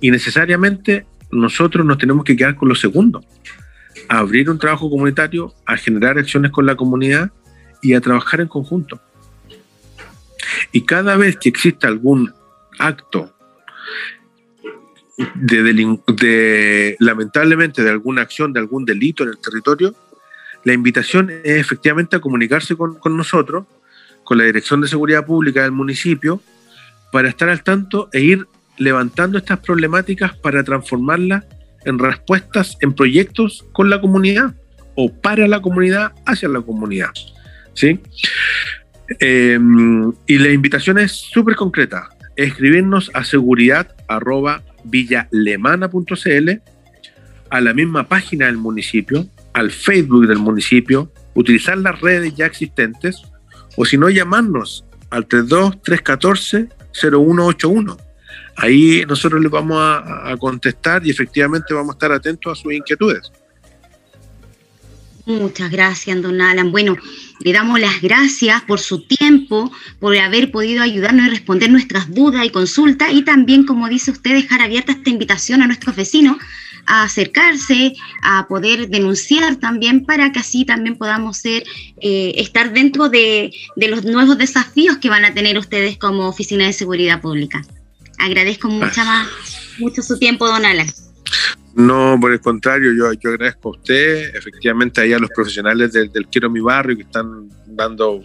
Y 0.00 0.10
necesariamente 0.10 1.06
nosotros 1.30 1.86
nos 1.86 1.98
tenemos 1.98 2.24
que 2.24 2.36
quedar 2.36 2.56
con 2.56 2.68
lo 2.68 2.74
segundo, 2.74 3.24
a 4.08 4.18
abrir 4.18 4.50
un 4.50 4.58
trabajo 4.58 4.90
comunitario, 4.90 5.54
a 5.66 5.76
generar 5.76 6.18
acciones 6.18 6.50
con 6.50 6.66
la 6.66 6.76
comunidad 6.76 7.30
y 7.82 7.94
a 7.94 8.00
trabajar 8.00 8.40
en 8.40 8.48
conjunto. 8.48 9.00
Y 10.72 10.82
cada 10.82 11.16
vez 11.16 11.36
que 11.36 11.48
exista 11.48 11.88
algún 11.88 12.32
acto 12.80 13.32
de, 15.34 16.96
lamentablemente 16.98 17.82
de 17.82 17.90
alguna 17.90 18.22
acción, 18.22 18.52
de 18.52 18.60
algún 18.60 18.84
delito 18.84 19.22
en 19.22 19.30
el 19.30 19.38
territorio, 19.38 19.94
la 20.64 20.72
invitación 20.72 21.30
es 21.30 21.56
efectivamente 21.58 22.16
a 22.16 22.20
comunicarse 22.20 22.76
con, 22.76 22.98
nosotros, 23.16 23.66
con 24.24 24.38
la 24.38 24.44
Dirección 24.44 24.80
de 24.80 24.88
Seguridad 24.88 25.24
Pública 25.26 25.62
del 25.62 25.72
municipio, 25.72 26.42
para 27.12 27.28
estar 27.28 27.48
al 27.48 27.62
tanto 27.62 28.08
e 28.12 28.20
ir 28.20 28.46
levantando 28.78 29.36
estas 29.36 29.58
problemáticas 29.58 30.36
para 30.36 30.64
transformarlas 30.64 31.44
en 31.84 31.98
respuestas, 31.98 32.76
en 32.80 32.94
proyectos 32.94 33.64
con 33.72 33.90
la 33.90 34.00
comunidad 34.00 34.54
o 34.94 35.12
para 35.12 35.48
la 35.48 35.60
comunidad, 35.60 36.12
hacia 36.26 36.48
la 36.48 36.60
comunidad. 36.60 37.10
¿sí? 37.74 38.00
Em, 39.18 40.12
y 40.26 40.38
la 40.38 40.50
invitación 40.50 40.98
es 40.98 41.12
súper 41.12 41.56
concreta 41.56 42.08
escribirnos 42.44 43.10
a 43.14 43.24
seguridad 43.24 43.94
a 47.50 47.60
la 47.60 47.74
misma 47.74 48.08
página 48.08 48.46
del 48.46 48.56
municipio, 48.56 49.26
al 49.52 49.70
Facebook 49.70 50.26
del 50.26 50.38
municipio, 50.38 51.12
utilizar 51.34 51.76
las 51.78 52.00
redes 52.00 52.34
ya 52.34 52.46
existentes 52.46 53.22
o 53.76 53.84
si 53.84 53.98
no 53.98 54.08
llamarnos 54.08 54.84
al 55.10 55.26
32 55.26 55.82
314 55.82 56.68
0181. 56.92 57.96
Ahí 58.56 59.04
nosotros 59.08 59.40
les 59.40 59.50
vamos 59.50 59.78
a, 59.80 60.34
contestar 60.38 61.06
y 61.06 61.10
efectivamente 61.10 61.72
vamos 61.72 61.94
a 61.94 61.96
estar 61.96 62.12
atentos 62.12 62.58
a 62.58 62.62
sus 62.62 62.72
inquietudes. 62.72 63.32
Muchas 65.38 65.70
gracias, 65.70 66.20
don 66.20 66.40
Alan. 66.40 66.72
Bueno, 66.72 66.96
le 67.38 67.52
damos 67.52 67.78
las 67.78 68.02
gracias 68.02 68.62
por 68.62 68.80
su 68.80 69.02
tiempo, 69.02 69.70
por 70.00 70.16
haber 70.18 70.50
podido 70.50 70.82
ayudarnos 70.82 71.26
a 71.26 71.30
responder 71.30 71.70
nuestras 71.70 72.12
dudas 72.12 72.44
y 72.44 72.50
consultas 72.50 73.12
y 73.12 73.22
también, 73.22 73.64
como 73.64 73.88
dice 73.88 74.10
usted, 74.10 74.34
dejar 74.34 74.60
abierta 74.60 74.90
esta 74.90 75.08
invitación 75.08 75.62
a 75.62 75.68
nuestros 75.68 75.94
vecinos 75.94 76.36
a 76.86 77.04
acercarse, 77.04 77.94
a 78.22 78.48
poder 78.48 78.88
denunciar 78.88 79.54
también 79.56 80.04
para 80.04 80.32
que 80.32 80.40
así 80.40 80.64
también 80.64 80.96
podamos 80.96 81.36
ser, 81.36 81.62
eh, 82.00 82.32
estar 82.36 82.72
dentro 82.72 83.08
de, 83.08 83.52
de, 83.76 83.88
los 83.88 84.04
nuevos 84.04 84.36
desafíos 84.36 84.96
que 84.96 85.10
van 85.10 85.24
a 85.24 85.32
tener 85.32 85.56
ustedes 85.58 85.96
como 85.98 86.26
Oficina 86.26 86.66
de 86.66 86.72
Seguridad 86.72 87.20
Pública. 87.20 87.62
Agradezco 88.18 88.68
mucho, 88.68 89.04
más, 89.04 89.28
mucho 89.78 90.02
su 90.02 90.18
tiempo, 90.18 90.48
don 90.48 90.64
Alan. 90.64 90.88
No, 91.86 92.18
por 92.20 92.32
el 92.32 92.40
contrario, 92.40 92.92
yo, 92.92 93.12
yo 93.12 93.30
agradezco 93.30 93.68
a 93.68 93.72
usted, 93.72 94.34
efectivamente 94.34 95.00
ahí 95.00 95.12
a 95.12 95.18
los 95.18 95.30
profesionales 95.30 95.92
del, 95.92 96.10
Quiero 96.30 96.50
Mi 96.50 96.60
Barrio 96.60 96.96
que 96.96 97.02
están 97.02 97.48
dando, 97.66 98.22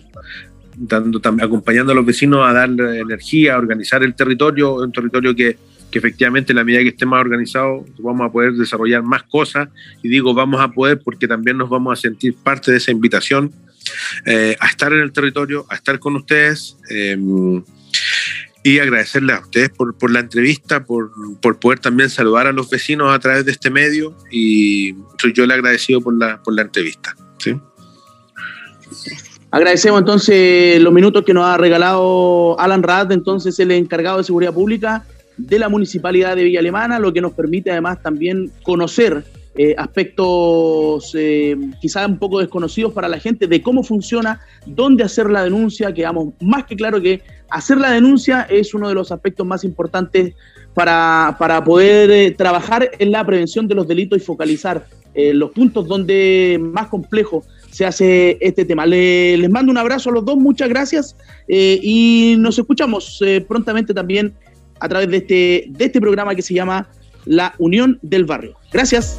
dando 0.76 1.20
acompañando 1.42 1.92
a 1.92 1.96
los 1.96 2.06
vecinos 2.06 2.48
a 2.48 2.54
dar 2.54 2.70
energía, 2.70 3.56
a 3.56 3.58
organizar 3.58 4.04
el 4.04 4.16
territorio, 4.16 4.76
un 4.76 4.92
territorio 4.92 5.36
que, 5.36 5.58
que 5.92 6.00
efectivamente 6.00 6.52
en 6.52 6.58
la 6.58 6.64
medida 6.64 6.82
que 6.82 6.90
esté 6.90 7.06
más 7.06 7.22
organizado 7.22 7.86
vamos 8.00 8.28
a 8.28 8.32
poder 8.32 8.54
desarrollar 8.54 9.04
más 9.04 9.24
cosas 9.24 9.70
y 10.04 10.10
digo 10.10 10.34
vamos 10.34 10.60
a 10.60 10.70
poder 10.70 11.00
porque 11.04 11.28
también 11.28 11.58
nos 11.58 11.70
vamos 11.70 11.98
a 11.98 12.02
sentir 12.02 12.36
parte 12.36 12.72
de 12.72 12.78
esa 12.78 12.92
invitación 12.92 13.54
eh, 14.26 14.56
a 14.60 14.68
estar 14.68 14.92
en 14.94 15.00
el 15.00 15.12
territorio, 15.12 15.66
a 15.70 15.76
estar 15.76 16.00
con 16.00 16.16
ustedes. 16.16 16.78
Eh, 16.90 17.18
y 18.66 18.80
agradecerle 18.80 19.32
a 19.32 19.42
ustedes 19.42 19.70
por, 19.70 19.96
por 19.96 20.10
la 20.10 20.22
entrevista, 20.22 20.84
por, 20.84 21.12
por, 21.40 21.60
poder 21.60 21.78
también 21.78 22.10
saludar 22.10 22.48
a 22.48 22.52
los 22.52 22.68
vecinos 22.68 23.14
a 23.14 23.20
través 23.20 23.46
de 23.46 23.52
este 23.52 23.70
medio 23.70 24.16
y 24.32 24.96
soy 25.22 25.34
yo 25.34 25.44
el 25.44 25.52
agradecido 25.52 26.02
por 26.02 26.18
la, 26.18 26.42
por 26.42 26.56
la 26.56 26.64
entrevista. 26.64 27.16
¿sí? 27.38 27.56
Agradecemos 29.52 30.00
entonces 30.00 30.82
los 30.82 30.92
minutos 30.92 31.24
que 31.24 31.32
nos 31.32 31.46
ha 31.46 31.58
regalado 31.58 32.60
Alan 32.60 32.82
Rad, 32.82 33.12
entonces 33.12 33.60
el 33.60 33.70
encargado 33.70 34.18
de 34.18 34.24
seguridad 34.24 34.52
pública 34.52 35.06
de 35.38 35.60
la 35.60 35.70
Municipalidad 35.70 36.36
de 36.36 36.46
Villa 36.46 36.60
Alemana, 36.60 36.98
lo 36.98 37.14
que 37.14 37.22
nos 37.22 37.34
permite 37.34 37.70
además 37.70 38.02
también 38.02 38.52
conocer 38.64 39.26
eh, 39.58 39.74
aspectos 39.78 41.16
eh, 41.18 41.56
quizás 41.80 42.06
un 42.08 42.20
poco 42.20 42.40
desconocidos 42.40 42.92
para 42.92 43.08
la 43.08 43.20
gente 43.20 43.48
de 43.48 43.62
cómo 43.62 43.84
funciona, 43.84 44.42
dónde 44.66 45.06
hacer 45.06 45.30
la 45.30 45.46
denuncia, 45.46 45.94
quedamos 45.94 46.34
más 46.42 46.66
que 46.66 46.76
claro 46.76 47.00
que 47.02 47.22
hacer 47.50 47.78
la 47.78 47.92
denuncia 47.92 48.42
es 48.50 48.74
uno 48.74 48.90
de 48.90 48.96
los 48.96 49.14
aspectos 49.14 49.48
más 49.48 49.64
importantes 49.64 50.34
para, 50.74 51.38
para 51.40 51.64
poder 51.64 52.12
eh, 52.12 52.32
trabajar 52.32 52.92
en 53.00 53.12
la 53.14 53.26
prevención 53.26 53.66
de 53.66 53.76
los 53.76 53.88
delitos 53.88 54.18
y 54.18 54.22
focalizar 54.22 54.88
los 55.18 55.52
puntos 55.52 55.88
donde 55.88 56.60
más 56.62 56.88
complejo 56.88 57.46
se 57.72 57.86
hace 57.86 58.38
este 58.42 58.66
tema. 58.66 58.86
les 58.86 59.50
mando 59.50 59.72
un 59.72 59.78
abrazo 59.78 60.10
a 60.10 60.14
los 60.14 60.26
dos, 60.26 60.36
muchas 60.36 60.68
gracias 60.68 61.16
y 61.48 62.36
nos 62.38 62.60
escuchamos 62.60 63.24
prontamente 63.48 63.94
también 63.94 64.34
a 64.82 64.90
través 64.90 65.10
de 65.10 65.18
este, 65.18 65.66
de 65.70 65.86
este 65.86 66.02
programa 66.02 66.36
que 66.36 66.42
se 66.42 66.54
llama 66.54 66.90
La 67.24 67.56
Unión 67.60 67.98
del 68.02 68.26
Barrio. 68.26 68.58
Gracias. 68.74 69.18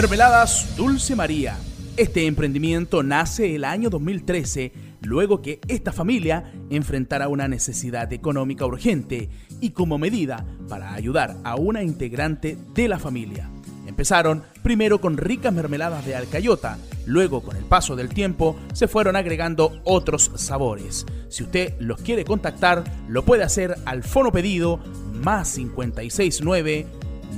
Mermeladas 0.00 0.76
Dulce 0.78 1.14
María. 1.14 1.58
Este 1.98 2.24
emprendimiento 2.24 3.02
nace 3.02 3.54
el 3.54 3.64
año 3.64 3.90
2013, 3.90 4.72
luego 5.02 5.42
que 5.42 5.60
esta 5.68 5.92
familia 5.92 6.50
enfrentara 6.70 7.28
una 7.28 7.48
necesidad 7.48 8.10
económica 8.10 8.64
urgente 8.64 9.28
y 9.60 9.72
como 9.72 9.98
medida 9.98 10.46
para 10.70 10.94
ayudar 10.94 11.36
a 11.44 11.56
una 11.56 11.82
integrante 11.82 12.56
de 12.72 12.88
la 12.88 12.98
familia. 12.98 13.50
Empezaron 13.86 14.42
primero 14.62 15.02
con 15.02 15.18
ricas 15.18 15.52
mermeladas 15.52 16.06
de 16.06 16.16
alcayota, 16.16 16.78
luego 17.04 17.42
con 17.42 17.58
el 17.58 17.64
paso 17.64 17.94
del 17.94 18.08
tiempo 18.08 18.56
se 18.72 18.88
fueron 18.88 19.16
agregando 19.16 19.82
otros 19.84 20.30
sabores. 20.36 21.04
Si 21.28 21.42
usted 21.42 21.74
los 21.78 22.00
quiere 22.00 22.24
contactar, 22.24 22.84
lo 23.06 23.22
puede 23.26 23.42
hacer 23.42 23.76
al 23.84 24.02
fono 24.02 24.32
pedido 24.32 24.80
más 25.12 25.56
569 25.56 26.86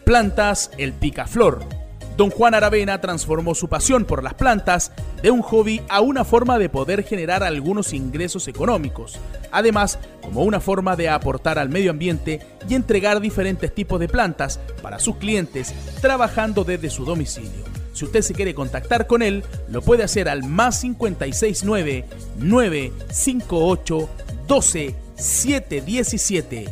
Plantas 0.06 0.72
El 0.80 0.94
Picaflor 0.94 1.83
Don 2.18 2.30
Juan 2.30 2.53
Aravena 2.53 3.01
transformó 3.01 3.55
su 3.55 3.68
pasión 3.68 4.05
por 4.05 4.24
las 4.24 4.36
plantas 4.36 4.91
de 5.24 5.32
un 5.32 5.41
hobby 5.41 5.82
a 5.89 6.01
una 6.01 6.24
forma 6.24 6.59
de 6.59 6.70
poder 6.70 7.03
generar 7.03 7.43
algunos 7.43 7.91
ingresos 7.93 8.47
económicos, 8.47 9.20
además 9.51 9.97
como 10.22 10.43
una 10.43 10.59
forma 10.59 10.95
de 10.95 11.09
aportar 11.09 11.57
al 11.57 11.70
medio 11.70 11.89
ambiente 11.89 12.39
y 12.70 12.76
entregar 12.76 13.20
diferentes 13.20 13.74
tipos 13.74 13.99
de 13.99 14.07
plantas 14.07 14.59
para 14.82 14.99
sus 14.99 15.16
clientes 15.16 15.74
trabajando 16.01 16.64
desde 16.64 16.91
su 16.91 17.03
domicilio. 17.03 17.64
Si 17.93 18.05
usted 18.05 18.22
se 18.22 18.34
quiere 18.34 18.53
contactar 18.53 19.07
con 19.07 19.22
él, 19.22 19.43
lo 19.70 19.82
puede 19.82 20.03
hacer 20.03 20.30
al 20.30 20.43
más 20.43 20.82
569 20.82 22.05
958 22.38 24.09
12 24.47 24.95
717. 25.16 26.70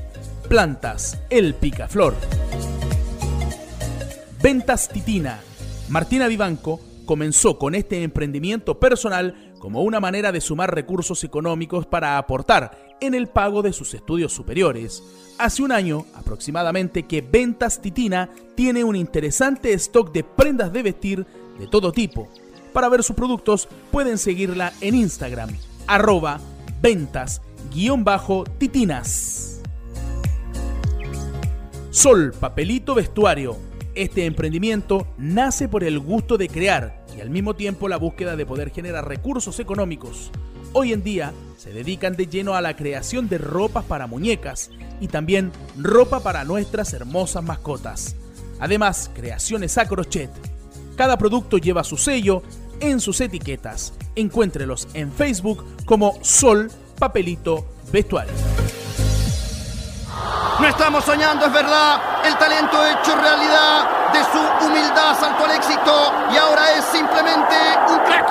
Plantas 0.47 1.19
El 1.29 1.53
Picaflor. 1.53 2.15
Ventas 4.41 4.89
Titina. 4.89 5.39
Martina 5.89 6.27
Vivanco 6.27 6.79
comenzó 7.05 7.59
con 7.59 7.75
este 7.75 8.01
emprendimiento 8.01 8.79
personal 8.79 9.53
como 9.59 9.83
una 9.83 9.99
manera 9.99 10.31
de 10.31 10.41
sumar 10.41 10.73
recursos 10.73 11.23
económicos 11.23 11.85
para 11.85 12.17
aportar 12.17 12.97
en 12.99 13.13
el 13.13 13.27
pago 13.27 13.61
de 13.61 13.71
sus 13.71 13.93
estudios 13.93 14.33
superiores. 14.33 15.03
Hace 15.37 15.61
un 15.61 15.71
año 15.71 16.07
aproximadamente 16.15 17.03
que 17.03 17.21
Ventas 17.21 17.79
Titina 17.81 18.31
tiene 18.55 18.83
un 18.83 18.95
interesante 18.95 19.73
stock 19.73 20.11
de 20.11 20.23
prendas 20.23 20.73
de 20.73 20.81
vestir 20.81 21.23
de 21.59 21.67
todo 21.67 21.91
tipo. 21.91 22.27
Para 22.73 22.89
ver 22.89 23.03
sus 23.03 23.15
productos 23.15 23.67
pueden 23.91 24.17
seguirla 24.17 24.73
en 24.81 24.95
Instagram, 24.95 25.51
arroba 25.85 26.39
ventas-titinas. 26.81 29.61
Sol 31.91 32.33
Papelito 32.39 32.95
Vestuario 32.95 33.69
este 34.02 34.26
emprendimiento 34.26 35.08
nace 35.18 35.68
por 35.68 35.84
el 35.84 35.99
gusto 35.99 36.38
de 36.38 36.49
crear 36.49 37.06
y 37.16 37.22
al 37.22 37.30
mismo 37.30 37.56
tiempo 37.56 37.88
la 37.88 37.97
búsqueda 37.97 38.36
de 38.36 38.47
poder 38.47 38.72
generar 38.72 39.08
recursos 39.08 39.60
económicos. 39.60 40.32
Hoy 40.74 40.93
en 40.93 41.04
día 41.04 41.34
se 41.58 41.72
dedican 41.72 42.16
de 42.16 42.26
lleno 42.26 42.56
a 42.56 42.62
la 42.62 42.76
creación 42.76 43.30
de 43.30 43.38
ropas 43.38 43.86
para 43.86 44.08
muñecas 44.08 44.72
y 44.99 45.08
también 45.08 45.52
ropa 45.78 46.22
para 46.22 46.43
nuestras 46.45 46.93
hermosas 46.93 47.43
mascotas. 47.43 48.16
Además, 48.60 49.12
creaciones 49.14 49.78
a 49.78 49.88
crochet. 49.88 50.32
Cada 50.95 51.18
producto 51.18 51.58
lleva 51.58 51.84
su 51.84 51.97
sello 51.97 52.41
en 52.80 52.99
sus 52.99 53.22
etiquetas. 53.22 53.93
Encuéntrelos 54.16 54.88
en 54.95 55.12
Facebook 55.12 55.64
como 55.86 56.18
Sol 56.24 56.72
Papelito 56.97 57.68
Vestuario. 57.91 58.34
No 60.59 60.67
estamos 60.67 61.03
soñando, 61.03 61.45
es 61.47 61.53
verdad. 61.53 61.99
El 62.24 62.38
talento 62.38 62.86
hecho 62.86 63.15
realidad. 63.15 63.88
De 64.13 64.24
su 64.26 64.65
humildad 64.65 65.17
saltó 65.19 65.45
al 65.45 65.51
éxito 65.51 66.13
y 66.32 66.38
ahora 66.38 66.74
es 66.78 66.86
simplemente 66.86 67.55
un 67.89 67.99
crack. 67.99 68.28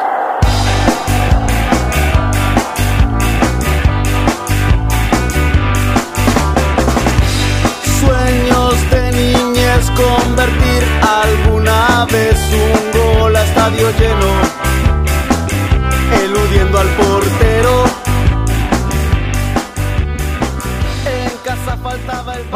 Sueños 8.00 8.90
de 8.90 9.12
niñez 9.12 9.90
convertir 9.92 10.84
alguna 11.24 12.06
vez 12.12 12.38
un 12.52 13.00
gol 13.00 13.34
a 13.34 13.42
estadio 13.42 13.90
lleno, 13.98 14.39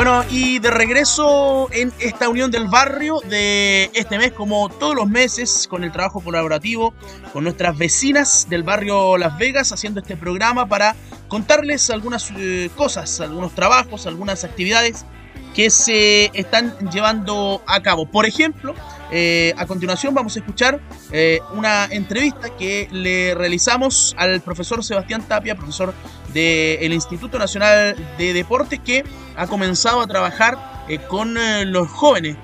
Bueno, 0.04 0.22
y 0.28 0.58
de 0.58 0.70
regreso 0.70 1.68
en 1.72 1.90
esta 1.98 2.28
unión 2.28 2.50
del 2.50 2.68
barrio 2.68 3.20
de 3.26 3.90
este 3.94 4.18
mes, 4.18 4.32
como 4.32 4.68
todos 4.68 4.94
los 4.94 5.08
meses, 5.08 5.66
con 5.66 5.82
el 5.82 5.92
trabajo 5.92 6.20
colaborativo 6.20 6.92
con 7.32 7.44
nuestras 7.44 7.78
vecinas 7.78 8.46
del 8.50 8.64
barrio 8.64 9.16
Las 9.16 9.38
Vegas, 9.38 9.72
haciendo 9.72 10.00
este 10.00 10.14
programa 10.18 10.66
para 10.66 10.94
contarles 11.26 11.88
algunas 11.88 12.30
eh, 12.36 12.68
cosas, 12.76 13.18
algunos 13.22 13.54
trabajos, 13.54 14.06
algunas 14.06 14.44
actividades 14.44 15.06
que 15.54 15.70
se 15.70 16.30
están 16.34 16.76
llevando 16.90 17.62
a 17.66 17.80
cabo. 17.80 18.04
Por 18.04 18.26
ejemplo, 18.26 18.74
eh, 19.10 19.54
a 19.56 19.64
continuación 19.64 20.12
vamos 20.12 20.36
a 20.36 20.40
escuchar 20.40 20.80
eh, 21.12 21.38
una 21.54 21.86
entrevista 21.86 22.54
que 22.56 22.88
le 22.92 23.34
realizamos 23.34 24.14
al 24.18 24.42
profesor 24.42 24.84
Sebastián 24.84 25.22
Tapia, 25.26 25.54
profesor 25.54 25.94
del 26.34 26.92
Instituto 26.92 27.38
Nacional 27.38 27.96
de 28.18 28.32
Deportes, 28.32 28.80
que 28.80 29.04
ha 29.36 29.46
comenzado 29.46 30.00
a 30.00 30.06
trabajar 30.06 30.84
eh, 30.88 30.98
con 30.98 31.34
los 31.72 31.88
jóvenes 31.88 32.36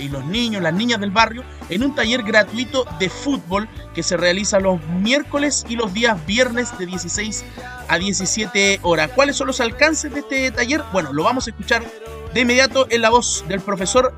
y, 0.00 0.08
los 0.08 0.24
niños, 0.24 0.62
las 0.62 0.74
niñas 0.74 0.98
del 0.98 1.10
barrio, 1.12 1.44
en 1.68 1.84
un 1.84 1.94
taller 1.94 2.22
gratuito 2.22 2.84
de 2.98 3.08
fútbol 3.08 3.68
que 3.94 4.02
se 4.02 4.16
realiza 4.16 4.58
los 4.58 4.82
miércoles 4.86 5.64
y 5.68 5.76
los 5.76 5.94
días 5.94 6.24
viernes 6.26 6.76
de 6.78 6.86
16 6.86 7.44
a 7.88 7.98
17 7.98 8.80
horas. 8.82 9.10
¿Cuáles 9.14 9.36
son 9.36 9.46
los 9.46 9.60
alcances 9.60 10.12
de 10.12 10.20
este 10.20 10.50
taller? 10.50 10.82
Bueno, 10.92 11.12
lo 11.12 11.22
vamos 11.22 11.46
a 11.46 11.50
escuchar 11.50 11.84
de 12.34 12.40
inmediato 12.40 12.86
en 12.90 13.02
la 13.02 13.10
voz 13.10 13.44
del 13.48 13.60
profesor 13.60 14.12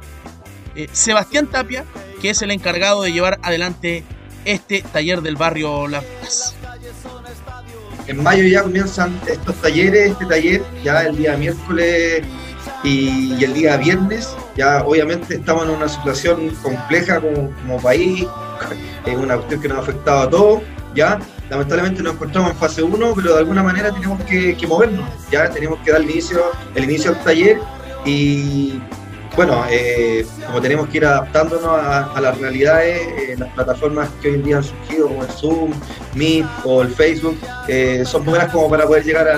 eh, 0.75 0.89
Sebastián 0.93 1.47
Tapia, 1.47 1.85
que 2.23 2.31
es 2.31 2.41
el 2.43 2.51
encargado 2.51 3.03
de 3.03 3.13
llevar 3.13 3.39
adelante 3.43 4.05
este 4.45 4.83
taller 4.83 5.23
del 5.23 5.37
barrio 5.37 5.89
Las 5.89 6.05
en 8.09 8.23
mayo 8.23 8.43
ya 8.45 8.63
comienzan 8.63 9.19
estos 9.27 9.55
talleres, 9.57 10.13
este 10.13 10.27
taller 10.27 10.63
ya 10.83 11.03
el 11.03 11.17
día 11.17 11.37
miércoles 11.37 12.23
y, 12.83 13.45
el 13.45 13.53
día 13.53 13.77
viernes. 13.77 14.35
Ya 14.57 14.83
obviamente 14.85 15.35
estamos 15.35 15.65
en 15.65 15.71
una 15.71 15.89
situación 15.89 16.51
compleja 16.63 17.21
como, 17.21 17.81
país, 17.81 18.27
es 19.07 19.17
una 19.17 19.37
cuestión 19.37 19.61
que 19.61 19.69
nos 19.69 19.79
ha 19.79 19.81
afectado 19.83 20.21
a 20.23 20.31
todos, 20.31 20.63
ya. 20.95 21.19
Lamentablemente 21.51 22.03
nos 22.03 22.15
encontramos 22.15 22.51
en 22.51 22.57
fase 22.57 22.83
1, 22.83 23.13
pero 23.15 23.33
de 23.33 23.39
alguna 23.39 23.63
manera 23.63 23.93
tenemos 23.93 24.23
que, 24.25 24.55
que 24.57 24.67
movernos, 24.67 25.09
ya 25.31 25.49
tenemos 25.49 25.79
que 25.81 25.93
dar 25.93 26.03
el 26.03 26.11
inicio, 26.11 26.43
el 26.75 26.85
inicio 26.85 27.13
al 27.13 27.25
taller 27.25 27.59
y 28.05 28.81
bueno, 29.39 29.65
eh, 29.71 30.27
como 30.49 30.61
tenemos 30.61 30.89
que 30.89 30.97
ir 30.97 31.05
adaptándonos 31.05 31.65
a, 31.65 32.21
las 32.21 32.37
realidades, 32.39 33.01
eh, 33.07 33.37
las 33.39 33.49
plataformas 33.53 34.11
que 34.21 34.31
hoy 34.31 34.35
en 34.35 34.43
día 34.43 34.57
han 34.57 34.65
surgido, 34.65 35.07
como 35.07 35.23
el 35.23 35.31
Zoom, 35.31 35.71
Meet 36.17 36.45
o 36.65 36.83
el 36.83 36.89
Facebook, 36.89 37.39
eh, 37.69 38.03
son 38.05 38.25
buenas 38.25 38.51
como 38.51 38.69
para 38.69 38.85
poder 38.85 39.05
llegar 39.05 39.29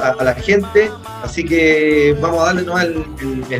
a, 0.00 0.22
la 0.22 0.34
gente. 0.34 0.90
Así 1.22 1.44
que 1.44 2.16
vamos 2.20 2.40
a 2.42 2.46
darle 2.46 2.62
¿no? 2.62 2.78
el, 2.78 3.04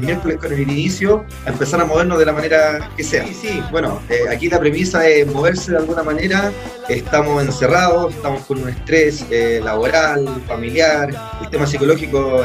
miércoles 0.01 0.39
con 0.39 0.53
el 0.53 0.61
inicio, 0.61 1.25
a 1.47 1.51
empezar 1.51 1.81
a 1.81 1.85
movernos 1.85 2.19
de 2.19 2.27
la 2.27 2.33
manera 2.33 2.91
que 2.97 3.05
sea. 3.05 3.27
Y 3.27 3.35
sí, 3.35 3.63
bueno, 3.71 4.01
aquí 4.31 4.49
la 4.49 4.59
premisa 4.59 5.07
es 5.07 5.27
moverse 5.27 5.73
de 5.73 5.79
alguna 5.79 6.03
manera. 6.03 6.53
Estamos 6.89 7.43
encerrados, 7.43 8.15
estamos 8.15 8.43
con 8.47 8.63
un 8.63 8.69
estrés 8.69 9.25
laboral, 9.63 10.43
familiar, 10.47 11.11
el 11.43 11.51
tema 11.51 11.67
psicológico 11.67 12.45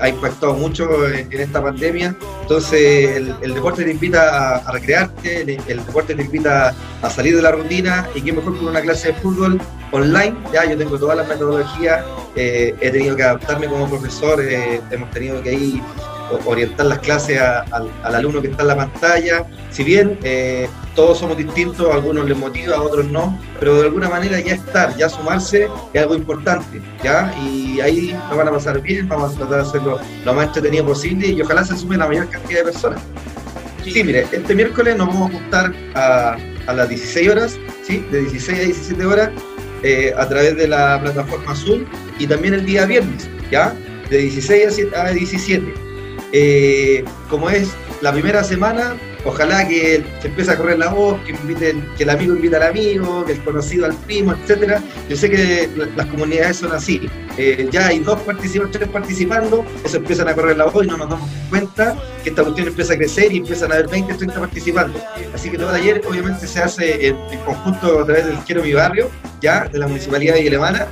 ha 0.00 0.08
impactado 0.08 0.54
mucho 0.54 1.08
en 1.08 1.32
esta 1.32 1.62
pandemia. 1.62 2.14
Entonces 2.42 3.16
el, 3.42 3.54
deporte 3.54 3.84
te 3.84 3.90
invita 3.90 4.56
a, 4.56 4.72
recrearte, 4.72 5.42
el, 5.42 5.84
deporte 5.84 6.14
te 6.14 6.22
invita 6.22 6.74
a 7.02 7.10
salir 7.10 7.36
de 7.36 7.42
la 7.42 7.52
rutina 7.52 8.08
y 8.14 8.22
qué 8.22 8.32
mejor 8.32 8.56
con 8.56 8.68
una 8.68 8.80
clase 8.80 9.08
de 9.08 9.14
fútbol 9.14 9.60
online. 9.92 10.36
Ya 10.52 10.64
yo 10.64 10.76
tengo 10.76 10.98
todas 10.98 11.16
las 11.16 11.28
metodologías, 11.28 12.04
eh, 12.36 12.74
he 12.80 12.90
tenido 12.90 13.16
que 13.16 13.22
adaptarme 13.22 13.66
como 13.66 13.88
profesor, 13.88 14.40
eh, 14.40 14.80
hemos 14.90 15.10
tenido 15.10 15.42
que 15.42 15.52
ir 15.52 15.82
orientar 16.44 16.86
las 16.86 16.98
clases 16.98 17.40
al 17.40 18.14
alumno 18.14 18.40
que 18.40 18.48
está 18.48 18.62
en 18.62 18.68
la 18.68 18.76
pantalla. 18.76 19.46
Si 19.70 19.84
bien 19.84 20.18
eh, 20.22 20.68
todos 20.94 21.18
somos 21.18 21.36
distintos, 21.36 21.90
a 21.90 21.94
algunos 21.94 22.26
les 22.26 22.36
motiva, 22.36 22.76
a 22.76 22.82
otros 22.82 23.06
no, 23.06 23.38
pero 23.58 23.76
de 23.76 23.82
alguna 23.86 24.08
manera 24.08 24.40
ya 24.40 24.54
estar, 24.54 24.96
ya 24.96 25.08
sumarse 25.08 25.68
es 25.92 26.02
algo 26.02 26.14
importante, 26.14 26.80
¿ya? 27.02 27.32
Y 27.42 27.80
ahí 27.80 28.16
nos 28.28 28.36
van 28.36 28.48
a 28.48 28.52
pasar 28.52 28.80
bien, 28.80 29.08
vamos 29.08 29.34
a 29.34 29.38
tratar 29.38 29.62
de 29.62 29.68
hacerlo 29.68 29.98
lo 30.24 30.34
más 30.34 30.46
entretenido 30.48 30.86
posible 30.86 31.28
y 31.28 31.40
ojalá 31.40 31.64
se 31.64 31.76
sume 31.76 31.96
la 31.96 32.06
mayor 32.06 32.28
cantidad 32.28 32.60
de 32.60 32.64
personas. 32.64 33.00
Sí, 33.84 34.04
mire, 34.04 34.26
este 34.32 34.54
miércoles 34.54 34.96
nos 34.96 35.08
vamos 35.08 35.30
a 35.30 35.32
juntar 35.32 35.72
a, 35.94 36.36
a 36.66 36.72
las 36.74 36.88
16 36.88 37.28
horas, 37.30 37.58
¿sí? 37.82 38.04
De 38.10 38.20
16 38.20 38.58
a 38.58 38.62
17 38.62 39.06
horas, 39.06 39.30
eh, 39.82 40.12
a 40.16 40.28
través 40.28 40.56
de 40.56 40.68
la 40.68 41.00
plataforma 41.00 41.54
Zoom 41.54 41.84
y 42.18 42.26
también 42.26 42.54
el 42.54 42.64
día 42.64 42.86
viernes, 42.86 43.28
¿ya? 43.50 43.74
De 44.10 44.18
16 44.18 44.86
a 44.94 45.10
17 45.10 45.88
eh, 46.32 47.04
como 47.28 47.48
es 47.50 47.70
la 48.02 48.12
primera 48.12 48.44
semana, 48.44 48.96
ojalá 49.24 49.66
que 49.66 50.04
se 50.20 50.28
empiece 50.28 50.50
a 50.50 50.56
correr 50.56 50.78
la 50.78 50.88
voz, 50.88 51.20
que, 51.22 51.32
inviten, 51.32 51.84
el 51.98 52.10
amigo 52.10 52.34
invite 52.34 52.56
al 52.56 52.62
amigo, 52.64 53.24
que 53.24 53.32
el 53.32 53.44
conocido 53.44 53.86
al 53.86 53.94
primo, 53.94 54.32
etcétera. 54.32 54.82
Yo 55.08 55.16
sé 55.16 55.30
que 55.30 55.68
las 55.96 56.06
comunidades 56.06 56.58
son 56.58 56.72
así. 56.72 57.00
Eh, 57.36 57.68
ya 57.70 57.88
hay 57.88 58.00
dos 58.00 58.20
participantes, 58.20 58.88
participando, 58.88 59.64
eso 59.84 59.98
empiezan 59.98 60.28
a 60.28 60.34
correr 60.34 60.56
la 60.56 60.66
voz 60.66 60.84
y 60.84 60.88
no 60.88 60.96
nos 60.96 61.08
damos 61.08 61.28
cuenta 61.48 61.96
que 62.22 62.30
esta 62.30 62.42
cuestión 62.42 62.68
empieza 62.68 62.94
a 62.94 62.96
crecer 62.96 63.32
y 63.32 63.38
empiezan 63.38 63.70
a 63.70 63.76
haber 63.76 63.88
20, 63.88 64.14
30 64.14 64.40
participando. 64.40 65.00
Así 65.34 65.50
que 65.50 65.58
todo 65.58 65.70
ayer 65.70 66.02
obviamente 66.08 66.46
se 66.46 66.60
hace 66.60 67.08
en, 67.08 67.16
conjunto 67.44 68.00
a 68.00 68.04
través 68.04 68.26
del 68.26 68.36
Quiero 68.38 68.62
Mi 68.62 68.72
Barrio, 68.72 69.10
ya, 69.40 69.68
de 69.68 69.78
la 69.78 69.86
Municipalidad 69.86 70.34
de 70.34 70.48
Alemana, 70.48 70.86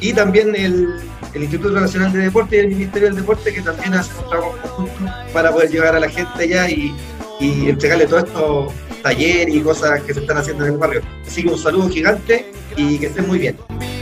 y 0.00 0.12
también 0.12 0.54
el, 0.56 0.98
el 1.34 1.42
Instituto 1.42 1.78
Nacional 1.78 2.12
de 2.12 2.20
Deporte 2.20 2.56
y 2.56 2.60
el 2.60 2.68
Ministerio 2.68 3.08
del 3.08 3.16
Deporte, 3.16 3.52
que 3.52 3.60
también 3.60 3.94
hacen 3.94 4.16
un 4.16 4.30
trabajo 4.30 4.58
conjunto 4.62 5.12
para 5.32 5.52
poder 5.52 5.70
llegar 5.70 5.94
a 5.94 6.00
la 6.00 6.08
gente 6.08 6.42
allá 6.42 6.68
y, 6.68 6.94
y 7.42 7.68
entregarle 7.68 8.06
todos 8.06 8.24
estos 8.24 8.72
talleres 9.02 9.54
y 9.54 9.60
cosas 9.60 10.00
que 10.02 10.14
se 10.14 10.20
están 10.20 10.36
haciendo 10.38 10.64
en 10.64 10.74
el 10.74 10.78
barrio. 10.78 11.02
Así 11.26 11.42
que 11.42 11.48
un 11.48 11.58
saludo 11.58 11.88
gigante 11.88 12.52
y 12.76 12.98
que 12.98 13.06
estén 13.06 13.26
muy 13.26 13.38
bien. 13.38 13.58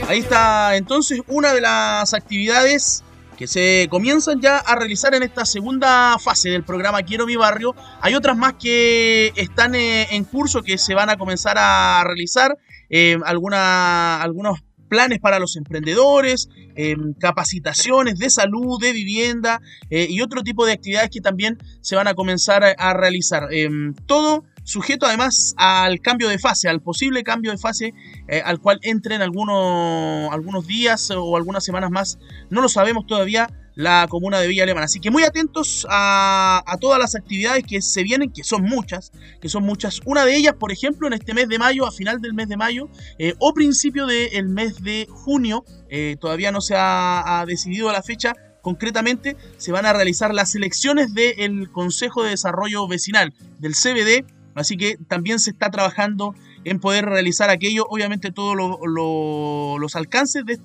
Ahí 0.07 0.19
está 0.19 0.75
entonces 0.75 1.21
una 1.27 1.53
de 1.53 1.61
las 1.61 2.13
actividades 2.13 3.03
que 3.37 3.47
se 3.47 3.87
comienzan 3.89 4.39
ya 4.39 4.57
a 4.57 4.75
realizar 4.75 5.15
en 5.15 5.23
esta 5.23 5.45
segunda 5.45 6.17
fase 6.19 6.49
del 6.49 6.63
programa 6.63 7.01
Quiero 7.01 7.25
mi 7.25 7.35
barrio. 7.35 7.73
Hay 7.99 8.13
otras 8.13 8.37
más 8.37 8.53
que 8.53 9.33
están 9.35 9.73
eh, 9.73 10.07
en 10.11 10.25
curso 10.25 10.61
que 10.61 10.77
se 10.77 10.93
van 10.93 11.09
a 11.09 11.17
comenzar 11.17 11.57
a 11.57 12.03
realizar. 12.05 12.55
Eh, 12.89 13.17
alguna, 13.25 14.21
algunos 14.21 14.59
planes 14.91 15.19
para 15.19 15.39
los 15.39 15.55
emprendedores, 15.55 16.49
em, 16.75 17.13
capacitaciones 17.13 18.19
de 18.19 18.29
salud, 18.29 18.77
de 18.77 18.91
vivienda 18.91 19.61
eh, 19.89 20.07
y 20.09 20.19
otro 20.19 20.43
tipo 20.43 20.65
de 20.65 20.73
actividades 20.73 21.09
que 21.09 21.21
también 21.21 21.57
se 21.79 21.95
van 21.95 22.09
a 22.09 22.13
comenzar 22.13 22.61
a, 22.77 22.93
realizar. 22.93 23.47
Em, 23.51 23.93
todo 24.05 24.43
sujeto 24.65 25.05
además 25.05 25.53
al 25.55 26.01
cambio 26.01 26.27
de 26.27 26.37
fase, 26.39 26.67
al 26.67 26.81
posible 26.81 27.23
cambio 27.23 27.51
de 27.51 27.57
fase 27.57 27.93
eh, 28.27 28.41
al 28.43 28.59
cual 28.59 28.79
entren 28.83 29.21
algunos, 29.21 30.29
algunos 30.33 30.67
días 30.67 31.09
o 31.11 31.37
algunas 31.37 31.63
semanas 31.63 31.89
más. 31.89 32.19
No 32.49 32.61
lo 32.61 32.67
sabemos 32.67 33.05
todavía, 33.07 33.49
la 33.75 34.07
comuna 34.09 34.39
de 34.39 34.47
Villa 34.47 34.63
Alemana. 34.63 34.85
Así 34.85 34.99
que 34.99 35.11
muy 35.11 35.23
atentos 35.23 35.85
a, 35.89 36.63
todas 36.79 36.99
las 36.99 37.15
actividades 37.15 37.63
que 37.63 37.81
se 37.81 38.03
vienen, 38.03 38.31
que 38.31 38.43
son 38.43 38.63
muchas, 38.63 39.11
que 39.39 39.49
son 39.49 39.63
muchas. 39.63 40.01
Una 40.05 40.25
de 40.25 40.35
ellas, 40.35 40.55
por 40.59 40.71
ejemplo, 40.71 41.07
en 41.07 41.13
este 41.13 41.33
mes 41.33 41.47
de 41.47 41.59
mayo, 41.59 41.85
a 41.85 41.91
final 41.91 42.21
del 42.21 42.33
mes 42.33 42.49
de 42.49 42.57
mayo, 42.57 42.89
eh, 43.19 43.33
o 43.39 43.53
principio 43.53 44.05
del 44.05 44.49
mes 44.49 44.81
de 44.83 45.07
junio, 45.09 45.63
eh, 45.89 46.17
todavía 46.19 46.51
no 46.51 46.61
se 46.61 46.75
ha, 46.77 47.43
decidido 47.47 47.91
la 47.91 48.03
fecha, 48.03 48.33
concretamente 48.61 49.35
se 49.57 49.71
van 49.71 49.85
a 49.85 49.93
realizar 49.93 50.33
las 50.33 50.53
elecciones 50.55 51.13
del 51.13 51.71
Consejo 51.71 52.23
de 52.23 52.31
Desarrollo 52.31 52.87
Vecinal, 52.87 53.33
del 53.59 53.73
CBD, 53.73 54.25
así 54.55 54.77
que 54.77 54.97
también 55.07 55.39
se 55.39 55.51
está 55.51 55.71
trabajando 55.71 56.35
en 56.63 56.79
poder 56.79 57.05
realizar 57.05 57.49
aquello, 57.49 57.85
obviamente 57.89 58.31
todos 58.31 58.55
los 58.55 59.95
alcances 59.95 60.45
de, 60.45 60.59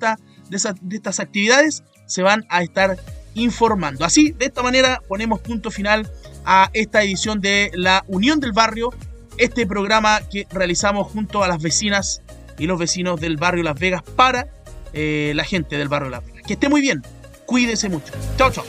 de 0.51 0.97
estas 0.97 1.21
actividades 1.21 1.83
se 2.07 2.23
van 2.23 2.47
a 2.49 2.63
estar 2.63 2.97
informando. 3.35 4.05
Así, 4.05 4.33
de 4.33 4.47
esta 4.47 4.63
manera, 4.63 5.03
ponemos 5.07 5.41
punto 5.41 5.71
final 5.71 6.11
a 6.45 6.71
esta 6.73 7.03
edición 7.03 7.41
de 7.41 7.71
La 7.75 8.05
Unión 8.09 8.41
del 8.41 8.53
Barrio, 8.53 8.93
este 9.39 9.67
programa 9.67 10.21
que 10.31 10.47
realizamos 10.51 11.11
junto 11.13 11.43
a 11.43 11.49
las 11.49 11.61
vecinas 11.61 12.23
y 12.59 12.67
los 12.67 12.79
vecinos 12.79 13.21
del 13.21 13.37
barrio 13.37 13.63
Las 13.63 13.79
Vegas 13.79 14.03
para 14.03 14.49
eh, 14.93 15.33
la 15.35 15.45
gente 15.45 15.77
del 15.77 15.89
barrio 15.89 16.11
Las 16.11 16.25
Vegas. 16.25 16.43
Que 16.47 16.55
esté 16.55 16.69
muy 16.69 16.81
bien, 16.81 17.03
cuídese 17.45 17.89
mucho. 17.89 18.13
Chao, 18.39 18.51
chao. 18.51 18.65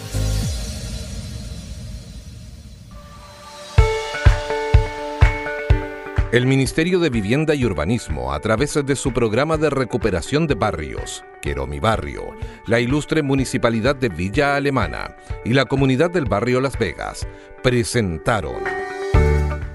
El 6.34 6.46
Ministerio 6.46 7.00
de 7.00 7.10
Vivienda 7.10 7.56
y 7.56 7.64
Urbanismo, 7.64 8.34
a 8.34 8.42
través 8.42 8.74
de 8.74 8.96
su 8.98 9.14
programa 9.14 9.56
de 9.56 9.70
recuperación 9.70 10.46
de 10.46 10.56
barrios, 10.56 11.24
Quiero 11.42 11.66
mi 11.68 11.80
barrio, 11.80 12.36
la 12.66 12.82
ilustre 12.82 13.24
Municipalidad 13.24 13.96
de 13.96 14.10
Villa 14.10 14.58
Alemana 14.58 15.16
y 15.46 15.54
la 15.54 15.64
comunidad 15.64 16.12
del 16.12 16.26
barrio 16.26 16.60
Las 16.60 16.78
Vegas, 16.78 17.26
presentaron 17.64 18.58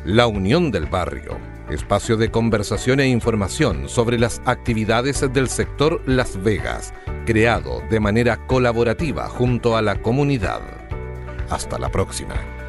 La 0.05 0.27
Unión 0.27 0.71
del 0.71 0.85
Barrio, 0.85 1.39
espacio 1.71 2.19
de 2.19 2.31
conversación 2.31 3.01
e 3.01 3.09
información 3.09 3.89
sobre 3.89 4.19
las 4.19 4.43
actividades 4.45 5.27
del 5.33 5.49
sector 5.49 6.03
Las 6.05 6.43
Vegas, 6.43 6.93
creado 7.25 7.83
de 7.89 7.99
manera 7.99 8.47
colaborativa 8.47 9.27
junto 9.27 9.75
a 9.75 9.81
la 9.81 10.03
comunidad. 10.03 10.61
Hasta 11.49 11.79
la 11.79 11.89
próxima. 11.89 12.62